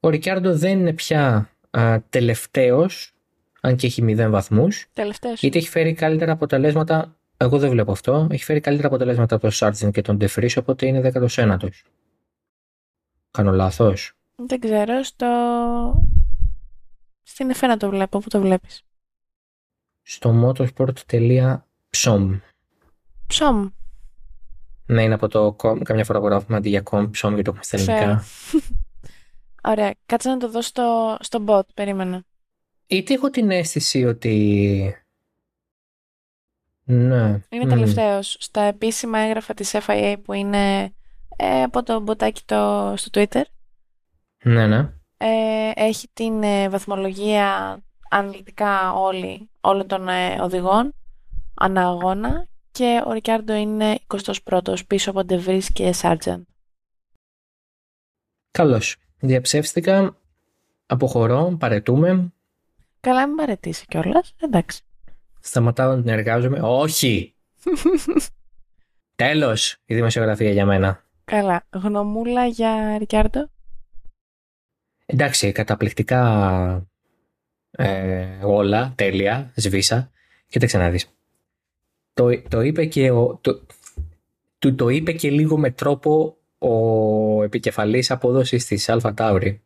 Ο 0.00 0.08
Ρικιάρντο 0.08 0.56
δεν 0.56 0.78
είναι 0.78 0.92
πια 0.92 1.50
α, 1.70 2.00
τελευταίος 2.10 3.14
αν 3.60 3.76
και 3.76 3.86
έχει 3.86 4.04
0 4.06 4.26
βαθμούς 4.30 4.86
Τελευταίος. 4.92 5.40
γιατί 5.40 5.58
έχει 5.58 5.68
φέρει 5.68 5.92
καλύτερα 5.92 6.32
αποτελέσματα 6.32 7.14
εγώ 7.42 7.58
δεν 7.58 7.70
βλέπω 7.70 7.92
αυτό. 7.92 8.28
Έχει 8.30 8.44
φέρει 8.44 8.60
καλύτερα 8.60 8.88
αποτελέσματα 8.88 9.34
από 9.34 9.42
τον 9.42 9.52
Σάρτζιν 9.52 9.90
και 9.90 10.02
τον 10.02 10.16
Ντεφρίσ, 10.16 10.56
οπότε 10.56 10.86
είναι 10.86 11.10
19ο. 11.14 11.68
Κάνω 13.30 13.50
λάθος; 13.52 14.12
Δεν 14.36 14.60
ξέρω, 14.60 15.02
στο... 15.02 15.26
Στην 17.22 17.50
εφέ 17.50 17.66
να 17.66 17.76
το 17.76 17.88
βλέπω, 17.90 18.18
πού 18.18 18.28
το 18.28 18.40
βλέπεις; 18.40 18.82
Στο 20.02 20.54
motorsport.com 20.56 21.60
Ψόμ. 23.26 23.68
Ναι, 24.90 25.02
είναι 25.02 25.14
από 25.14 25.28
το 25.28 25.56
com. 25.58 25.82
Καμιά 25.82 26.04
φορά 26.04 26.18
γράφουμε 26.18 26.56
αντί 26.56 26.68
για 26.68 26.82
com, 26.90 27.08
ψόμ 27.10 27.34
γιατί 27.34 27.50
το 27.50 27.56
έχουμε 27.56 27.64
στα 27.64 27.76
ελληνικά. 27.76 28.24
Ωραία, 29.72 29.94
κάτσε 30.06 30.28
να 30.28 30.36
το 30.36 30.50
δω 30.50 30.62
στο, 30.62 31.16
στο 31.20 31.44
bot, 31.46 31.66
περίμενα. 31.74 32.24
Είτε 32.86 33.14
έχω 33.14 33.30
την 33.30 33.50
αίσθηση 33.50 34.04
ότι... 34.04 34.94
Ναι. 36.84 37.40
Είναι 37.48 37.64
μ. 37.64 37.68
τελευταίος. 37.68 38.36
Στα 38.40 38.60
επίσημα 38.60 39.18
έγγραφα 39.18 39.54
της 39.54 39.74
FIA 39.86 40.16
που 40.22 40.32
είναι 40.32 40.92
ε, 41.36 41.62
από 41.62 41.82
το 41.82 42.00
μποτάκι 42.00 42.42
το, 42.44 42.92
στο 42.96 43.10
Twitter. 43.12 43.42
Ναι, 44.44 44.66
ναι. 44.66 44.92
Ε, 45.16 45.70
έχει 45.74 46.08
την 46.12 46.42
ε, 46.42 46.68
βαθμολογία 46.68 47.78
αναλυτικά 48.10 48.92
όλη, 48.92 49.50
όλων 49.60 49.86
των 49.86 50.08
ε, 50.08 50.40
οδηγών 50.40 50.94
ανά 51.54 51.88
αγώνα 51.88 52.48
και 52.72 53.02
ο 53.06 53.12
Ρικάρντο 53.12 53.54
είναι 53.54 53.98
21ος 54.44 54.86
πίσω 54.86 55.10
από 55.10 55.24
Ντεβρίς 55.24 55.72
και 55.72 55.92
Σάρτζαν. 55.92 56.46
Καλώς. 58.50 58.96
Διαψεύστηκα. 59.18 60.16
Αποχωρώ. 60.86 61.56
Παρετούμε. 61.58 62.32
Καλά, 63.00 63.26
μην 63.26 63.36
παρετήσει 63.36 63.86
κιόλας. 63.86 64.34
Εντάξει. 64.40 64.82
Σταματάω 65.40 65.94
να 65.94 66.02
την 66.02 66.10
εργάζομαι. 66.10 66.60
Όχι! 66.62 67.34
Τέλος 69.16 69.76
η 69.84 69.94
δημοσιογραφία 69.94 70.50
για 70.50 70.66
μένα. 70.66 71.04
Καλά. 71.24 71.66
Γνωμούλα 71.70 72.46
για 72.46 72.98
Ρικιάρντο; 72.98 73.50
Εντάξει, 75.06 75.52
καταπληκτικά 75.52 76.86
ε, 77.70 78.26
όλα, 78.44 78.92
τέλεια, 78.96 79.52
σβήσα. 79.54 80.10
Κοίταξε 80.46 80.78
να 80.78 80.90
δεις. 80.90 81.19
Το, 82.14 82.42
το 82.48 82.60
είπε 82.60 82.84
και 82.84 83.10
ο, 83.10 83.38
το, 83.40 83.60
του 84.58 84.74
το 84.74 84.88
είπε 84.88 85.12
και 85.12 85.30
λίγο 85.30 85.58
με 85.58 85.70
τρόπο 85.70 86.36
ο 86.58 87.42
επικεφαλής 87.42 88.10
απόδοσης 88.10 88.66
της 88.66 88.88
Αλφα 88.88 89.14
Τάουρη, 89.14 89.60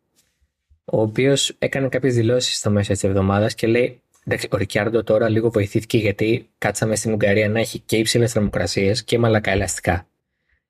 ο 0.84 1.00
οποίος 1.00 1.54
έκανε 1.58 1.88
κάποιες 1.88 2.14
δηλώσεις 2.14 2.56
στο 2.56 2.70
μέσα 2.70 2.92
της 2.92 3.04
εβδομάδας 3.04 3.54
και 3.54 3.66
λέει 3.66 3.98
Εντάξει, 4.26 4.48
ο 4.50 4.56
Ρικιάρντο 4.56 5.02
τώρα 5.02 5.28
λίγο 5.28 5.50
βοηθήθηκε 5.50 5.98
γιατί 5.98 6.48
κάτσαμε 6.58 6.96
στην 6.96 7.12
Ουγγαρία 7.12 7.48
να 7.48 7.60
έχει 7.60 7.78
και 7.78 7.96
υψηλές 7.96 8.32
θερμοκρασίες 8.32 9.04
και 9.04 9.18
μαλακά 9.18 9.50
ελαστικά. 9.50 10.06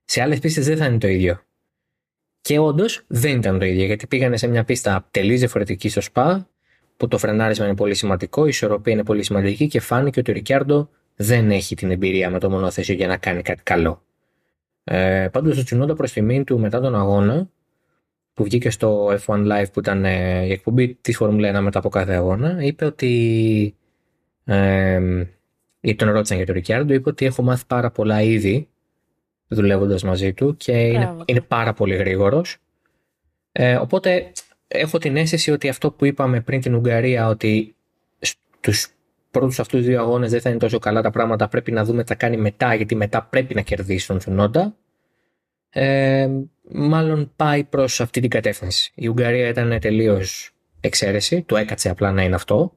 Σε 0.04 0.22
άλλες 0.22 0.38
πίστες 0.38 0.66
δεν 0.66 0.76
θα 0.76 0.86
είναι 0.86 0.98
το 0.98 1.08
ίδιο. 1.08 1.40
Και 2.40 2.58
όντως 2.58 3.04
δεν 3.06 3.36
ήταν 3.36 3.58
το 3.58 3.64
ίδιο 3.64 3.84
γιατί 3.84 4.06
πήγανε 4.06 4.36
σε 4.36 4.46
μια 4.46 4.64
πίστα 4.64 5.08
τελείως 5.10 5.38
διαφορετική 5.38 5.88
στο 5.88 6.00
ΣΠΑ, 6.00 6.48
που 6.96 7.08
το 7.08 7.18
φρενάρισμα 7.18 7.64
είναι 7.66 7.74
πολύ 7.74 7.94
σημαντικό, 7.94 8.44
η 8.44 8.48
ισορροπία 8.48 8.92
είναι 8.92 9.04
πολύ 9.04 9.22
σημαντική 9.22 9.66
και 9.66 9.80
φάνηκε 9.80 10.20
ότι 10.20 10.30
ο 10.30 10.34
Ρικιάρντο 10.34 10.90
δεν 11.16 11.50
έχει 11.50 11.74
την 11.74 11.90
εμπειρία 11.90 12.30
με 12.30 12.38
το 12.38 12.50
μονοθέσιο 12.50 12.94
για 12.94 13.06
να 13.06 13.16
κάνει 13.16 13.42
κάτι 13.42 13.62
καλό. 13.62 14.02
Ε, 14.84 15.28
Πάντως, 15.32 15.58
ο 15.58 15.64
Τσουνόντα 15.64 15.94
προς 15.94 16.12
τιμήν 16.12 16.44
του 16.44 16.58
μετά 16.58 16.80
τον 16.80 16.94
αγώνα, 16.94 17.48
που 18.32 18.44
βγήκε 18.44 18.70
στο 18.70 19.18
F1 19.26 19.46
Live 19.46 19.72
που 19.72 19.80
ήταν 19.80 20.04
ε, 20.04 20.44
η 20.44 20.52
εκπομπή 20.52 20.94
της 20.94 21.16
Φόρμουλα 21.16 21.58
1 21.58 21.62
μετά 21.62 21.78
από 21.78 21.88
κάθε 21.88 22.12
αγώνα, 22.12 22.62
είπε 22.62 22.84
ότι. 22.84 23.74
Ε, 24.44 25.00
τον 25.96 26.10
ρώτησαν 26.10 26.36
για 26.36 26.46
τον 26.46 26.54
Ρικιάρντο, 26.54 26.94
είπε 26.94 27.08
ότι 27.08 27.24
έχω 27.24 27.42
μάθει 27.42 27.64
πάρα 27.66 27.90
πολλά 27.90 28.22
ήδη 28.22 28.68
δουλεύοντας 29.48 30.02
μαζί 30.02 30.32
του 30.32 30.56
και 30.56 30.72
είναι, 30.72 31.16
είναι, 31.24 31.40
πάρα 31.40 31.72
πολύ 31.72 31.94
γρήγορος. 31.94 32.56
Ε, 33.52 33.76
οπότε 33.76 34.32
έχω 34.68 34.98
την 34.98 35.16
αίσθηση 35.16 35.50
ότι 35.50 35.68
αυτό 35.68 35.90
που 35.90 36.04
είπαμε 36.04 36.40
πριν 36.40 36.60
την 36.60 36.74
Ουγγαρία, 36.74 37.28
ότι 37.28 37.74
στους 38.18 38.88
πρώτους 39.34 39.60
αυτούς 39.60 39.84
δύο 39.84 40.00
αγώνες 40.00 40.30
δεν 40.30 40.40
θα 40.40 40.50
είναι 40.50 40.58
τόσο 40.58 40.78
καλά 40.78 41.02
τα 41.02 41.10
πράγματα, 41.10 41.48
πρέπει 41.48 41.72
να 41.72 41.84
δούμε 41.84 42.02
τι 42.02 42.08
θα 42.08 42.14
κάνει 42.14 42.36
μετά, 42.36 42.74
γιατί 42.74 42.94
μετά 42.94 43.22
πρέπει 43.22 43.54
να 43.54 43.60
κερδίσει 43.60 44.06
τον 44.06 44.18
Τσουνόντα. 44.18 44.76
Ε, 45.70 46.28
μάλλον 46.70 47.32
πάει 47.36 47.64
προς 47.64 48.00
αυτή 48.00 48.20
την 48.20 48.30
κατεύθυνση. 48.30 48.92
Η 48.94 49.08
Ουγγαρία 49.08 49.48
ήταν 49.48 49.78
τελείως 49.80 50.50
εξαίρεση, 50.80 51.42
του 51.42 51.56
έκατσε 51.56 51.90
απλά 51.90 52.12
να 52.12 52.22
είναι 52.22 52.34
αυτό. 52.34 52.76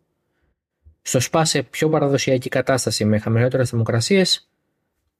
Στο 1.01 1.19
ΣΠΑ 1.19 1.45
σε 1.45 1.63
πιο 1.63 1.89
παραδοσιακή 1.89 2.49
κατάσταση 2.49 3.05
με 3.05 3.17
χαμηλότερες 3.19 3.69
θερμοκρασίες, 3.69 4.49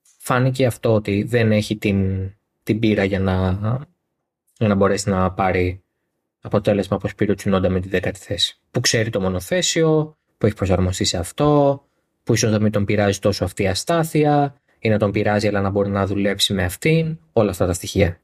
φάνηκε 0.01 0.65
αυτό 0.65 0.93
ότι 0.93 1.23
δεν 1.23 1.51
έχει 1.51 1.77
την, 1.77 2.31
την 2.63 2.79
πείρα 2.79 3.03
για 3.03 3.19
να, 3.19 3.59
για 4.57 4.67
να 4.67 4.75
μπορέσει 4.75 5.09
να 5.09 5.31
πάρει 5.31 5.81
αποτέλεσμα 6.41 6.95
όπως 6.95 7.15
πήρε 7.15 7.31
ο 7.31 7.35
Τσουνόντα 7.35 7.69
με 7.69 7.79
τη 7.79 7.89
δέκατη 7.89 8.19
θέση. 8.19 8.59
Που 8.71 8.79
ξέρει 8.79 9.09
το 9.09 9.21
μονοθέσιο, 9.21 10.17
που 10.37 10.45
έχει 10.45 10.55
προσαρμοστεί 10.55 11.03
σε 11.03 11.17
αυτό, 11.17 11.81
που 12.23 12.33
ίσως 12.33 12.51
να 12.51 12.59
μην 12.59 12.71
τον 12.71 12.85
πειράζει 12.85 13.19
τόσο 13.19 13.43
αυτή 13.43 13.63
η 13.63 13.67
αστάθεια, 13.67 14.55
ή 14.79 14.89
να 14.89 14.97
τον 14.97 15.11
πειράζει 15.11 15.47
αλλά 15.47 15.61
να 15.61 15.69
μπορεί 15.69 15.89
να 15.89 16.05
δουλέψει 16.05 16.53
με 16.53 16.63
αυτήν, 16.63 17.17
όλα 17.33 17.49
αυτά 17.49 17.65
τα 17.65 17.73
στοιχεία. 17.73 18.19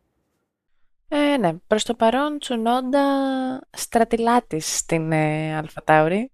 Ε, 1.08 1.38
ναι, 1.38 1.54
προς 1.68 1.84
το 1.84 1.94
παρόν 1.94 2.40
Τσουνόντα 2.40 3.04
στρατηλάτη 3.70 4.60
στην 4.60 5.12
ε, 5.12 5.56
Αλφατάουρη. 5.56 6.32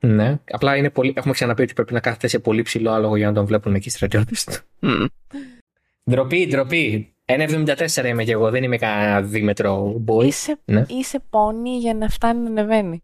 Ναι, 0.00 0.38
απλά 0.50 0.76
είναι 0.76 0.90
πολύ... 0.90 1.12
έχουμε 1.16 1.32
ξαναπεί 1.34 1.62
ότι 1.62 1.72
πρέπει 1.72 1.92
να 1.92 2.00
κάθεται 2.00 2.26
σε 2.26 2.38
πολύ 2.38 2.62
ψηλό 2.62 2.90
άλογο 2.90 3.16
για 3.16 3.26
να 3.26 3.32
τον 3.32 3.44
βλέπουν 3.44 3.74
εκεί 3.74 3.88
οι 3.88 3.90
στρατιώτες 3.90 4.44
του. 4.44 4.52
Mm. 4.82 5.06
Ντροπή, 6.10 6.46
ντροπή. 6.46 7.14
1,74 7.24 8.04
είμαι 8.04 8.24
κι 8.24 8.30
εγώ, 8.30 8.50
δεν 8.50 8.62
είμαι 8.62 8.76
κανένα 8.76 9.22
δίμετρο 9.22 10.02
boy. 10.06 10.24
Είσαι, 10.24 10.58
ναι. 10.64 10.84
είσαι 10.88 11.22
πόνι 11.30 11.78
για 11.78 11.94
να 11.94 12.08
φτάνει 12.08 12.40
να 12.40 12.48
ανεβαίνει. 12.48 13.02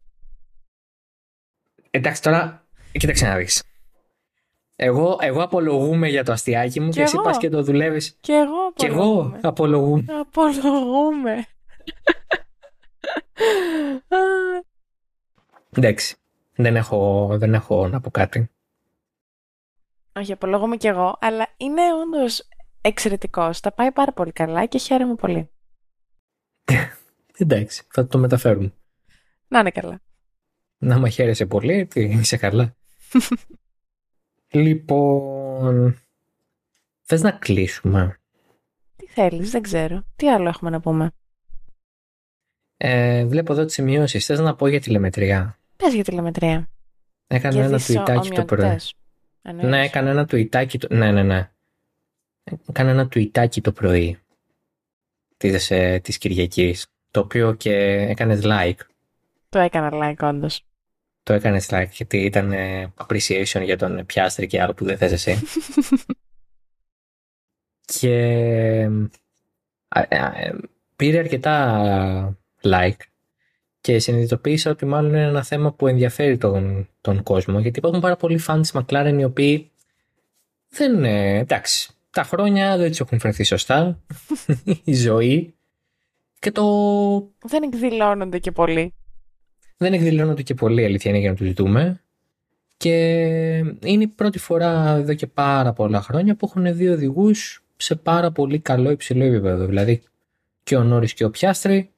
Εντάξει, 1.90 2.22
τώρα 2.22 2.66
κοίταξε 2.92 3.26
να 3.26 3.36
δεις. 3.36 3.62
Εγώ, 4.76 5.18
εγώ 5.20 5.42
απολογούμε 5.42 6.08
για 6.08 6.24
το 6.24 6.32
αστιάκι 6.32 6.80
μου 6.80 6.88
και, 6.88 6.96
και 6.96 7.02
εσύ 7.02 7.16
πας 7.22 7.38
και 7.38 7.48
το 7.48 7.62
δουλεύεις. 7.62 8.16
Και 8.20 8.32
εγώ 8.32 8.66
απολογούμε. 8.66 9.30
Και 9.30 9.36
εγώ 9.36 9.48
απολογούμε. 9.48 10.04
Απολογούμε. 10.20 11.46
Εντάξει. 15.76 16.16
Δεν 16.56 16.76
έχω, 16.76 17.28
δεν 17.38 17.54
έχω 17.54 17.88
να 17.88 18.00
πω 18.00 18.10
κάτι. 18.10 18.50
Όχι, 20.12 20.32
απολογούμε 20.32 20.76
κι 20.76 20.86
εγώ, 20.86 21.16
αλλά 21.20 21.46
είναι 21.56 21.82
όντως 21.94 22.48
εξαιρετικός. 22.80 23.60
Τα 23.60 23.72
πάει 23.72 23.92
πάρα 23.92 24.12
πολύ 24.12 24.32
καλά 24.32 24.66
και 24.66 24.78
χαίρομαι 24.78 25.14
πολύ. 25.14 25.50
Εντάξει, 27.38 27.86
θα 27.88 28.06
το 28.06 28.18
μεταφέρουμε. 28.18 28.72
Να 29.48 29.58
είναι 29.58 29.70
καλά. 29.70 30.00
Να 30.78 30.98
με 30.98 31.08
χαίρεσαι 31.08 31.46
πολύ, 31.46 31.86
τι 31.86 32.00
είσαι 32.00 32.36
καλά. 32.36 32.76
λοιπόν, 34.48 35.98
θες 37.02 37.22
να 37.22 37.30
κλείσουμε; 37.30 38.20
Τι 38.96 39.06
θέλεις, 39.06 39.50
δεν 39.50 39.62
ξέρω. 39.62 40.02
Τι 40.16 40.30
άλλο 40.30 40.48
έχουμε 40.48 40.70
να 40.70 40.80
πούμε; 40.80 41.10
Ε, 42.76 43.24
βλέπω 43.24 43.52
εδώ 43.52 43.64
τις 43.64 43.74
σημειώσεις. 43.74 44.26
Θες 44.26 44.38
να 44.38 44.54
πω 44.54 44.66
για 44.66 44.80
τηλεμετρία. 44.80 45.58
Πες 45.76 45.94
για 45.94 46.04
τηλεμετρία. 46.04 46.68
Έκανε 47.26 47.64
ένα 47.64 47.78
τουιτάκι 47.78 48.30
το 48.30 48.44
πρωί. 48.44 48.78
Ναι, 49.54 49.84
έκανε 49.84 50.10
ένα 50.10 50.26
τουιτάκι 50.26 50.78
το... 50.78 50.94
Ναι, 50.94 51.12
ναι, 51.12 51.22
ναι. 51.22 51.50
Έκανε 52.68 52.90
ένα 52.90 53.08
τουιτάκι 53.08 53.60
το 53.60 53.72
πρωί 53.72 54.18
της, 55.36 55.70
ε, 55.70 56.00
της 56.02 56.18
Κυριακής, 56.18 56.86
το 57.10 57.20
οποίο 57.20 57.54
και 57.54 57.74
έκανες 58.08 58.40
like. 58.44 58.80
Το 59.56 59.62
έκανα 59.62 59.90
like, 59.92 60.28
όντως. 60.28 60.64
Το 61.22 61.32
έκανες 61.32 61.68
like 61.70 61.90
γιατί 61.90 62.18
ήταν 62.18 62.52
ε, 62.52 62.92
appreciation 62.96 63.62
για 63.62 63.78
τον 63.78 64.06
πιάστρι 64.06 64.46
και 64.46 64.62
άλλο 64.62 64.74
που 64.74 64.84
δεν 64.84 64.96
θες 64.96 65.12
εσύ. 65.12 65.42
και 68.00 68.14
ε, 70.08 70.50
πήρε 70.96 71.18
αρκετά 71.18 72.38
like 72.62 73.00
και 73.80 73.98
συνειδητοποίησα 73.98 74.70
ότι 74.70 74.84
μάλλον 74.86 75.10
είναι 75.10 75.22
ένα 75.22 75.42
θέμα 75.42 75.72
που 75.72 75.86
ενδιαφέρει 75.86 76.38
τον, 76.38 76.88
τον 77.00 77.22
κόσμο 77.22 77.60
γιατί 77.60 77.78
υπάρχουν 77.78 78.00
πάρα 78.00 78.16
πολλοί 78.16 78.38
φαν 78.38 78.62
της 78.62 78.72
McLaren 78.74 79.16
οι 79.18 79.24
οποίοι 79.24 79.70
δεν 80.68 80.94
είναι, 80.94 81.38
εντάξει, 81.38 81.92
τα 82.10 82.22
χρόνια 82.22 82.76
δεν 82.76 82.88
τους 82.88 83.00
έχουν 83.00 83.18
φερθεί 83.18 83.44
σωστά, 83.44 84.00
η 84.84 84.94
ζωή 84.94 85.54
και 86.38 86.52
το... 86.52 86.64
Δεν 87.38 87.62
εκδηλώνονται 87.62 88.38
και 88.38 88.50
πολύ 88.50 88.94
δεν 89.76 89.92
εκδηλώνονται 89.92 90.42
και 90.42 90.54
πολύ 90.54 90.84
αλήθεια 90.84 91.10
είναι 91.10 91.20
για 91.20 91.30
να 91.30 91.36
του 91.36 91.44
ζητούμε. 91.44 92.00
Και 92.76 92.98
είναι 93.82 94.02
η 94.02 94.06
πρώτη 94.06 94.38
φορά 94.38 94.96
εδώ 94.96 95.14
και 95.14 95.26
πάρα 95.26 95.72
πολλά 95.72 96.00
χρόνια 96.00 96.36
που 96.36 96.46
έχουν 96.46 96.76
δύο 96.76 96.92
οδηγούς 96.92 97.64
σε 97.76 97.94
πάρα 97.94 98.30
πολύ 98.30 98.58
καλό 98.58 98.90
υψηλό 98.90 99.24
επίπεδο. 99.24 99.66
Δηλαδή 99.66 100.02
και 100.62 100.76
ο 100.76 100.82
Νόρις 100.82 101.14
και 101.14 101.24
ο 101.24 101.30
Πιάστρη 101.30 101.90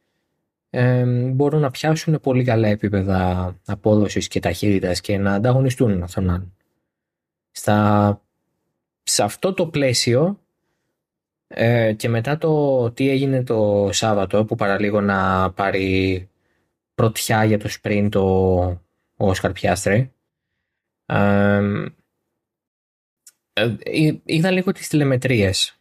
ε, 0.71 1.05
μπορούν 1.05 1.61
να 1.61 1.71
πιάσουν 1.71 2.21
πολύ 2.21 2.45
καλά 2.45 2.69
επίπεδα 2.69 3.55
απόδοσης 3.67 4.29
και 4.29 4.41
ταχύτητας 4.41 5.01
και 5.01 5.19
να 5.19 5.35
ανταγωνιστούν 5.35 5.91
ένα 5.91 6.09
τον 6.15 6.31
άλλον. 6.31 6.53
Στα, 7.51 8.21
σε 9.03 9.23
αυτό 9.23 9.55
το 9.55 9.67
πλαίσιο 9.67 10.41
ε, 11.49 11.93
και 11.93 12.09
μετά 12.09 12.39
το 12.39 12.91
τι 12.91 13.11
έγινε 13.11 13.43
το 13.43 13.89
Σάββατο 13.93 14.45
που 14.45 14.55
παραλίγο 14.55 15.01
να 15.01 15.51
πάρει 15.53 16.29
πρωτιά 16.99 17.45
για 17.45 17.59
το 17.59 17.69
sprint 17.81 18.11
ο, 18.15 18.21
ο 19.17 19.29
Όσκαρ 19.29 19.53
Πιάστρε. 19.53 20.11
Ε, 21.07 21.61
είδα 24.25 24.51
λίγο 24.51 24.73
τις 24.73 24.89
τηλεμετρίες 24.89 25.79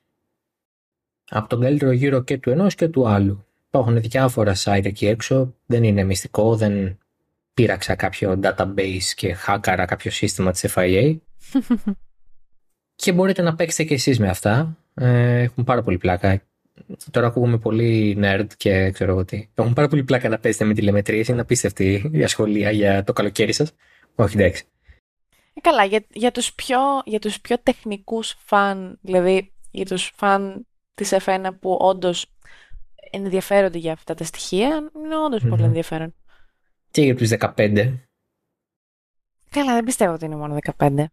από 1.29 1.49
τον 1.49 1.61
καλύτερο 1.61 1.91
γύρο 1.91 2.23
και 2.23 2.37
του 2.37 2.49
ενός 2.49 2.75
και 2.75 2.87
του 2.87 3.07
άλλου. 3.07 3.45
Υπάρχουν 3.67 4.01
διάφορα 4.01 4.53
site 4.55 4.85
εκεί 4.85 5.07
έξω, 5.07 5.55
δεν 5.65 5.83
είναι 5.83 6.03
μυστικό, 6.03 6.55
δεν 6.55 6.97
πήραξα 7.53 7.95
κάποιο 7.95 8.39
database 8.43 9.13
και 9.15 9.33
χάκαρα 9.33 9.85
κάποιο 9.85 10.11
σύστημα 10.11 10.51
της 10.51 10.65
FIA. 10.75 11.17
και 13.01 13.11
μπορείτε 13.11 13.41
να 13.41 13.55
παίξετε 13.55 13.83
και 13.83 13.93
εσείς 13.93 14.19
με 14.19 14.29
αυτά. 14.29 14.77
Ε, 14.93 15.41
έχουν 15.41 15.63
πάρα 15.63 15.83
πολύ 15.83 15.97
πλάκα 15.97 16.41
τώρα 17.11 17.27
ακούγομαι 17.27 17.57
πολύ 17.57 18.17
nerd 18.21 18.47
και 18.57 18.91
ξέρω 18.91 19.11
εγώ 19.11 19.25
τι. 19.25 19.49
Έχουν 19.55 19.73
πάρα 19.73 19.87
πολύ 19.87 20.03
πλάκα 20.03 20.29
να 20.29 20.39
παίζετε 20.39 20.65
με 20.65 20.73
τηλεμετρίες. 20.73 21.27
Είναι 21.27 21.41
απίστευτη 21.41 22.09
η 22.13 22.23
ασχολία 22.23 22.71
για 22.71 23.03
το 23.03 23.13
καλοκαίρι 23.13 23.53
σας. 23.53 23.73
Όχι, 24.15 24.37
εντάξει. 24.37 24.63
Ε, 25.53 25.59
καλά, 25.61 25.83
για, 25.83 26.05
για, 26.13 26.31
τους 26.31 26.53
πιο, 26.53 26.79
για 27.05 27.19
τους 27.19 27.41
πιο 27.41 27.57
τεχνικούς 27.63 28.35
φαν, 28.39 28.99
δηλαδή 29.01 29.53
για 29.71 29.85
τους 29.85 30.11
φαν 30.15 30.67
της 30.93 31.13
F1 31.25 31.49
που 31.59 31.77
όντως 31.81 32.25
ενδιαφέρονται 33.11 33.77
για 33.77 33.91
αυτά 33.91 34.13
τα 34.13 34.23
στοιχεία, 34.23 34.91
είναι 34.95 35.17
όντως 35.17 35.43
πολύ 35.49 35.63
ενδιαφέρον. 35.63 36.15
Και 36.91 37.01
για 37.01 37.15
τους 37.15 37.29
15. 37.29 37.93
Καλά, 39.49 39.73
δεν 39.73 39.83
πιστεύω 39.83 40.13
ότι 40.13 40.25
είναι 40.25 40.35
μόνο 40.35 40.57
15. 40.77 41.05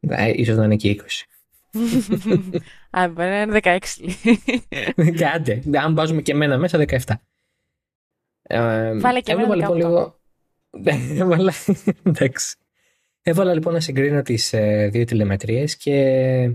Ε, 0.00 0.32
ίσως 0.34 0.56
να 0.56 0.64
είναι 0.64 0.76
και 0.76 0.90
20. 0.90 1.02
Α, 2.98 3.08
μπορεί 3.08 3.28
να 3.28 3.40
είναι 3.40 3.60
16. 3.62 3.78
Κάντε, 5.16 5.62
αν 5.84 5.94
βάζουμε 5.94 6.22
και 6.22 6.32
εμένα 6.32 6.58
μέσα 6.58 6.84
17. 6.88 6.98
Ε, 8.42 8.98
Βάλε 8.98 9.20
και 9.20 9.32
εμένα 9.32 9.54
18. 9.54 9.56
Λοιπόν 9.56 9.76
λίγο... 9.76 10.20
Έβαλα... 11.20 11.52
Εντάξει. 12.02 12.56
Έβαλα 13.22 13.54
λοιπόν 13.54 13.72
να 13.72 13.80
συγκρίνω 13.80 14.22
τις 14.22 14.52
ε, 14.52 14.88
δύο 14.92 15.04
τηλεμετρίες 15.04 15.76
και 15.76 16.50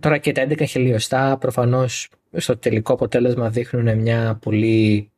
τώρα 0.00 0.18
και 0.18 0.32
τα 0.32 0.46
11 0.48 0.66
χιλιοστά 0.66 1.36
προφανώς 1.38 2.08
στο 2.32 2.56
τελικό 2.56 2.92
αποτέλεσμα 2.92 3.50
δείχνουν 3.50 3.98
μια 3.98 4.38
πολύ 4.42 5.10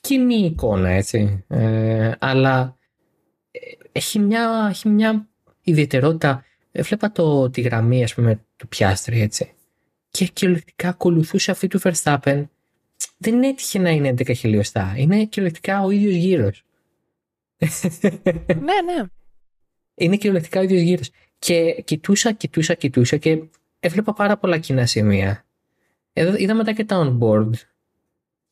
κοινή 0.00 0.44
εικόνα 0.44 0.88
έτσι 0.88 1.44
ε, 1.48 2.12
αλλά 2.18 2.76
ε, 3.50 3.58
έχει 3.92 4.18
μια, 4.18 4.66
έχει 4.70 4.88
μια 4.88 5.28
ιδιαιτερότητα 5.62 6.44
έβλεπα 6.72 7.12
το, 7.12 7.50
τη 7.50 7.60
γραμμή 7.60 8.02
ας 8.02 8.14
πούμε 8.14 8.44
του 8.56 8.68
Πιάστρη 8.68 9.20
έτσι. 9.20 9.54
Και 10.10 10.26
κυριολεκτικά 10.26 10.88
ακολουθούσε 10.88 11.50
αυτή 11.50 11.68
του 11.68 11.80
Verstappen. 11.82 12.44
Δεν 13.16 13.42
έτυχε 13.42 13.78
να 13.78 13.90
είναι 13.90 14.10
11 14.10 14.36
χιλιοστά. 14.36 14.94
Είναι 14.96 15.24
κυριολεκτικά 15.24 15.82
ο 15.82 15.90
ίδιος 15.90 16.14
γύρος. 16.14 16.64
Ναι 18.46 18.54
ναι. 18.84 19.04
Είναι 19.94 20.16
κυριολεκτικά 20.16 20.60
ο 20.60 20.62
ίδιος 20.62 20.80
γύρος. 20.80 21.10
Και 21.38 21.82
κοιτούσα, 21.84 22.32
κοιτούσα, 22.32 22.74
κοιτούσα 22.74 23.16
και 23.16 23.42
έβλεπα 23.80 24.12
πάρα 24.12 24.38
πολλά 24.38 24.58
κοινά 24.58 24.86
σημεία. 24.86 25.44
Εδώ 26.12 26.36
είδα 26.36 26.54
μετά 26.54 26.72
και 26.72 26.84
τα 26.84 26.96
on 27.06 27.18
board 27.18 27.50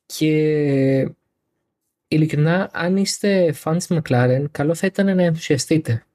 και 0.07 1.11
ειλικρινά 2.09 2.71
αν 2.73 2.97
είστε 2.97 3.55
fans 3.65 3.77
της 3.77 3.89
McLaren 3.91 4.45
καλό 4.51 4.75
θα 4.75 4.87
ήταν 4.87 5.17
να 5.17 5.23
ενθουσιαστείτε 5.23 6.07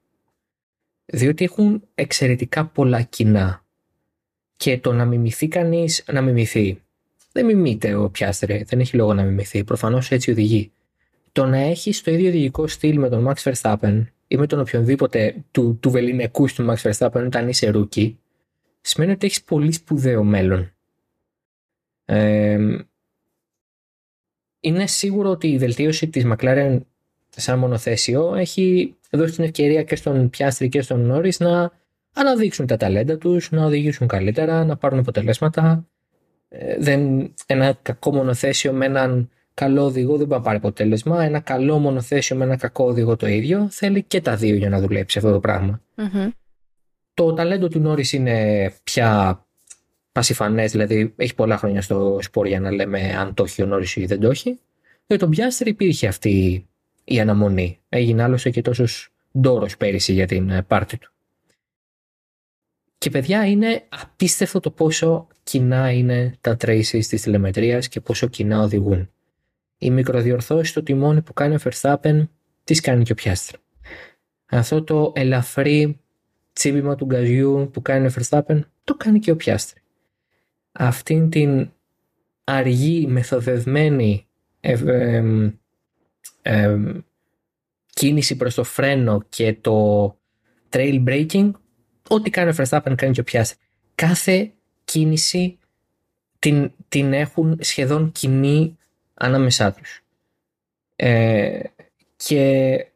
διότι 1.04 1.44
έχουν 1.44 1.82
εξαιρετικά 1.94 2.66
πολλά 2.66 3.02
κοινά. 3.02 3.64
Και 4.56 4.78
το 4.78 4.92
να 4.92 5.04
μιμηθεί 5.04 5.48
κανείς 5.48 6.04
να 6.12 6.20
μιμηθεί. 6.20 6.82
Δεν 7.32 7.44
μιμείται 7.44 7.94
ο 7.94 8.10
Πιάστρι, 8.10 8.62
δεν 8.66 8.80
έχει 8.80 8.96
λόγο 8.96 9.14
να 9.14 9.22
μιμηθεί, 9.22 9.64
προφανώς 9.64 10.10
έτσι 10.10 10.30
οδηγεί. 10.30 10.72
Το 11.32 11.46
να 11.46 11.58
έχει 11.58 12.02
το 12.02 12.10
ίδιο 12.10 12.28
οδηγικό 12.28 12.66
στυλ 12.66 12.98
με 12.98 13.08
τον 13.08 13.28
Max 13.28 13.52
Verstappen 13.52 14.04
ή 14.26 14.36
με 14.36 14.46
τον 14.46 14.60
οποιονδήποτε 14.60 15.44
του, 15.50 15.78
του 15.80 15.90
βεληνεκούς 15.90 16.46
του 16.46 16.66
Max 16.68 16.90
Verstappen 16.90 17.24
όταν 17.26 17.48
είσαι 17.48 17.70
rookie 17.70 18.18
σημαίνει 18.80 19.12
ότι 19.12 19.26
έχεις 19.26 19.42
πολύ 19.42 19.72
σπουδαίο 19.72 20.24
μέλλον. 20.24 20.72
Είναι 24.60 24.86
σίγουρο 24.86 25.30
ότι 25.30 25.48
η 25.48 25.58
βελτίωση 25.58 26.08
της 26.08 26.24
McLaren 26.26 26.80
σαν 27.36 27.58
μονοθέσιο 27.58 28.34
έχει 28.34 28.96
δώσει 29.10 29.34
την 29.34 29.44
ευκαιρία 29.44 29.82
και 29.82 29.96
στον 29.96 30.30
Πιάστρη 30.30 30.68
και 30.68 30.82
στον 30.82 31.00
Νόρις 31.00 31.40
να 31.40 31.70
αναδείξουν 32.14 32.66
τα 32.66 32.76
ταλέντα 32.76 33.18
τους, 33.18 33.50
να 33.50 33.64
οδηγήσουν 33.64 34.06
καλύτερα, 34.06 34.64
να 34.64 34.76
πάρουν 34.76 34.98
αποτελέσματα. 34.98 35.86
Ε, 36.48 36.76
δεν, 36.78 37.32
ένα 37.46 37.78
κακό 37.82 38.14
μονοθέσιο 38.14 38.72
με 38.72 38.86
έναν 38.86 39.30
καλό 39.54 39.84
οδηγό 39.84 40.16
δεν 40.16 40.26
μπορεί 40.26 40.38
να 40.38 40.44
πάρει 40.46 40.56
αποτέλεσμα. 40.56 41.24
Ένα 41.24 41.40
καλό 41.40 41.78
μονοθέσιο 41.78 42.36
με 42.36 42.44
ένα 42.44 42.56
κακό 42.56 42.84
οδηγό 42.84 43.16
το 43.16 43.26
ίδιο 43.26 43.68
θέλει 43.70 44.02
και 44.02 44.20
τα 44.20 44.36
δύο 44.36 44.54
για 44.54 44.68
να 44.68 44.80
δουλέψει 44.80 45.18
αυτό 45.18 45.32
το 45.32 45.40
πραγμα 45.40 45.80
Το 47.14 47.32
ταλέντο 47.32 47.68
του 47.68 47.78
Νόρις 47.78 48.12
είναι 48.12 48.70
πια 48.84 49.38
πασιφανές, 50.12 50.72
δηλαδή 50.72 51.14
έχει 51.16 51.34
πολλά 51.34 51.56
χρόνια 51.56 51.82
στο 51.82 52.18
σπορ 52.20 52.46
για 52.46 52.60
να 52.60 52.70
λέμε 52.70 53.00
αν 53.18 53.34
το 53.34 53.42
έχει 53.42 53.62
ο 53.62 53.66
Νόρις 53.66 53.96
ή 53.96 54.04
δεν 54.04 54.20
το 54.20 54.30
έχει. 54.30 54.58
Για 55.06 55.18
τον 55.18 55.30
Πιάστρη 55.30 55.70
υπήρχε 55.70 56.06
αυτή 56.06 56.66
η 57.04 57.20
αναμονή. 57.20 57.80
Έγινε 57.88 58.22
άλλωστε 58.22 58.50
και 58.50 58.62
τόσος 58.62 59.12
ντόρος 59.38 59.76
πέρυσι 59.76 60.12
για 60.12 60.26
την 60.26 60.50
ε, 60.50 60.62
πάρτη 60.62 60.98
του. 60.98 61.12
Και 62.98 63.10
παιδιά 63.10 63.46
είναι 63.46 63.84
απίστευτο 63.88 64.60
το 64.60 64.70
πόσο 64.70 65.26
κοινά 65.42 65.90
είναι 65.90 66.34
τα 66.40 66.56
traces 66.60 67.04
της 67.08 67.22
τηλεμετρίας 67.22 67.88
και 67.88 68.00
πόσο 68.00 68.26
κοινά 68.26 68.60
οδηγούν. 68.60 69.10
Η 69.78 69.90
μικροδιορθώση 69.90 70.70
στο 70.70 70.82
τιμόνι 70.82 71.22
που 71.22 71.32
κάνει 71.32 71.54
ο 71.54 71.58
Verstappen 71.64 72.28
τις 72.64 72.80
κάνει 72.80 73.04
και 73.04 73.12
ο 73.12 73.14
Πιάστρη. 73.14 73.58
Αυτό 74.46 74.82
το 74.82 75.12
ελαφρύ 75.14 76.00
τσίπημα 76.52 76.94
του 76.94 77.04
γκαζιού 77.04 77.70
που 77.72 77.82
κάνει 77.82 78.06
ο 78.06 78.10
Verstappen 78.18 78.60
το 78.84 78.94
κάνει 78.94 79.18
και 79.18 79.30
ο 79.30 79.36
Πιάστρη 79.36 79.82
αυτήν 80.74 81.30
την 81.30 81.70
αργή, 82.44 83.06
μεθοδευμένη 83.06 84.26
κίνηση 87.94 88.36
προς 88.36 88.54
το 88.54 88.64
φρένο 88.64 89.22
και 89.28 89.54
το 89.60 90.06
trail 90.70 91.04
braking, 91.08 91.50
ό,τι 92.08 92.30
κάνει 92.30 92.50
ο 92.50 92.54
Verstappen 92.58 92.94
κάνει 92.96 93.12
και 93.12 93.20
ο 93.20 93.24
Πιάστρη. 93.24 93.58
Κάθε 93.94 94.52
κίνηση 94.84 95.58
την, 96.38 96.72
την 96.88 97.12
έχουν 97.12 97.58
σχεδόν 97.60 98.12
κοινή 98.12 98.78
ανάμεσά 99.14 99.72
τους. 99.72 100.02
Ε, 100.96 101.60
και 102.16 102.86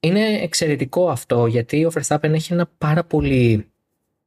είναι 0.00 0.42
εξαιρετικό 0.42 1.10
αυτό 1.10 1.46
γιατί 1.46 1.84
ο 1.84 1.92
Verstappen 1.94 2.30
έχει 2.32 2.52
ένα 2.52 2.70
πάρα 2.78 3.04
πολύ 3.04 3.70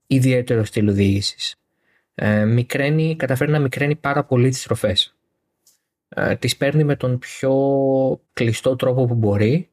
ιδιαίτερο 0.07 0.63
στυλ 0.63 0.87
οδήγησης 0.87 1.61
ε, 2.15 2.45
μικραίνει, 2.45 3.15
καταφέρει 3.15 3.51
να 3.51 3.59
μικραίνει 3.59 3.95
πάρα 3.95 4.23
πολύ 4.23 4.49
τις 4.49 4.63
τροφές. 4.63 5.15
Ε, 6.15 6.35
τις 6.35 6.57
παίρνει 6.57 6.83
με 6.83 6.95
τον 6.95 7.19
πιο 7.19 7.53
κλειστό 8.33 8.75
τρόπο 8.75 9.05
που 9.05 9.13
μπορεί 9.13 9.69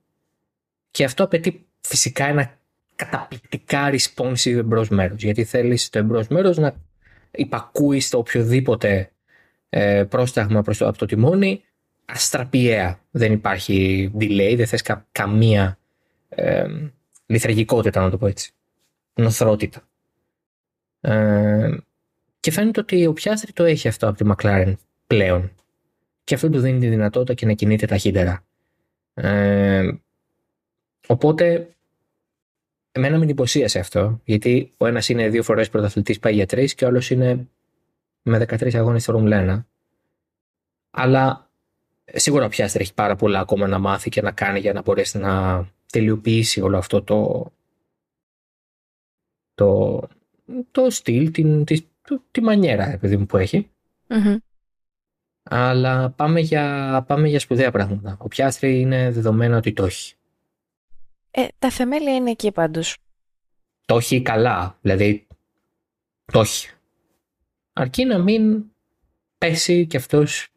και 0.91 1.05
αυτό 1.05 1.25
απαιτεί 1.25 1.67
φυσικά 1.81 2.25
ένα 2.25 2.59
καταπληκτικά 2.97 3.91
responsive 3.91 4.57
εμπρός 4.57 4.89
μέρος. 4.89 5.23
Γιατί 5.23 5.45
θέλεις 5.45 5.89
το 5.89 5.99
εμπρός 5.99 6.29
μέρος 6.29 6.57
να 6.57 6.75
υπακούεις 7.31 8.07
στο 8.07 8.19
οποιοδήποτε 8.19 9.11
ε, 9.69 10.05
πρόσταγμα 10.05 10.63
προς 10.63 10.79
το, 10.79 10.89
από 10.89 10.99
το 10.99 11.07
τιμόνι 11.07 11.63
αστραπιαία. 12.05 13.01
Δεν 13.11 13.33
υπάρχει 13.33 14.11
delay, 14.21 14.55
δεν 14.57 14.67
θες 14.67 14.83
καμία 15.13 15.79
ε, 16.29 16.67
λιθραγικότητα 17.27 18.01
να 18.01 18.11
το 18.11 18.19
πω 18.19 18.27
έτσι. 18.27 18.53
Νοθρότητα. 19.15 19.89
Ε, 21.01 21.77
και 22.41 22.51
φαίνεται 22.51 22.81
ότι 22.81 23.07
ο 23.07 23.13
Πιάστρη 23.13 23.53
το 23.53 23.65
έχει 23.65 23.89
αυτό 23.89 24.09
από 24.09 24.25
τη 24.25 24.31
McLaren 24.35 24.75
πλέον. 25.07 25.53
Και 26.29 26.35
αυτό 26.35 26.51
του 26.51 26.61
δίνει 26.61 26.79
τη 26.79 26.89
δυνατότητα 26.89 27.35
και 27.35 27.47
να 27.47 27.53
κινείται 27.53 27.87
ταχύτερα. 27.87 28.45
Ε, 29.15 29.93
οπότε, 31.07 31.77
εμένα 32.93 33.19
με 33.19 33.25
εντυπωσίασε 33.25 33.79
αυτό. 33.79 34.21
Γιατί 34.25 34.73
ο 34.77 34.87
ένας 34.87 35.09
είναι 35.09 35.29
δύο 35.29 35.43
φορές 35.43 35.69
πρωταθλητής, 35.69 36.19
πάει 36.19 36.35
για 36.35 36.47
τρεις, 36.47 36.75
και 36.75 36.85
ο 36.85 36.89
άλλος 36.89 37.11
είναι 37.11 37.49
με 38.23 38.39
13 38.39 38.75
αγώνες 38.75 39.03
στο 39.03 39.13
Ρουμλένα. 39.13 39.67
Αλλά 40.91 41.51
σίγουρα 42.05 42.45
ο 42.45 42.49
Πιάστρη 42.49 42.83
έχει 42.83 42.95
πάρα 42.95 43.17
πολλά 43.17 43.41
ακόμα 43.41 43.67
να 43.67 43.79
μάθει 43.79 44.11
και 44.11 44.23
να 44.23 44.33
κάνει 44.33 44.59
για 44.59 44.73
να 44.73 44.83
μπορέσει 44.83 45.19
να 45.19 45.67
τελειοποιήσει 45.93 46.61
όλο 46.61 46.79
αυτό 46.79 47.03
το. 47.03 47.51
το, 49.55 50.01
το 50.71 50.91
στυλ, 50.91 51.31
την, 51.31 51.65
τη 52.31 52.41
μανιέρα 52.41 52.93
επειδή 52.93 53.17
μου 53.17 53.27
που 53.27 53.37
εχει 53.37 53.71
Αλλά 55.51 56.11
πάμε 56.11 56.41
για, 56.41 57.05
πάμε 57.07 57.29
για 57.29 57.41
σπουδαία 57.41 57.71
πράγματα. 57.71 58.17
Ο 58.19 58.29
Πιάστρη 58.29 58.81
είναι 58.81 59.11
δεδομένο 59.11 59.57
ότι 59.57 59.73
το 59.73 59.85
έχει. 59.85 60.15
Ε, 61.31 61.47
τα 61.59 61.71
θεμέλια 61.71 62.15
είναι 62.15 62.31
εκεί 62.31 62.53
πάντως. 62.53 62.97
Το 63.87 63.97
έχει 63.97 64.23
καλά, 64.23 64.79
δηλαδή 64.81 65.27
το 66.33 66.41
έχει. 66.41 66.69
Αρκεί 67.73 68.05
να 68.05 68.19
μην 68.19 68.65
πέσει 69.39 69.87
κι 69.87 69.97
αυτός 69.97 70.49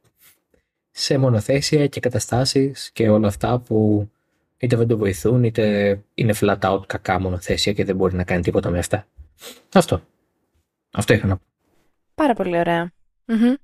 σε 0.91 1.17
μονοθέσια 1.17 1.87
και 1.87 1.99
καταστάσεις 1.99 2.91
και 2.91 3.09
όλα 3.09 3.27
αυτά 3.27 3.59
που 3.59 4.09
είτε 4.57 4.75
δεν 4.75 4.87
το 4.87 4.97
βοηθούν 4.97 5.43
είτε 5.43 5.99
είναι 6.13 6.33
flat 6.39 6.59
out 6.59 6.87
κακά 6.87 7.19
μονοθέσια 7.19 7.73
και 7.73 7.85
δεν 7.85 7.95
μπορεί 7.95 8.15
να 8.15 8.23
κάνει 8.23 8.41
τίποτα 8.41 8.69
με 8.69 8.79
αυτά. 8.79 9.07
Αυτό. 9.73 10.01
Αυτό 10.91 11.13
είχα 11.13 11.27
να 11.27 11.37
πω. 11.37 11.43
Πάρα 12.15 12.33
πολύ 12.33 12.57
ωραία. 12.57 12.91
Mm-hmm. 13.27 13.55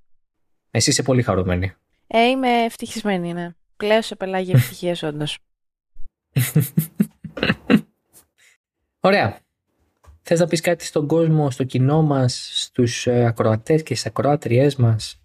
Εσύ 0.72 0.90
είσαι 0.90 1.04
πολύ 1.04 1.22
χαρούμενη. 1.22 1.74
Ε, 2.08 2.24
είμαι 2.24 2.64
ευτυχισμένη, 2.64 3.34
ναι. 3.34 3.50
Πλέον 3.78 4.02
σε 4.02 4.16
πελάγια 4.16 4.54
ευτυχίας, 4.56 5.04
όντως. 5.04 5.40
Ωραία. 9.00 9.40
Θες 10.22 10.40
να 10.40 10.48
πεις 10.48 10.62
κάτι 10.62 10.86
στον 10.86 11.08
κόσμο, 11.08 11.52
στο 11.52 11.64
κοινό 11.64 12.02
μας, 12.02 12.52
στους 12.54 13.08
ε, 13.08 13.26
ακροατές 13.26 13.84
και 13.84 13.94
στις 13.94 14.06
ακροάτριές 14.06 14.76
μας; 14.76 15.22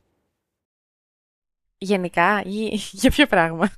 Γενικά 1.79 2.43
ή 2.43 2.81
για 3.01 3.11
ποιο 3.11 3.27
πράγμα; 3.27 3.71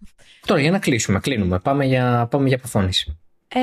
Τώρα 0.46 0.60
για 0.60 0.70
να 0.70 0.78
κλείσουμε, 0.78 1.20
κλείνουμε. 1.20 1.58
Πάμε 1.58 1.84
για, 1.84 2.28
πάμε 2.30 2.48
για 2.48 2.56
αποφώνηση. 2.56 3.18
Ε, 3.48 3.60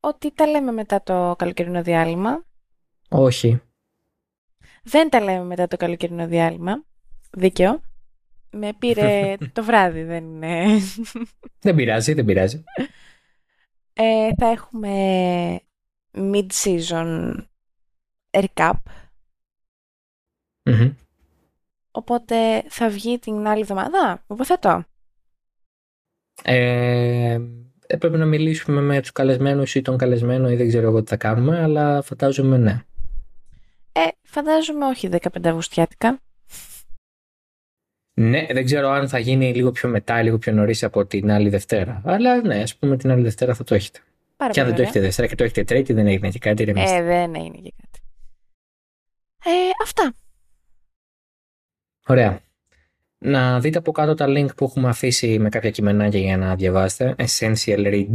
ότι 0.00 0.32
τα 0.34 0.46
λέμε 0.46 0.72
μετά 0.72 1.02
το 1.02 1.34
καλοκαιρινό 1.38 1.82
διάλειμμα. 1.82 2.44
Όχι. 3.08 3.60
Δεν 4.84 5.10
τα 5.10 5.20
λέμε 5.20 5.44
μετά 5.44 5.66
το 5.66 5.76
καλοκαιρινό 5.76 6.26
διάλειμμα. 6.26 6.84
Δίκαιο. 7.30 7.80
Με 8.50 8.72
πήρε 8.78 9.34
το 9.52 9.64
βράδυ, 9.64 10.02
δεν 10.02 10.24
είναι. 10.24 10.64
Δεν 11.60 11.74
πειράζει, 11.74 12.12
δεν 12.12 12.24
πειράζει. 12.24 12.64
Ε, 13.92 14.30
θα 14.36 14.46
έχουμε 14.46 14.90
mid-season 16.12 17.34
recap. 18.30 18.72
Μμμ. 20.62 20.92
Οπότε 21.90 22.62
θα 22.68 22.88
βγει 22.88 23.18
την 23.18 23.46
άλλη 23.46 23.60
εβδομάδα, 23.60 24.24
υποθέτω. 24.30 24.84
Ε, 26.42 27.40
ε, 27.86 27.96
πρέπει 27.96 28.16
να 28.16 28.26
μιλήσουμε 28.26 28.80
με 28.80 29.00
τους 29.00 29.12
καλεσμένους 29.12 29.74
ή 29.74 29.82
τον 29.82 29.96
καλεσμένο 29.96 30.50
ή 30.50 30.56
δεν 30.56 30.68
ξέρω 30.68 30.86
εγώ 30.88 31.02
τι 31.02 31.08
θα 31.08 31.16
κάνουμε, 31.16 31.62
αλλά 31.62 32.02
φαντάζομαι 32.02 32.56
ναι. 32.56 32.84
Ε, 34.34 34.40
φαντάζομαι 34.40 34.86
όχι 34.86 35.08
15 35.10 35.46
Αυγουστιάτικα. 35.46 36.20
Ναι, 38.14 38.46
δεν 38.50 38.64
ξέρω 38.64 38.88
αν 38.88 39.08
θα 39.08 39.18
γίνει 39.18 39.54
λίγο 39.54 39.70
πιο 39.70 39.88
μετά, 39.88 40.22
λίγο 40.22 40.38
πιο 40.38 40.52
νωρίς 40.52 40.82
από 40.82 41.06
την 41.06 41.30
άλλη 41.30 41.48
Δευτέρα. 41.48 42.02
Αλλά 42.04 42.40
ναι, 42.40 42.62
ας 42.62 42.76
πούμε 42.76 42.96
την 42.96 43.10
άλλη 43.10 43.22
Δευτέρα 43.22 43.54
θα 43.54 43.64
το 43.64 43.74
έχετε. 43.74 44.00
Πάρα 44.36 44.52
Και 44.52 44.60
αν 44.60 44.66
δεν 44.66 44.74
πολύ 44.74 44.86
το 44.86 44.90
έχετε 44.90 45.06
Δευτέρα 45.06 45.28
και 45.28 45.34
το 45.34 45.44
έχετε 45.44 45.64
Τρίτη, 45.64 45.92
δεν 45.92 46.06
έγινε 46.06 46.28
και 46.28 46.38
κάτι, 46.38 46.62
ωραία. 46.62 46.74
ηρεμήστε. 46.74 46.96
Ε, 46.96 47.02
δεν 47.02 47.34
έγινε 47.34 47.56
και 47.56 47.72
κάτι. 47.80 48.00
Ε, 49.44 49.70
αυτά. 49.82 50.14
Ωραία. 52.06 52.40
Να 53.18 53.60
δείτε 53.60 53.78
από 53.78 53.92
κάτω 53.92 54.14
τα 54.14 54.26
link 54.28 54.56
που 54.56 54.64
έχουμε 54.64 54.88
αφήσει 54.88 55.38
με 55.38 55.48
κάποια 55.48 55.70
κειμενάκια 55.70 56.20
για 56.20 56.36
να 56.36 56.54
διαβάσετε. 56.54 57.14
Essential 57.18 57.86
read, 57.86 58.10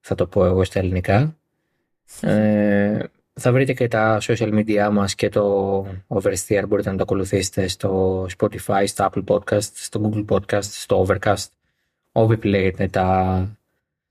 θα 0.00 0.14
το 0.14 0.26
πω 0.26 0.44
εγώ 0.44 0.64
στα 0.64 0.78
ελληνικά. 0.78 1.36
Ε, 2.20 3.04
θα 3.40 3.52
βρείτε 3.52 3.72
και 3.72 3.88
τα 3.88 4.18
social 4.22 4.54
media 4.54 4.88
μας 4.92 5.14
και 5.14 5.28
το 5.28 5.86
Oversteer. 6.08 6.64
Μπορείτε 6.68 6.90
να 6.90 6.96
το 6.96 7.02
ακολουθήσετε 7.02 7.68
στο 7.68 8.22
Spotify, 8.38 8.82
στο 8.84 9.10
Apple 9.12 9.24
Podcast, 9.24 9.70
στο 9.72 10.10
Google 10.10 10.24
Podcast, 10.28 10.62
στο 10.62 11.06
Overcast. 11.06 11.46
Όπου 12.12 12.32
επιλέγετε 12.32 12.88
τα, 12.88 13.36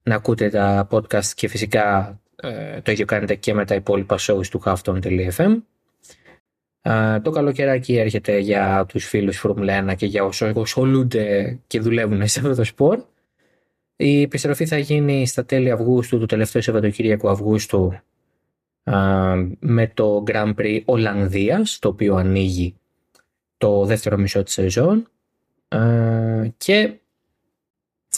να 0.04 0.16
ακούτε 0.16 0.50
τα 0.50 0.88
podcast 0.92 1.26
και 1.26 1.48
φυσικά 1.48 2.20
ε, 2.36 2.82
το 2.82 2.92
ίδιο 2.92 3.06
κάνετε 3.06 3.36
και 3.36 3.54
με 3.54 3.66
τα 3.66 3.76
υπόλοιπα 3.76 4.18
shows 4.20 4.48
του 4.48 4.62
halfton.fm. 4.66 5.62
Ε, 6.82 7.20
το 7.20 7.32
καλοκαιράκι 7.32 7.98
έρχεται 7.98 8.38
για 8.38 8.86
τους 8.88 9.06
φίλους 9.06 9.38
Φόρμουλα 9.38 9.92
1 9.92 9.96
και 9.96 10.06
για 10.06 10.24
όσους 10.24 10.52
ασχολούνται 10.56 11.58
και 11.68 11.80
δουλεύουν 11.80 12.28
σε 12.28 12.40
αυτό 12.40 12.56
το 12.56 12.64
σπορ. 12.64 13.04
Η 13.96 14.22
επιστροφή 14.22 14.66
θα 14.66 14.78
γίνει 14.78 15.28
στα 15.28 15.46
τέλη 15.46 15.72
Αυγούστου, 15.72 16.20
το 16.20 16.26
τελευταίο 16.26 16.62
Σαββατοκύριακο 16.62 17.30
Αυγούστου, 17.30 17.88
α, 17.88 18.02
με 19.60 19.92
το 19.94 20.24
Grand 20.28 20.54
Prix 20.56 20.82
Ολλανδίας, 20.86 21.80
το 21.80 21.88
οποίο 21.88 22.16
ανοίγει 22.16 22.76
το 23.58 23.86
δεύτερο 23.86 24.18
μισό 24.18 24.44
της 24.44 24.54
σεζόν. 24.54 25.10
Α, 25.68 25.80
και 26.58 26.94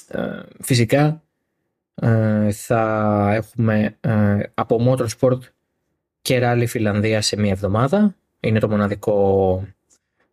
α, 0.07 0.21
φυσικά 0.59 1.21
α, 2.05 2.51
θα 2.51 3.31
έχουμε 3.33 3.97
α, 4.01 4.37
από 4.53 4.79
Motorsport 4.89 5.39
και 6.21 6.39
ράλι 6.39 6.65
Φιλανδία 6.65 7.21
σε 7.21 7.39
μία 7.39 7.51
εβδομάδα. 7.51 8.15
Είναι 8.39 8.59
το 8.59 8.69
μοναδικό 8.69 9.67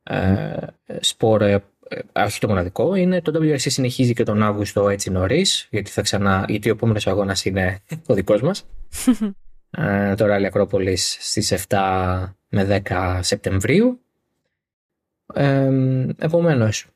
ε, 0.03 0.57
σπορ, 1.01 1.43
ε, 1.43 1.64
ε, 1.89 2.22
όχι 2.24 2.41
το 2.41 2.49
μοναδικό, 2.49 2.95
είναι 2.95 3.22
το 3.22 3.33
WRC 3.35 3.59
συνεχίζει 3.59 4.12
και 4.12 4.22
τον 4.22 4.43
Αύγουστο 4.43 4.89
έτσι 4.89 5.11
νωρίς, 5.11 5.68
γιατί, 5.70 5.91
θα 5.91 6.03
ξανά, 6.03 6.45
γιατί 6.49 6.68
ο 6.68 6.72
επόμενος 6.72 7.07
αγώνας 7.07 7.45
είναι 7.45 7.78
ο 8.07 8.14
δικός 8.14 8.43
μας. 8.43 8.66
ε, 9.71 10.14
το 10.14 10.27
ράλι 10.27 10.47
Ακρόπολης 10.47 11.16
στις 11.21 11.66
7 11.68 12.33
με 12.49 12.83
10 12.87 13.18
Σεπτεμβρίου. 13.23 14.01
Ε, 15.35 15.71
επομένως, 16.18 16.87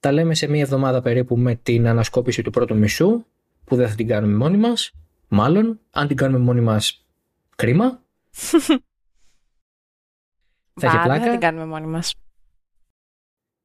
τα 0.00 0.12
λέμε 0.12 0.34
σε 0.34 0.46
μία 0.46 0.62
εβδομάδα 0.62 1.02
περίπου 1.02 1.36
με 1.36 1.54
την 1.54 1.86
ανασκόπηση 1.86 2.42
του 2.42 2.50
πρώτου 2.50 2.76
μισού, 2.76 3.24
που 3.64 3.76
δεν 3.76 3.88
θα 3.88 3.94
την 3.94 4.06
κάνουμε 4.06 4.36
μόνοι 4.36 4.56
μας, 4.56 4.92
μάλλον. 5.28 5.80
Αν 5.90 6.08
την 6.08 6.16
κάνουμε 6.16 6.44
μόνοι 6.44 6.60
μας, 6.60 7.06
κρίμα. 7.56 8.00
Θα 10.82 10.86
έχει 10.86 10.96
Μπα, 10.96 11.02
δεν 11.02 11.12
πλάκα. 11.12 11.24
θα 11.24 11.30
την 11.30 11.40
κάνουμε 11.40 11.66
μόνοι 11.66 11.86
μας. 11.86 12.14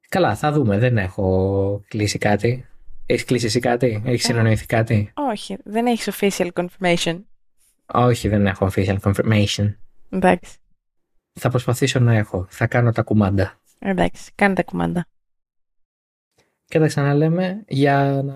Καλά, 0.10 0.36
θα 0.36 0.52
δούμε. 0.52 0.78
Δεν 0.78 0.98
έχω 0.98 1.84
κλείσει 1.88 2.18
κάτι. 2.18 2.66
Έχεις 3.06 3.26
κλείσει 3.26 3.46
εσύ 3.46 3.60
κάτι, 3.60 4.02
έχεις 4.06 4.24
συνεννοηθεί 4.24 4.66
κάτι; 4.66 5.12
Όχι, 5.14 5.58
δεν 5.64 5.86
έχεις 5.86 6.10
official 6.12 6.50
confirmation. 6.54 7.24
Όχι, 7.94 8.28
δεν 8.28 8.48
έχω 8.48 8.70
official 8.72 8.98
confirmation. 9.00 9.74
Εντάξει, 10.10 10.58
Θα 11.34 11.50
προσπαθήσω 11.50 12.00
να 12.00 12.14
έχω. 12.16 12.46
Θα 12.50 12.68
κάνω 12.68 12.92
τα 12.92 13.02
κουμάντα. 13.02 13.60
εντάξει, 13.80 14.32
κάνε 14.36 14.54
τα 14.56 14.64
κουμάντα. 14.64 15.06
Και 16.66 16.80
τα 16.80 16.88
ξαναλέμε 16.88 17.64
για 17.68 18.22
να 18.24 18.36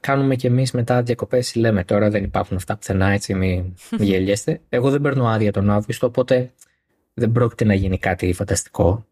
κάνουμε 0.00 0.36
κι 0.36 0.46
εμείς 0.46 0.72
μετά 0.72 1.02
διακοπές. 1.02 1.54
Λέμε 1.54 1.84
τώρα 1.84 2.10
δεν 2.10 2.24
υπάρχουν 2.24 2.56
αυτά 2.56 2.76
πουθενά 2.76 3.08
έτσι, 3.08 3.34
μην 3.34 3.60
μη 3.60 3.74
γελιέστε. 4.04 4.60
Εγώ 4.68 4.90
δεν 4.90 5.00
παίρνω 5.00 5.26
άδεια 5.26 5.52
τον 5.52 5.70
Αύγουστο, 5.70 6.06
οπότε 6.06 6.52
δεν 7.14 7.32
πρόκειται 7.32 7.64
να 7.64 7.74
γίνει 7.74 7.98
κάτι 7.98 8.32
φανταστικό. 8.32 9.06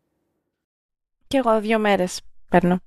Και 1.26 1.36
εγώ 1.36 1.60
δύο 1.60 1.78
μέρες 1.78 2.20
παίρνω. 2.48 2.80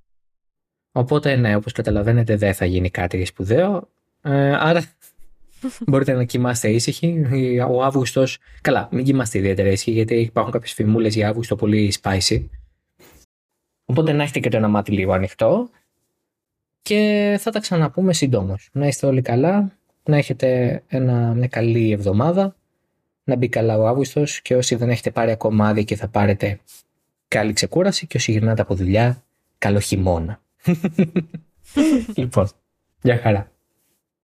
Οπότε 0.91 1.35
ναι, 1.35 1.55
όπως 1.55 1.71
καταλαβαίνετε 1.71 2.35
δεν 2.35 2.53
θα 2.53 2.65
γίνει 2.65 2.89
κάτι 2.89 3.25
σπουδαίο. 3.25 3.89
Ε, 4.21 4.53
άρα 4.55 4.83
μπορείτε 5.87 6.13
να 6.13 6.23
κοιμάστε 6.23 6.69
ήσυχοι. 6.69 7.25
Ο 7.69 7.83
Αύγουστος, 7.83 8.37
καλά 8.61 8.89
μην 8.91 9.05
κοιμάστε 9.05 9.37
ιδιαίτερα 9.37 9.69
ήσυχοι 9.69 9.91
γιατί 9.91 10.15
υπάρχουν 10.15 10.53
κάποιες 10.53 10.73
φημούλες 10.73 11.15
για 11.15 11.29
Αύγουστο 11.29 11.55
πολύ 11.55 11.93
spicy. 12.01 12.45
Οπότε 13.85 14.11
να 14.11 14.23
έχετε 14.23 14.39
και 14.39 14.49
το 14.49 14.57
ένα 14.57 14.67
μάτι 14.67 14.91
λίγο 14.91 15.11
ανοιχτό 15.13 15.69
και 16.81 17.35
θα 17.39 17.51
τα 17.51 17.59
ξαναπούμε 17.59 18.13
συντόμως. 18.13 18.69
Να 18.71 18.87
είστε 18.87 19.05
όλοι 19.05 19.21
καλά, 19.21 19.77
να 20.03 20.17
έχετε 20.17 20.81
ένα, 20.87 21.33
μια 21.33 21.47
καλή 21.47 21.91
εβδομάδα, 21.91 22.55
να 23.23 23.35
μπει 23.35 23.49
καλά 23.49 23.77
ο 23.77 23.87
Αύγουστος 23.87 24.41
και 24.41 24.55
όσοι 24.55 24.75
δεν 24.75 24.89
έχετε 24.89 25.11
πάρει 25.11 25.31
ακόμα 25.31 25.67
άδεια 25.67 25.83
και 25.83 25.95
θα 25.95 26.07
πάρετε 26.07 26.59
καλή 27.27 27.53
ξεκούραση 27.53 28.07
και 28.07 28.17
όσοι 28.17 28.31
γυρνάτε 28.31 28.61
από 28.61 28.75
δουλειά, 28.75 29.23
καλό 29.57 29.79
χειμώνα. 29.79 30.41
λοιπόν, 32.15 32.49
γεια 33.01 33.17
χαρά. 33.17 33.51